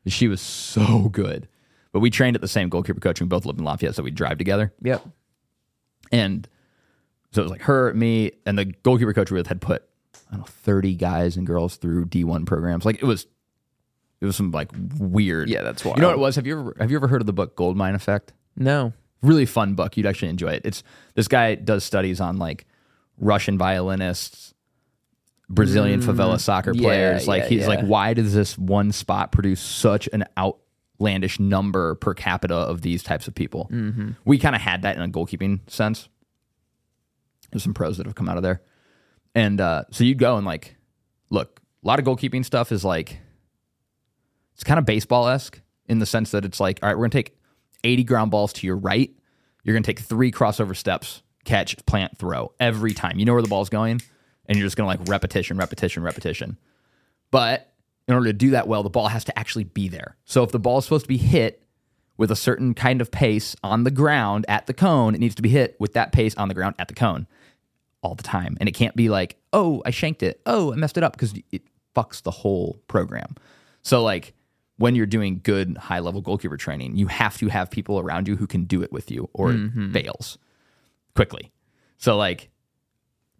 She 0.07 0.28
was 0.28 0.40
so 0.40 1.09
good. 1.09 1.48
But 1.92 1.98
we 2.00 2.11
trained 2.11 2.37
at 2.37 2.42
the 2.42 2.46
same 2.48 2.68
goalkeeper 2.68 3.00
coach. 3.00 3.20
We 3.20 3.26
both 3.26 3.44
lived 3.44 3.59
in 3.59 3.64
Lafayette, 3.64 3.96
so 3.96 4.04
we 4.04 4.12
drive 4.12 4.38
together. 4.38 4.72
Yep. 4.83 5.04
And 6.12 6.46
so 7.33 7.40
it 7.42 7.44
was 7.44 7.50
like 7.50 7.62
her, 7.62 7.92
me, 7.94 8.33
and 8.46 8.57
the 8.57 8.66
goalkeeper 8.66 9.12
coach 9.12 9.33
we 9.33 9.38
had 9.44 9.61
put, 9.61 9.83
I 10.28 10.37
don't 10.37 10.40
know, 10.40 10.46
30 10.46 10.94
guys 10.94 11.37
and 11.37 11.44
girls 11.46 11.74
through 11.76 12.07
D1 12.07 12.46
programs. 12.46 12.85
Like 12.85 13.02
it 13.02 13.04
was, 13.04 13.26
it 14.20 14.26
was 14.26 14.37
some 14.37 14.52
like 14.52 14.70
weird. 14.98 15.48
Yeah, 15.48 15.62
that's 15.62 15.85
why. 15.85 15.94
You 15.96 16.02
know 16.02 16.09
what 16.09 16.16
it 16.16 16.20
was? 16.20 16.37
Have 16.37 16.46
you 16.46 16.61
ever, 16.61 16.76
have 16.78 16.90
you 16.92 16.96
ever 16.96 17.09
heard 17.09 17.20
of 17.20 17.26
the 17.26 17.33
book 17.33 17.57
Goldmine 17.57 17.96
Effect? 17.96 18.33
No. 18.57 18.92
really 19.22 19.46
fun 19.46 19.74
book. 19.74 19.96
You'd 19.96 20.07
actually 20.07 20.28
enjoy 20.28 20.52
it. 20.52 20.62
It's 20.64 20.85
this 21.14 21.26
guy 21.26 21.57
does 21.57 21.83
studies 21.83 22.20
on 22.20 22.37
like 22.37 22.66
Russian 23.18 23.59
violinists, 23.59 24.53
Brazilian 25.48 26.00
favela 26.00 26.40
soccer 26.40 26.72
yeah, 26.74 26.83
players. 26.83 27.28
Like 27.28 27.42
yeah, 27.42 27.48
he's 27.48 27.61
yeah. 27.62 27.68
like, 27.68 27.85
why 27.85 28.14
does 28.14 28.35
this 28.35 28.57
one 28.57 28.92
spot 28.92 29.33
produce 29.33 29.61
such 29.61 30.09
an 30.12 30.24
outlandish 30.38 31.38
number 31.38 31.94
per 31.96 32.14
capita 32.14 32.54
of 32.54 32.83
these 32.83 33.02
types 33.02 33.28
of 33.28 33.35
people? 33.35 33.68
Mm-hmm. 33.72 34.11
We 34.24 34.38
kind 34.38 34.54
of 34.54 34.62
had 34.62 34.83
that 34.83 34.96
in 34.96 35.02
a 35.02 35.09
goalkeeping 35.09 35.61
sense. 35.70 36.09
There's 37.50 37.62
some 37.62 37.74
pros 37.74 37.98
that 37.98 38.07
have 38.07 38.14
come 38.14 38.28
out 38.28 38.37
of 38.37 38.42
there, 38.42 38.62
and 39.35 39.61
uh, 39.61 39.85
so 39.90 40.02
you'd 40.02 40.18
go 40.18 40.37
and 40.37 40.46
like, 40.46 40.76
look, 41.30 41.61
a 41.83 41.87
lot 41.87 41.98
of 41.98 42.04
goalkeeping 42.04 42.44
stuff 42.44 42.72
is 42.72 42.85
like, 42.85 43.20
it's 44.54 44.64
kind 44.64 44.78
of 44.78 44.85
baseball 44.85 45.28
esque 45.28 45.61
in 45.87 45.98
the 45.98 46.07
sense 46.07 46.30
that 46.33 46.44
it's 46.44 46.59
like, 46.59 46.80
all 46.83 46.88
right, 46.88 46.96
we're 46.96 47.04
gonna 47.04 47.11
take 47.11 47.37
80 47.85 48.04
ground 48.04 48.30
balls 48.30 48.52
to 48.54 48.66
your 48.66 48.76
right. 48.76 49.11
You're 49.62 49.74
going 49.74 49.83
to 49.83 49.87
take 49.87 50.00
three 50.00 50.33
crossover 50.33 50.76
steps, 50.76 51.22
catch, 51.44 51.76
plant, 51.87 52.18
throw 52.18 52.52
every 52.59 52.92
time. 52.92 53.18
You 53.18 53.24
know 53.24 53.33
where 53.33 53.42
the 53.42 53.48
ball's 53.48 53.68
going, 53.68 54.02
and 54.46 54.59
you're 54.59 54.66
just 54.66 54.76
going 54.76 54.85
to 54.90 55.00
like 55.00 55.09
repetition, 55.09 55.57
repetition, 55.57 56.02
repetition. 56.02 56.59
But 57.30 57.72
in 58.07 58.14
order 58.14 58.26
to 58.26 58.33
do 58.33 58.50
that 58.50 58.68
well, 58.68 58.83
the 58.83 58.90
ball 58.90 59.09
has 59.09 59.24
to 59.24 59.38
actually 59.38 59.64
be 59.64 59.88
there. 59.88 60.16
So 60.24 60.42
if 60.42 60.52
the 60.52 60.59
ball 60.59 60.78
is 60.78 60.85
supposed 60.85 61.04
to 61.04 61.09
be 61.09 61.16
hit 61.16 61.62
with 62.16 62.30
a 62.30 62.37
certain 62.37 62.74
kind 62.74 63.00
of 63.00 63.11
pace 63.11 63.57
on 63.64 63.85
the 63.85 63.90
ground 63.90 64.44
at 64.48 64.66
the 64.66 64.74
cone, 64.74 65.14
it 65.14 65.18
needs 65.18 65.35
to 65.35 65.42
be 65.42 65.48
hit 65.48 65.76
with 65.80 65.94
that 65.94 66.12
pace 66.12 66.35
on 66.37 66.48
the 66.48 66.54
ground 66.54 66.74
at 66.78 66.88
the 66.88 66.94
cone. 66.94 67.26
all 68.04 68.14
the 68.14 68.22
time. 68.22 68.57
And 68.61 68.68
it 68.68 68.72
can't 68.72 68.94
be 68.94 69.09
like, 69.09 69.37
oh, 69.52 69.83
I 69.85 69.90
shanked 69.90 70.22
it. 70.22 70.40
Oh, 70.46 70.72
I 70.72 70.76
messed 70.76 70.96
it 70.96 71.02
up 71.02 71.12
because 71.14 71.35
it 71.50 71.62
fucks 71.96 72.22
the 72.22 72.30
whole 72.30 72.80
program. 72.87 73.35
So, 73.83 74.02
like, 74.02 74.35
when 74.76 74.94
you're 74.94 75.07
doing 75.07 75.40
good 75.42 75.76
high 75.78 76.00
level 76.00 76.20
goalkeeper 76.20 76.57
training, 76.57 76.96
you 76.96 77.07
have 77.07 77.38
to 77.38 77.48
have 77.48 77.70
people 77.70 77.98
around 77.98 78.28
you 78.28 78.37
who 78.37 78.46
can 78.46 78.64
do 78.64 78.83
it 78.83 78.92
with 78.92 79.11
you 79.11 79.28
or 79.33 79.50
it 79.50 79.57
mm-hmm. 79.57 79.92
fails 79.92 80.38
quickly. 81.16 81.50
So, 81.96 82.16
like, 82.16 82.50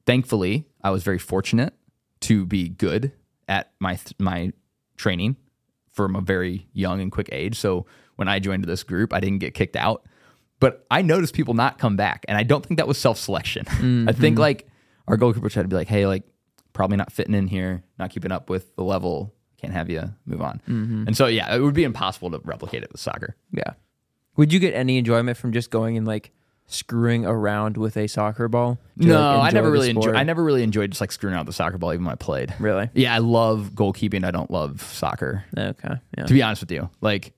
thankfully, 0.07 0.67
I 0.83 0.91
was 0.91 1.03
very 1.03 1.19
fortunate 1.19 1.75
to 2.21 2.47
be 2.47 2.69
good 2.69 3.13
at 3.49 3.73
my 3.81 3.99
my 4.19 4.53
training 4.97 5.37
from 5.91 6.17
a 6.17 6.21
very 6.21 6.67
young 6.73 7.01
and 7.01 7.13
quick 7.13 7.29
age. 7.33 7.59
So 7.59 7.87
when 8.17 8.29
I 8.29 8.39
joined 8.39 8.65
this 8.65 8.83
group, 8.83 9.13
I 9.13 9.21
didn't 9.21 9.39
get 9.39 9.55
kicked 9.55 9.77
out, 9.77 10.07
but 10.61 10.87
I 10.91 11.03
noticed 11.03 11.35
people 11.35 11.55
not 11.55 11.79
come 11.79 11.97
back, 11.97 12.25
and 12.29 12.37
I 12.37 12.43
don't 12.43 12.65
think 12.65 12.79
that 12.79 12.89
was 12.89 12.99
self 12.99 13.19
selection. 13.19 13.67
I 14.09 14.13
think 14.13 14.35
mm-hmm. 14.35 14.41
like 14.41 14.69
our 15.09 15.17
goalkeeper 15.17 15.49
tried 15.49 15.63
to 15.63 15.69
be 15.69 15.77
like, 15.77 15.89
"Hey, 15.89 16.07
like 16.07 16.25
probably 16.73 16.97
not 16.97 17.13
fitting 17.13 17.35
in 17.35 17.47
here, 17.47 17.85
not 17.99 18.11
keeping 18.11 18.33
up 18.33 18.51
with 18.51 18.75
the 18.77 18.85
level. 18.85 19.35
Can't 19.59 19.73
have 19.73 19.91
you 19.91 20.13
move 20.27 20.41
on." 20.41 20.61
Mm-hmm. 20.69 21.05
And 21.07 21.17
so 21.17 21.27
yeah, 21.27 21.55
it 21.55 21.61
would 21.61 21.75
be 21.75 21.85
impossible 21.85 22.31
to 22.31 22.41
replicate 22.45 22.83
it 22.83 22.93
with 22.93 23.01
soccer. 23.01 23.37
Yeah. 23.53 23.75
Would 24.37 24.53
you 24.53 24.59
get 24.59 24.75
any 24.75 24.99
enjoyment 24.99 25.37
from 25.37 25.53
just 25.53 25.71
going 25.71 25.97
and 25.97 26.07
like 26.07 26.33
screwing 26.67 27.27
around 27.27 27.77
with 27.77 27.97
a 27.97 28.07
soccer 28.07 28.49
ball? 28.49 28.79
Do 28.99 29.09
No, 29.09 29.39
like, 29.39 29.53
I 29.53 29.55
never 29.55 29.71
really 29.71 29.91
enjoyed. 29.91 30.17
I 30.17 30.23
never 30.23 30.43
really 30.43 30.63
enjoyed 30.63 30.91
just 30.91 31.01
like 31.01 31.13
screwing 31.13 31.37
out 31.37 31.47
the 31.47 31.53
soccer 31.53 31.79
ball, 31.79 31.93
even 31.93 32.05
when 32.05 32.13
I 32.13 32.17
played. 32.17 32.55
Really? 32.59 32.91
Yeah, 32.95 33.15
I 33.15 33.19
love 33.19 33.73
goalkeeping. 33.75 34.25
I 34.25 34.31
don't 34.31 34.51
love 34.51 34.83
soccer. 34.83 35.45
Okay. 35.57 35.95
Yeah. 36.17 36.25
To 36.25 36.33
be 36.33 36.43
honest 36.43 36.63
with 36.63 36.71
you, 36.71 36.91
like, 37.01 37.33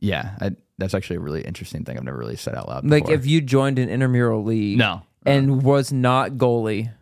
yeah, 0.00 0.36
I, 0.40 0.50
that's 0.78 0.94
actually 0.94 1.16
a 1.16 1.20
really 1.20 1.42
interesting 1.42 1.84
thing. 1.84 1.96
I've 1.96 2.04
never 2.04 2.18
really 2.18 2.36
said 2.36 2.54
out 2.54 2.68
loud. 2.68 2.88
Like 2.88 3.04
before. 3.04 3.14
if 3.14 3.26
you 3.26 3.40
joined 3.40 3.78
an 3.78 3.88
intramural 3.88 4.44
league 4.44 4.78
no, 4.78 5.02
and 5.24 5.62
was 5.62 5.92
not 5.92 6.32
goalie, 6.32 6.92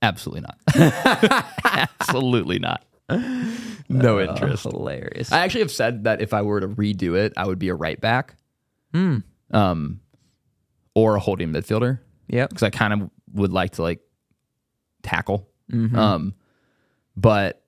absolutely 0.00 0.42
not, 0.42 1.50
absolutely 2.00 2.58
not. 2.58 2.84
No 3.88 4.18
oh, 4.18 4.20
interest. 4.20 4.66
Oh, 4.66 4.70
hilarious. 4.70 5.32
I 5.32 5.40
actually 5.40 5.60
have 5.60 5.70
said 5.70 6.04
that 6.04 6.22
if 6.22 6.32
I 6.32 6.42
were 6.42 6.60
to 6.60 6.68
redo 6.68 7.16
it, 7.16 7.32
I 7.36 7.46
would 7.46 7.58
be 7.58 7.68
a 7.68 7.74
right 7.74 8.00
back, 8.00 8.34
Hmm. 8.92 9.18
um, 9.50 10.00
or 10.94 11.16
a 11.16 11.20
holding 11.20 11.52
midfielder 11.52 11.98
Yeah, 12.28 12.46
because 12.46 12.62
I 12.62 12.70
kind 12.70 12.92
of 12.92 13.10
would 13.32 13.52
like 13.52 13.72
to 13.72 13.82
like 13.82 14.00
tackle. 15.02 15.48
Mhm. 15.70 15.94
Um, 15.96 16.34
but 17.16 17.62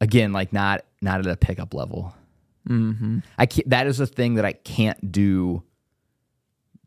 again, 0.00 0.32
like 0.32 0.52
not 0.52 0.84
not 1.02 1.20
at 1.20 1.26
a 1.26 1.36
pickup 1.36 1.74
level. 1.74 2.14
hmm 2.66 3.18
I 3.38 3.46
can't, 3.46 3.68
that 3.70 3.86
is 3.86 4.00
a 4.00 4.06
thing 4.06 4.34
that 4.34 4.44
I 4.44 4.52
can't 4.52 5.12
do 5.12 5.62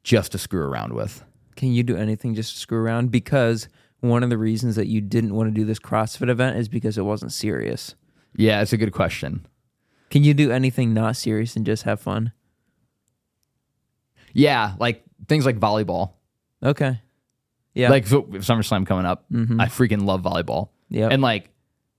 just 0.04 0.32
to 0.34 0.38
screw 0.38 0.62
around 0.64 0.94
with. 0.94 1.24
Can 1.56 1.72
you 1.72 1.84
do 1.84 1.96
anything 1.96 2.34
just 2.36 2.54
to 2.54 2.60
screw 2.60 2.80
around? 2.82 3.12
Because 3.12 3.68
one 4.00 4.24
of 4.24 4.30
the 4.30 4.38
reasons 4.38 4.76
that 4.76 4.88
you 4.88 5.00
didn't 5.02 5.34
want 5.36 5.48
to 5.48 5.52
do 5.54 5.64
this 5.66 5.80
CrossFit 5.80 6.30
event 6.30 6.58
is 6.58 6.68
because 6.68 6.98
it 6.98 7.04
wasn't 7.06 7.32
serious. 7.32 7.94
Yeah, 8.36 8.62
it's 8.62 8.74
a 8.74 8.78
good 8.78 8.92
question. 8.94 9.46
Can 10.10 10.24
you 10.24 10.34
do 10.34 10.52
anything 10.52 10.94
not 10.94 11.16
serious 11.16 11.56
and 11.56 11.66
just 11.66 11.84
have 11.84 12.00
fun? 12.02 12.32
Yeah, 14.34 14.74
like 14.80 15.04
things 15.28 15.46
like 15.46 15.60
volleyball. 15.60 16.14
Okay. 16.64 17.00
Yeah. 17.74 17.90
Like 17.90 18.06
so, 18.08 18.28
if 18.34 18.44
SummerSlam 18.46 18.86
coming 18.86 19.06
up, 19.06 19.26
Mhm. 19.32 19.62
I 19.62 19.66
freaking 19.68 20.04
love 20.06 20.22
volleyball. 20.22 20.70
yeah. 20.90 21.08
And 21.10 21.22
like, 21.22 21.50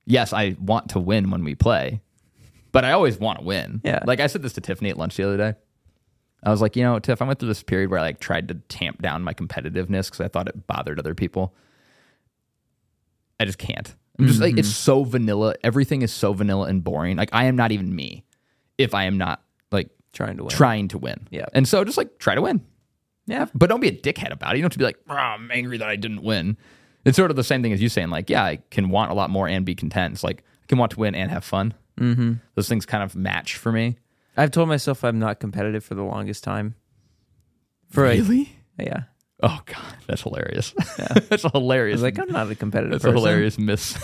yes, 0.04 0.32
I 0.32 0.56
want 0.60 0.90
to 0.90 1.00
win 1.00 1.30
when 1.30 1.44
we 1.44 1.54
play, 1.54 2.00
but 2.72 2.84
I 2.84 2.92
always 2.92 3.18
want 3.18 3.38
to 3.38 3.44
win. 3.44 3.80
Yeah. 3.84 4.00
Like 4.06 4.20
I 4.20 4.26
said 4.26 4.42
this 4.42 4.52
to 4.54 4.60
Tiffany 4.60 4.90
at 4.90 4.98
lunch 4.98 5.16
the 5.16 5.24
other 5.24 5.36
day. 5.36 5.54
I 6.44 6.50
was 6.50 6.60
like, 6.60 6.74
you 6.76 6.82
know, 6.82 6.98
Tiff, 6.98 7.22
I 7.22 7.24
went 7.24 7.38
through 7.38 7.48
this 7.48 7.62
period 7.62 7.88
where 7.90 8.00
I 8.00 8.02
like 8.02 8.18
tried 8.20 8.48
to 8.48 8.54
tamp 8.68 9.00
down 9.00 9.22
my 9.22 9.32
competitiveness 9.32 10.06
because 10.10 10.20
I 10.20 10.28
thought 10.28 10.48
it 10.48 10.66
bothered 10.66 10.98
other 10.98 11.14
people. 11.14 11.54
I 13.40 13.44
just 13.44 13.58
can't. 13.58 13.94
I'm 14.18 14.26
just 14.26 14.40
like 14.40 14.58
it's 14.58 14.68
so 14.68 15.04
vanilla. 15.04 15.54
Everything 15.64 16.02
is 16.02 16.12
so 16.12 16.32
vanilla 16.32 16.66
and 16.68 16.84
boring. 16.84 17.16
Like 17.16 17.30
I 17.32 17.44
am 17.46 17.56
not 17.56 17.72
even 17.72 17.94
me 17.94 18.24
if 18.78 18.94
I 18.94 19.04
am 19.04 19.16
not 19.18 19.42
like 19.72 19.88
trying 20.12 20.36
to 20.36 20.44
win. 20.44 20.50
trying 20.50 20.88
to 20.88 20.98
win. 20.98 21.28
Yeah. 21.30 21.46
And 21.52 21.66
so 21.66 21.84
just 21.84 21.96
like 21.98 22.18
try 22.18 22.34
to 22.34 22.42
win. 22.42 22.60
Yeah. 23.26 23.46
But 23.54 23.68
don't 23.68 23.80
be 23.80 23.88
a 23.88 23.96
dickhead 23.96 24.32
about 24.32 24.54
it. 24.54 24.58
You 24.58 24.62
don't 24.62 24.66
have 24.66 24.72
to 24.72 24.78
be 24.78 24.84
like, 24.84 24.98
"Oh, 25.08 25.14
I'm 25.14 25.50
angry 25.52 25.78
that 25.78 25.88
I 25.88 25.96
didn't 25.96 26.22
win. 26.22 26.56
It's 27.04 27.16
sort 27.16 27.30
of 27.30 27.36
the 27.36 27.44
same 27.44 27.62
thing 27.62 27.72
as 27.72 27.80
you 27.82 27.88
saying, 27.88 28.10
like, 28.10 28.30
yeah, 28.30 28.44
I 28.44 28.58
can 28.70 28.88
want 28.90 29.10
a 29.10 29.14
lot 29.14 29.30
more 29.30 29.48
and 29.48 29.64
be 29.64 29.74
content. 29.74 30.14
It's 30.14 30.24
like 30.24 30.42
I 30.62 30.66
can 30.68 30.78
want 30.78 30.92
to 30.92 31.00
win 31.00 31.14
and 31.14 31.30
have 31.30 31.44
fun. 31.44 31.74
Mm-hmm. 32.00 32.34
Those 32.54 32.68
things 32.68 32.86
kind 32.86 33.02
of 33.02 33.14
match 33.16 33.56
for 33.56 33.72
me. 33.72 33.96
I've 34.36 34.50
told 34.50 34.68
myself 34.68 35.04
I'm 35.04 35.18
not 35.18 35.40
competitive 35.40 35.84
for 35.84 35.94
the 35.94 36.02
longest 36.02 36.42
time. 36.44 36.74
For 37.90 38.06
a- 38.06 38.16
yeah. 38.78 39.02
Oh 39.42 39.60
god, 39.66 39.96
that's 40.06 40.22
hilarious. 40.22 40.72
that's 41.28 41.44
a 41.44 41.48
I 41.48 41.50
hilarious. 41.52 42.00
like, 42.00 42.18
I'm 42.18 42.30
not 42.30 42.50
a 42.50 42.54
competitive 42.54 42.92
that's 42.92 43.02
person. 43.04 43.16
a 43.16 43.20
hilarious 43.20 43.58
miss. 43.58 43.98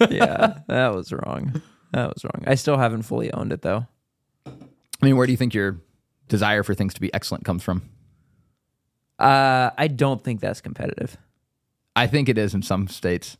yeah, 0.10 0.58
that 0.68 0.94
was 0.94 1.12
wrong. 1.12 1.62
That 1.92 2.12
was 2.12 2.24
wrong. 2.24 2.42
I 2.46 2.56
still 2.56 2.76
haven't 2.76 3.02
fully 3.02 3.32
owned 3.32 3.52
it 3.52 3.62
though. 3.62 3.86
I 5.02 5.06
mean, 5.06 5.16
where 5.16 5.26
do 5.26 5.32
you 5.32 5.36
think 5.36 5.52
your 5.54 5.80
desire 6.28 6.62
for 6.62 6.74
things 6.74 6.94
to 6.94 7.00
be 7.00 7.12
excellent 7.12 7.44
comes 7.44 7.62
from? 7.62 7.82
Uh, 9.18 9.70
I 9.76 9.88
don't 9.88 10.22
think 10.22 10.40
that's 10.40 10.60
competitive. 10.60 11.16
I 11.94 12.06
think 12.06 12.28
it 12.28 12.38
is 12.38 12.54
in 12.54 12.62
some 12.62 12.88
states. 12.88 13.36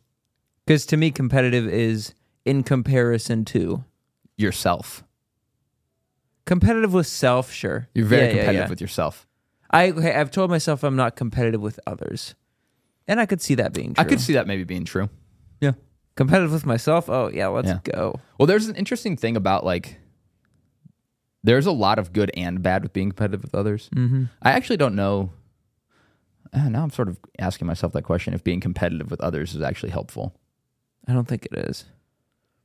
Because 0.65 0.85
to 0.87 0.97
me, 0.97 1.11
competitive 1.11 1.67
is 1.67 2.13
in 2.45 2.63
comparison 2.63 3.45
to 3.45 3.83
Yourself. 4.37 5.03
competitive 6.45 6.93
with 6.93 7.07
self. 7.07 7.51
Sure, 7.51 7.87
You're 7.93 8.05
very 8.05 8.23
Yeah, 8.23 8.27
yeah, 8.27 8.33
competitive 8.35 8.65
yeah. 8.65 8.69
with 8.69 8.81
yourself. 8.81 9.27
I 9.69 9.91
okay, 9.91 10.13
I've 10.13 10.31
told 10.31 10.49
myself 10.49 10.83
I'm 10.83 10.95
not 10.95 11.15
competitive 11.15 11.61
with 11.61 11.79
others, 11.87 12.35
and 13.07 13.19
I 13.19 13.25
could 13.25 13.41
see 13.41 13.55
that 13.55 13.73
being 13.73 13.93
true. 13.93 14.03
I 14.03 14.07
could 14.07 14.19
see 14.21 14.33
that 14.33 14.47
maybe 14.47 14.63
being 14.63 14.85
true. 14.85 15.09
yeah, 15.61 15.71
competitive 16.15 16.51
with 16.51 16.65
myself. 16.65 17.09
Oh 17.09 17.29
yeah, 17.33 17.47
let's 17.47 17.67
Yeah. 17.69 17.79
go. 17.83 18.19
Well, 18.39 18.45
there's 18.47 18.67
an 18.67 18.75
interesting 18.75 19.15
thing 19.17 19.35
about 19.37 19.63
like 19.65 19.99
there's 21.43 21.65
a 21.65 21.71
lot 21.71 21.99
of 21.99 22.13
good 22.13 22.31
and 22.35 22.61
bad 22.63 22.83
with 22.83 22.93
being 22.93 23.09
competitive 23.09 23.43
with 23.43 23.53
others. 23.55 23.89
Mm-hmm. 23.95 24.25
I 24.41 24.51
actually 24.51 24.77
don't 24.77 24.95
know. 24.95 25.31
Uh, 26.53 26.69
now 26.69 26.83
I'm 26.83 26.91
sort 26.91 27.07
of 27.07 27.17
asking 27.39 27.67
myself 27.67 27.93
that 27.93 28.03
question: 28.03 28.33
if 28.33 28.43
being 28.43 28.59
competitive 28.59 29.09
with 29.11 29.21
others 29.21 29.55
is 29.55 29.61
actually 29.61 29.89
helpful. 29.91 30.35
I 31.07 31.13
don't 31.13 31.27
think 31.27 31.45
it 31.51 31.57
is. 31.57 31.85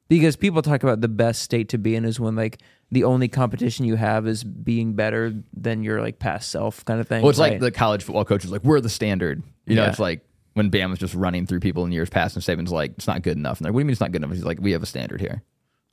Because 0.09 0.37
people 0.37 0.62
talk 0.62 0.83
about 0.83 1.01
the 1.03 1.09
best 1.09 1.43
state 1.43 1.69
to 1.71 1.79
be 1.79 1.95
in 1.95 2.05
is 2.07 2.19
when 2.19 2.35
like 2.35 2.59
the 2.91 3.05
only 3.05 3.29
competition 3.29 3.85
you 3.85 3.97
have 3.97 4.27
is 4.27 4.43
being 4.43 4.95
better 4.95 5.35
than 5.55 5.83
your 5.83 6.01
like 6.01 6.19
past 6.19 6.51
self 6.51 6.85
kind 6.85 6.99
of 7.01 7.07
thing. 7.09 7.23
Well, 7.23 7.31
it's 7.31 7.38
like 7.38 7.61
the 7.61 7.71
college 7.71 8.05
football 8.05 8.25
coach 8.25 8.45
is 8.45 8.51
like, 8.51 8.64
"We're 8.64 8.81
the 8.81 8.88
standard." 8.88 9.43
You 9.67 9.77
know, 9.77 9.83
Yeah. 9.83 9.91
it's 9.91 9.99
like 9.99 10.25
when 10.55 10.71
Bama 10.71 10.91
was 10.91 10.99
just 10.99 11.14
running 11.14 11.47
through 11.47 11.61
people 11.61 11.85
in 11.85 11.93
years 11.93 12.09
past, 12.09 12.37
and 12.37 12.43
Saban's 12.45 12.73
like, 12.73 12.93
"It's 12.93 13.07
not 13.07 13.23
good 13.23 13.37
enough." 13.37 13.59
And 13.59 13.64
they're 13.67 13.71
like, 13.71 13.75
"What 13.75 13.81
do 13.81 13.83
you 13.83 13.87
mean 13.87 13.93
it's 13.93 14.01
not 14.01 14.12
good 14.12 14.23
enough?" 14.23 14.33
He's 14.35 14.45
like, 14.45 14.61
"We 14.61 14.73
have 14.73 14.83
a 14.83 14.87
standard 14.87 15.21
here." 15.21 15.43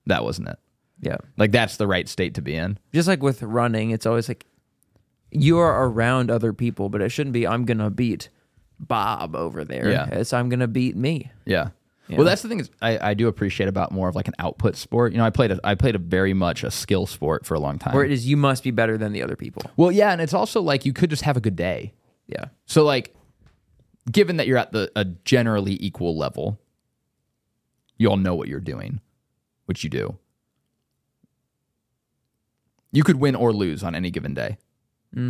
That 0.06 0.24
wasn't 0.24 0.48
it. 0.50 0.60
Yeah. 1.02 1.18
Like 1.38 1.52
that's 1.52 1.78
the 1.78 1.88
right 1.88 2.08
state 2.08 2.36
to 2.36 2.42
be 2.42 2.56
in. 2.56 2.78
Just 2.94 3.08
like 3.08 3.22
with 3.22 3.42
running, 3.44 3.92
it's 3.92 4.06
always 4.06 4.28
like 4.28 4.46
you 5.32 5.58
are 5.58 5.88
around 5.88 6.32
other 6.32 6.54
people, 6.54 6.90
but 6.90 7.02
it 7.02 7.10
shouldn't 7.10 7.34
be 7.34 7.48
I'm 7.48 7.66
gonna 7.66 7.90
beat 7.90 8.30
Bob 8.80 9.36
over 9.36 9.64
there. 9.64 9.90
Yeah. 9.90 10.08
It's 10.08 10.34
I'm 10.34 10.50
gonna 10.50 10.68
beat 10.68 10.96
me. 10.96 11.32
Yeah. 11.46 11.70
Yeah. 12.08 12.18
Well, 12.18 12.26
that's 12.26 12.44
the 12.44 12.50
thing 12.50 12.60
is 12.60 12.70
I, 12.82 13.10
I 13.10 13.14
do 13.16 13.28
appreciate 13.28 13.68
about 13.68 13.92
more 13.92 14.08
of 14.08 14.16
like 14.16 14.28
an 14.28 14.36
output 14.38 14.76
sport. 14.76 15.12
You 15.12 15.18
know, 15.18 15.26
I 15.26 15.32
played 15.32 15.52
a, 15.52 15.60
I 15.64 15.74
played 15.74 15.96
a 15.96 16.00
very 16.00 16.34
much 16.34 16.64
a 16.64 16.70
skill 16.70 17.08
sport 17.08 17.46
for 17.48 17.56
a 17.56 17.60
long 17.60 17.80
time. 17.80 17.96
Where 17.96 18.06
it 18.06 18.12
is 18.12 18.28
you 18.28 18.38
must 18.38 18.64
be 18.64 18.70
better 18.72 18.98
than 18.98 19.12
the 19.12 19.24
other 19.24 19.36
people. 19.36 19.64
well, 19.76 19.92
yeah, 19.92 20.12
and 20.12 20.22
it's 20.22 20.34
also 20.34 20.62
like 20.62 20.86
you 20.86 20.94
could 20.94 21.10
just 21.10 21.24
have 21.24 21.36
a 21.36 21.42
good 21.42 21.56
day. 21.56 21.94
Yeah. 22.28 22.46
So 22.68 22.84
like, 22.84 23.16
given 24.12 24.38
that 24.38 24.46
you're 24.46 24.58
at 24.58 24.72
the 24.72 24.92
a 24.96 25.06
generally 25.06 25.84
equal 25.84 26.16
level, 26.16 26.60
you 27.98 28.08
all 28.10 28.18
know 28.18 28.36
what 28.36 28.50
you're 28.50 28.60
doing, 28.60 29.02
which 29.66 29.84
you 29.84 29.90
do. 29.90 30.16
You 32.96 33.04
could 33.04 33.18
win 33.18 33.36
or 33.36 33.52
lose 33.54 33.84
on 33.84 33.94
any 33.96 34.10
given 34.12 34.34
day, 34.34 34.58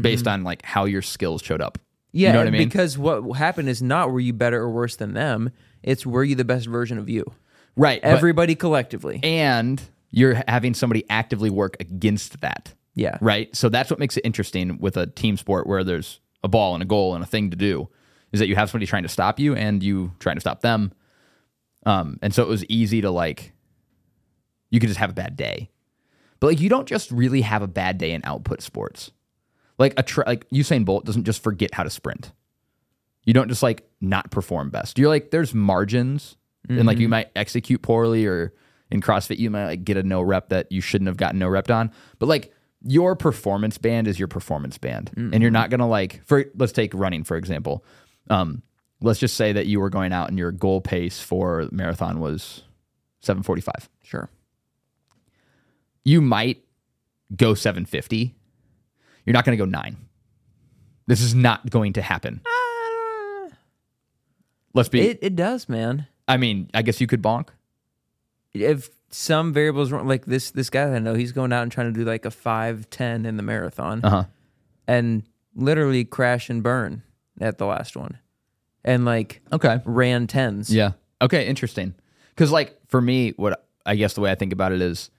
based 0.01 0.28
on 0.28 0.43
like 0.43 0.63
how 0.63 0.86
your 0.86 1.01
skills 1.01 1.41
showed 1.41 1.62
up. 1.62 1.78
Yeah, 2.12 2.30
you 2.30 2.34
know 2.34 2.39
what 2.39 2.47
I 2.47 2.51
mean? 2.51 2.67
because 2.67 2.97
what 2.97 3.23
happened 3.34 3.67
is 3.67 3.82
not 3.82 4.10
were 4.12 4.19
you 4.21 4.32
better 4.34 4.62
or 4.62 4.69
worse 4.71 4.95
than 4.95 5.13
them. 5.13 5.51
It's 5.84 6.06
were 6.06 6.23
you 6.23 6.36
the 6.36 6.45
best 6.45 6.65
version 6.67 6.97
of 6.97 7.10
you. 7.10 7.25
right. 7.75 8.01
but- 8.01 8.08
Everybody 8.10 8.56
collectively. 8.56 9.19
and 9.23 9.82
you're 10.12 10.41
having 10.47 10.73
somebody 10.73 11.04
actively 11.10 11.49
work 11.49 11.75
against 11.82 12.39
that. 12.41 12.73
Yeah. 12.93 13.17
right? 13.19 13.54
So 13.54 13.67
that's 13.67 13.89
what 13.89 13.99
makes 13.99 14.15
it 14.15 14.21
interesting 14.25 14.78
with 14.80 14.95
a 14.95 15.08
team 15.08 15.36
sport 15.36 15.67
where 15.67 15.84
there's 15.84 16.21
a 16.41 16.47
ball 16.47 16.73
and 16.73 16.82
a 16.82 16.86
goal 16.86 17.13
and 17.15 17.21
a 17.21 17.28
thing 17.28 17.49
to 17.49 17.58
do, 17.58 17.90
is 18.31 18.40
that 18.40 18.48
you 18.48 18.56
have 18.56 18.69
somebody 18.69 18.85
trying 18.87 19.04
to 19.04 19.10
stop 19.10 19.37
you 19.37 19.54
and 19.54 19.83
you 19.83 20.13
trying 20.19 20.37
to 20.37 20.40
stop 20.40 20.62
them. 20.62 20.94
Um, 21.85 22.17
and 22.21 22.33
so 22.33 22.42
it 22.44 22.48
was 22.48 22.63
easy 22.69 23.02
to 23.02 23.12
like, 23.12 23.52
you 24.69 24.79
could 24.79 24.87
just 24.87 25.00
have 25.00 25.10
a 25.10 25.13
bad 25.13 25.35
day, 25.35 25.69
but 26.40 26.48
like 26.48 26.60
you 26.60 26.69
don't 26.69 26.88
just 26.88 27.12
really 27.12 27.42
have 27.42 27.62
a 27.62 27.67
bad 27.67 27.98
day 27.98 28.12
in 28.12 28.21
output 28.23 28.62
sports. 28.62 29.12
Like 29.77 29.94
a 29.98 30.04
tra- 30.04 30.23
like 30.25 30.50
Usain 30.50 30.86
Bolt 30.86 31.06
doesn't 31.06 31.25
just 31.25 31.44
forget 31.44 31.73
how 31.73 31.83
to 31.83 31.90
sprint. 31.90 32.31
You 33.25 33.33
don't 33.33 33.50
just 33.50 33.63
like 33.63 33.90
not 34.02 34.31
perform 34.31 34.69
best. 34.69 34.98
You're 34.98 35.10
like 35.10 35.31
there's 35.31 35.54
margins 35.54 36.38
and 36.69 36.86
like 36.86 36.98
you 36.98 37.10
might 37.10 37.29
execute 37.36 37.81
poorly 37.81 38.25
or 38.25 38.54
in 38.90 39.02
CrossFit 39.02 39.38
you 39.38 39.50
might 39.50 39.65
like 39.65 39.83
get 39.83 39.98
a 39.98 40.04
no 40.04 40.21
rep 40.21 40.50
that 40.50 40.71
you 40.71 40.81
shouldn't 40.81 41.08
have 41.08 41.17
gotten 41.17 41.40
no 41.40 41.48
rep 41.48 41.69
on. 41.69 41.92
But 42.19 42.27
like 42.27 42.54
your 42.88 43.15
performance 43.15 43.77
band 43.77 44.08
is 44.08 44.17
your 44.19 44.27
performance 44.27 44.77
band, 44.77 45.12
and 45.15 45.42
you're 45.42 45.52
not 45.52 45.69
gonna 45.69 45.88
like 45.88 46.23
for 46.25 46.46
let's 46.56 46.71
take 46.71 46.94
running 46.94 47.23
for 47.23 47.36
example. 47.36 47.83
Um, 48.29 48.62
let's 49.02 49.19
just 49.19 49.36
say 49.36 49.54
that 49.54 49.65
you 49.67 49.79
were 49.79 49.90
going 49.90 50.13
out 50.13 50.29
and 50.29 50.38
your 50.38 50.52
goal 50.52 50.81
pace 50.81 51.19
for 51.19 51.67
marathon 51.71 52.19
was 52.19 52.63
745. 53.21 53.90
Sure. 54.04 54.29
You 56.06 56.21
might 56.21 56.63
go 57.35 57.53
750. 57.56 58.33
You're 59.25 59.33
not 59.33 59.43
going 59.43 59.58
to 59.58 59.62
go 59.63 59.69
nine. 59.69 59.97
This 61.08 61.19
is 61.21 61.35
not 61.35 61.69
going 61.69 61.93
to 61.93 62.01
happen. 62.01 62.41
Let's 64.73 64.89
be. 64.89 65.01
It 65.01 65.19
it 65.21 65.35
does, 65.35 65.69
man. 65.69 66.08
I 66.27 66.37
mean, 66.37 66.69
I 66.73 66.81
guess 66.81 66.99
you 66.99 67.08
could 67.08 67.21
bonk. 67.21 67.49
If 68.53 68.89
some 69.10 69.53
variables 69.53 69.91
wrong, 69.91 70.08
like 70.08 70.25
this 70.25 70.51
this 70.51 70.69
guy 70.69 70.85
that 70.87 70.95
I 70.95 70.99
know, 70.99 71.13
he's 71.13 71.31
going 71.31 71.53
out 71.53 71.63
and 71.63 71.71
trying 71.71 71.93
to 71.93 71.97
do 71.99 72.06
like 72.06 72.25
a 72.25 72.31
five 72.31 72.89
ten 72.89 73.25
in 73.25 73.37
the 73.37 73.43
marathon, 73.43 74.01
Uh 74.03 74.10
huh. 74.10 74.23
and 74.87 75.23
literally 75.56 76.03
crash 76.03 76.49
and 76.49 76.62
burn 76.62 77.03
at 77.39 77.58
the 77.58 77.65
last 77.65 77.95
one, 77.95 78.17
and 78.83 79.06
like 79.06 79.41
Okay. 79.53 79.79
ran 79.85 80.27
tens. 80.27 80.73
Yeah. 80.73 80.91
Okay. 81.21 81.47
Interesting. 81.47 81.93
Because 82.29 82.51
like 82.51 82.77
for 82.87 82.99
me, 83.01 83.31
what 83.37 83.65
I 83.85 83.95
guess 83.95 84.13
the 84.13 84.21
way 84.21 84.31
I 84.31 84.35
think 84.35 84.51
about 84.51 84.73
it 84.73 84.81
is, 84.81 85.10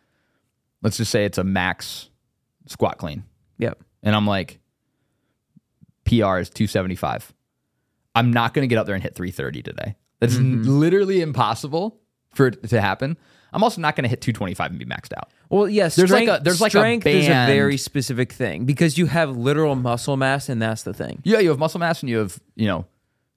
let's 0.87 0.97
just 0.99 1.11
say 1.11 1.25
it's 1.25 1.37
a 1.39 1.43
max 1.45 2.11
squat 2.67 2.97
clean, 2.97 3.25
Yep. 3.59 3.83
and 4.05 4.15
I'm 4.15 4.25
like, 4.27 4.61
PR 6.05 6.39
is 6.39 6.49
275. 6.51 7.33
I'm 8.15 8.33
not 8.33 8.55
going 8.55 8.63
to 8.63 8.69
get 8.73 8.79
up 8.79 8.87
there 8.87 8.95
and 8.95 9.03
hit 9.03 9.15
330 9.17 9.63
today. 9.63 9.97
That's 10.21 10.35
Mm-hmm. 10.37 10.63
literally 10.69 11.21
impossible 11.21 11.99
for 12.35 12.47
it 12.49 12.69
to 12.69 12.81
happen. 12.81 13.19
I'm 13.53 13.65
also 13.65 13.81
not 13.81 13.97
going 13.97 14.05
to 14.05 14.09
hit 14.09 14.21
225 14.21 14.71
and 14.71 14.79
be 14.79 14.85
maxed 14.85 15.13
out. 15.17 15.33
Well, 15.49 15.69
yes. 15.69 15.97
There's 15.97 16.11
like 16.13 16.29
a- 16.29 16.41
there's 16.43 16.61
like 16.61 16.71
a 16.75 16.79
strength 16.79 17.07
is 17.07 17.27
a 17.27 17.47
very 17.47 17.77
specific 17.77 18.33
thing 18.33 18.65
because 18.65 18.97
you 18.99 19.07
have 19.07 19.37
literal 19.37 19.75
muscle 19.75 20.17
mass, 20.17 20.49
and 20.49 20.61
that's 20.63 20.83
the 20.85 20.95
thing. 20.95 21.21
Yeah, 21.25 21.39
you 21.41 21.49
have 21.51 21.59
muscle 21.59 21.81
mass 21.81 22.01
and 22.03 22.09
you 22.11 22.19
have, 22.19 22.39
you 22.55 22.67
know, 22.67 22.87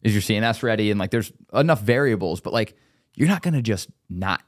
is 0.03 0.13
your 0.13 0.21
CNS 0.21 0.61
ready? 0.63 0.91
And 0.91 0.99
like 0.99 1.11
there's 1.11 1.31
enough 1.53 1.81
variables, 1.81 2.41
but 2.41 2.53
like 2.53 2.75
you're 3.15 3.27
not 3.27 3.41
gonna 3.41 3.61
just 3.61 3.89
not 4.09 4.41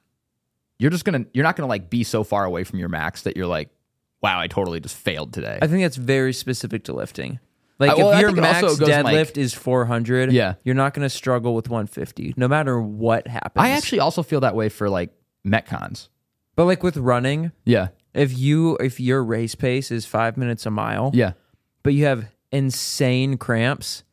you're 0.82 0.92
just 0.92 1.06
gonna 1.06 1.26
you're 1.34 1.44
not 1.44 1.56
gonna 1.56 1.70
like 1.70 1.90
be 1.90 2.04
so 2.04 2.24
far 2.24 2.44
away 2.44 2.64
from 2.64 2.80
your 2.80 2.90
max 2.90 3.22
that 3.24 3.38
you're 3.38 3.48
like, 3.48 3.70
wow, 4.22 4.40
I 4.40 4.48
totally 4.48 4.80
just 4.80 4.96
failed 4.98 5.32
today. 5.34 5.60
I 5.62 5.68
think 5.68 5.82
that's 5.84 5.96
very 5.96 6.34
specific 6.34 6.84
to 6.86 6.94
lifting. 6.94 7.40
Like 7.80 7.92
Uh, 7.92 7.96
well, 7.98 8.12
if 8.12 8.20
your 8.22 8.32
max 8.34 8.64
also 8.64 8.78
goes 8.86 8.90
in, 8.90 9.06
deadlift 9.06 9.06
like- 9.30 9.38
is 9.38 9.54
400, 9.54 10.32
Yeah. 10.32 10.54
you're 10.64 10.76
not 10.76 10.94
going 10.94 11.04
to 11.04 11.10
struggle 11.10 11.56
with 11.56 11.68
150, 11.70 12.36
no 12.38 12.48
matter 12.48 12.80
what 12.80 13.28
happens. 13.28 13.54
I 13.64 13.70
actually 13.72 14.00
also 14.00 14.22
feel 14.22 14.40
that 14.42 14.56
way 14.56 14.70
for 14.70 14.88
like 14.90 15.12
metcons. 15.48 16.10
but 16.56 16.66
like 16.66 16.84
with 16.84 16.98
running, 16.98 17.52
Yeah. 17.66 17.88
if 18.14 18.38
you 18.38 18.76
if 18.78 19.00
your 19.00 19.24
race 19.24 19.56
pace 19.56 19.90
is 19.92 20.06
five 20.06 20.38
minutes 20.38 20.66
a 20.68 20.72
mile, 20.72 21.10
Yeah. 21.14 21.32
but 21.84 21.94
you 21.94 22.06
have 22.06 22.26
insane 22.52 23.38
cramps, 23.38 24.04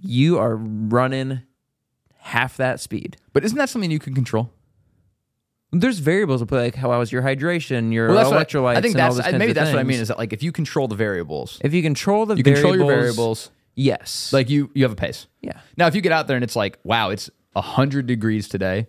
you 0.00 0.38
are 0.38 0.56
running 0.56 1.40
half 2.18 2.56
that 2.56 2.80
speed. 2.80 3.16
But 3.32 3.44
isn't 3.44 3.58
that 3.58 3.68
something 3.68 3.90
you 3.90 3.98
can 3.98 4.14
control? 4.14 4.52
There's 5.72 5.98
variables 6.00 6.40
to 6.40 6.46
play, 6.46 6.64
like 6.64 6.74
how 6.74 6.96
was 6.98 7.12
your 7.12 7.22
hydration, 7.22 7.92
your 7.92 8.08
Well, 8.08 8.16
that's 8.16 8.52
electrolytes, 8.52 8.62
what 8.62 8.74
I, 8.76 8.78
I 8.78 8.80
think 8.80 8.94
and 8.94 9.02
all 9.02 9.06
that's 9.08 9.16
those 9.16 9.24
kinds 9.24 9.38
maybe 9.38 9.50
of 9.50 9.54
that's 9.54 9.72
what 9.72 9.78
I 9.78 9.84
mean 9.84 10.00
is 10.00 10.08
that 10.08 10.18
like 10.18 10.32
if 10.32 10.42
you 10.42 10.50
control 10.52 10.88
the 10.88 10.96
variables, 10.96 11.60
if 11.62 11.72
you 11.72 11.82
control 11.82 12.26
the 12.26 12.34
you 12.36 12.42
variables, 12.42 12.72
control 12.72 12.88
your 12.90 13.00
variables, 13.00 13.50
yes, 13.76 14.32
like 14.32 14.50
you 14.50 14.70
you 14.74 14.82
have 14.82 14.92
a 14.92 14.96
pace. 14.96 15.26
yeah, 15.40 15.60
Now, 15.76 15.86
if 15.86 15.94
you 15.94 16.00
get 16.00 16.12
out 16.12 16.26
there 16.26 16.36
and 16.36 16.42
it's 16.42 16.56
like, 16.56 16.78
wow, 16.82 17.10
it's 17.10 17.30
100 17.52 18.06
degrees 18.06 18.48
today, 18.48 18.88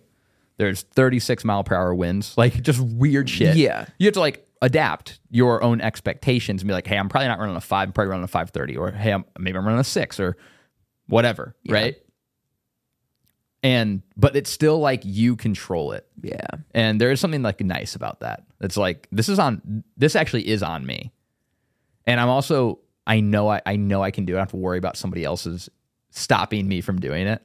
there's 0.56 0.82
36 0.82 1.44
mile 1.44 1.64
per 1.64 1.74
hour 1.76 1.94
winds, 1.94 2.36
like 2.36 2.60
just 2.62 2.80
weird 2.80 3.30
shit. 3.30 3.56
Yeah. 3.56 3.86
You 3.98 4.06
have 4.06 4.14
to 4.14 4.20
like 4.20 4.46
adapt 4.60 5.18
your 5.30 5.62
own 5.62 5.80
expectations 5.80 6.62
and 6.62 6.68
be 6.68 6.74
like, 6.74 6.86
hey, 6.86 6.96
I'm 6.96 7.08
probably 7.08 7.28
not 7.28 7.38
running 7.38 7.56
a 7.56 7.60
five, 7.60 7.88
I'm 7.88 7.92
probably 7.92 8.10
running 8.10 8.24
a 8.24 8.28
530, 8.28 8.76
or 8.76 8.90
hey, 8.92 9.12
I'm, 9.12 9.24
maybe 9.38 9.56
I'm 9.58 9.64
running 9.64 9.80
a 9.80 9.84
six 9.84 10.18
or 10.20 10.36
whatever, 11.06 11.54
right? 11.68 11.96
And, 13.62 14.02
but 14.16 14.34
it's 14.34 14.50
still 14.50 14.80
like 14.80 15.02
you 15.04 15.36
control 15.36 15.92
it. 15.92 16.06
yeah. 16.20 16.46
And 16.74 17.00
there 17.00 17.12
is 17.12 17.20
something 17.20 17.42
like 17.42 17.60
nice 17.60 17.94
about 17.94 18.20
that. 18.20 18.44
It's 18.60 18.76
like, 18.76 19.06
this 19.12 19.28
is 19.28 19.38
on, 19.38 19.84
this 19.96 20.16
actually 20.16 20.48
is 20.48 20.62
on 20.62 20.84
me. 20.84 21.12
And 22.06 22.18
I'm 22.18 22.28
also, 22.28 22.80
I 23.06 23.20
know 23.20 23.48
I, 23.48 23.62
I 23.64 23.76
know 23.76 24.02
I 24.02 24.10
can 24.10 24.24
do 24.24 24.32
it. 24.32 24.36
I 24.36 24.38
don't 24.38 24.46
have 24.46 24.50
to 24.50 24.56
worry 24.56 24.78
about 24.78 24.96
somebody 24.96 25.24
else's 25.24 25.68
stopping 26.10 26.66
me 26.66 26.80
from 26.80 27.00
doing 27.00 27.26
it. 27.26 27.40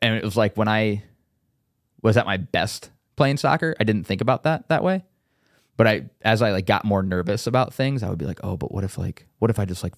And 0.00 0.14
it 0.14 0.24
was 0.24 0.36
like 0.36 0.56
when 0.56 0.68
I 0.68 1.04
was 2.02 2.16
at 2.16 2.26
my 2.26 2.38
best 2.38 2.90
playing 3.16 3.36
soccer, 3.36 3.76
I 3.78 3.84
didn't 3.84 4.04
think 4.04 4.20
about 4.20 4.44
that 4.44 4.68
that 4.68 4.82
way. 4.82 5.04
But 5.76 5.86
I, 5.86 6.10
as 6.22 6.42
I 6.42 6.50
like 6.50 6.66
got 6.66 6.84
more 6.84 7.02
nervous 7.02 7.46
about 7.46 7.72
things, 7.72 8.02
I 8.02 8.08
would 8.08 8.18
be 8.18 8.26
like, 8.26 8.40
oh, 8.42 8.56
but 8.56 8.72
what 8.72 8.84
if 8.84 8.98
like, 8.98 9.26
what 9.38 9.50
if 9.50 9.58
I 9.58 9.64
just 9.64 9.82
like, 9.82 9.94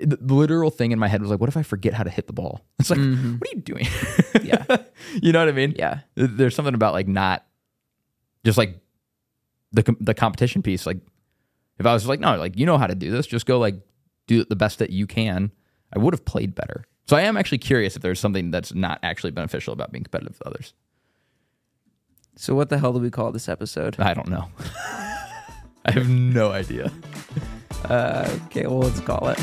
the 0.00 0.18
literal 0.34 0.70
thing 0.70 0.92
in 0.92 0.98
my 0.98 1.08
head 1.08 1.20
was 1.20 1.30
like, 1.30 1.40
what 1.40 1.48
if 1.48 1.56
I 1.56 1.62
forget 1.62 1.94
how 1.94 2.02
to 2.02 2.10
hit 2.10 2.26
the 2.26 2.32
ball? 2.32 2.64
It's 2.78 2.90
like, 2.90 2.98
what 2.98 3.06
are 3.06 3.54
you 3.54 3.62
doing? 3.62 3.86
Yeah. 4.42 4.64
you 5.22 5.32
know 5.32 5.38
what 5.38 5.48
I 5.48 5.52
mean? 5.52 5.74
Yeah. 5.76 6.00
There's 6.16 6.54
something 6.54 6.74
about 6.74 6.92
like 6.92 7.08
not 7.08 7.46
just 8.44 8.58
like 8.58 8.80
the 9.72 9.96
the 10.00 10.14
competition 10.14 10.62
piece. 10.62 10.86
Like 10.86 10.98
if 11.78 11.86
I 11.86 11.92
was 11.92 12.06
like, 12.06 12.20
no, 12.20 12.36
like 12.36 12.58
you 12.58 12.66
know 12.66 12.78
how 12.78 12.86
to 12.86 12.94
do 12.94 13.10
this, 13.10 13.26
just 13.26 13.46
go 13.46 13.58
like 13.58 13.76
do 14.26 14.44
the 14.44 14.56
best 14.56 14.78
that 14.78 14.90
you 14.90 15.06
can. 15.06 15.50
I 15.94 15.98
would 15.98 16.12
have 16.14 16.24
played 16.24 16.54
better. 16.54 16.84
So 17.06 17.16
I 17.16 17.22
am 17.22 17.36
actually 17.36 17.58
curious 17.58 17.96
if 17.96 18.02
there's 18.02 18.18
something 18.18 18.50
that's 18.50 18.74
not 18.74 18.98
actually 19.02 19.30
beneficial 19.30 19.72
about 19.72 19.92
being 19.92 20.04
competitive 20.04 20.38
with 20.38 20.46
others. 20.46 20.74
So 22.36 22.54
what 22.54 22.68
the 22.68 22.78
hell 22.78 22.92
do 22.92 22.98
we 22.98 23.10
call 23.10 23.30
this 23.30 23.48
episode? 23.48 24.00
I 24.00 24.14
don't 24.14 24.28
know. 24.28 24.48
I 25.86 25.92
have 25.92 26.08
no 26.08 26.50
idea. 26.50 26.90
Uh, 27.84 28.38
okay, 28.46 28.66
well 28.66 28.78
let's 28.78 29.00
call 29.00 29.28
it. 29.28 29.38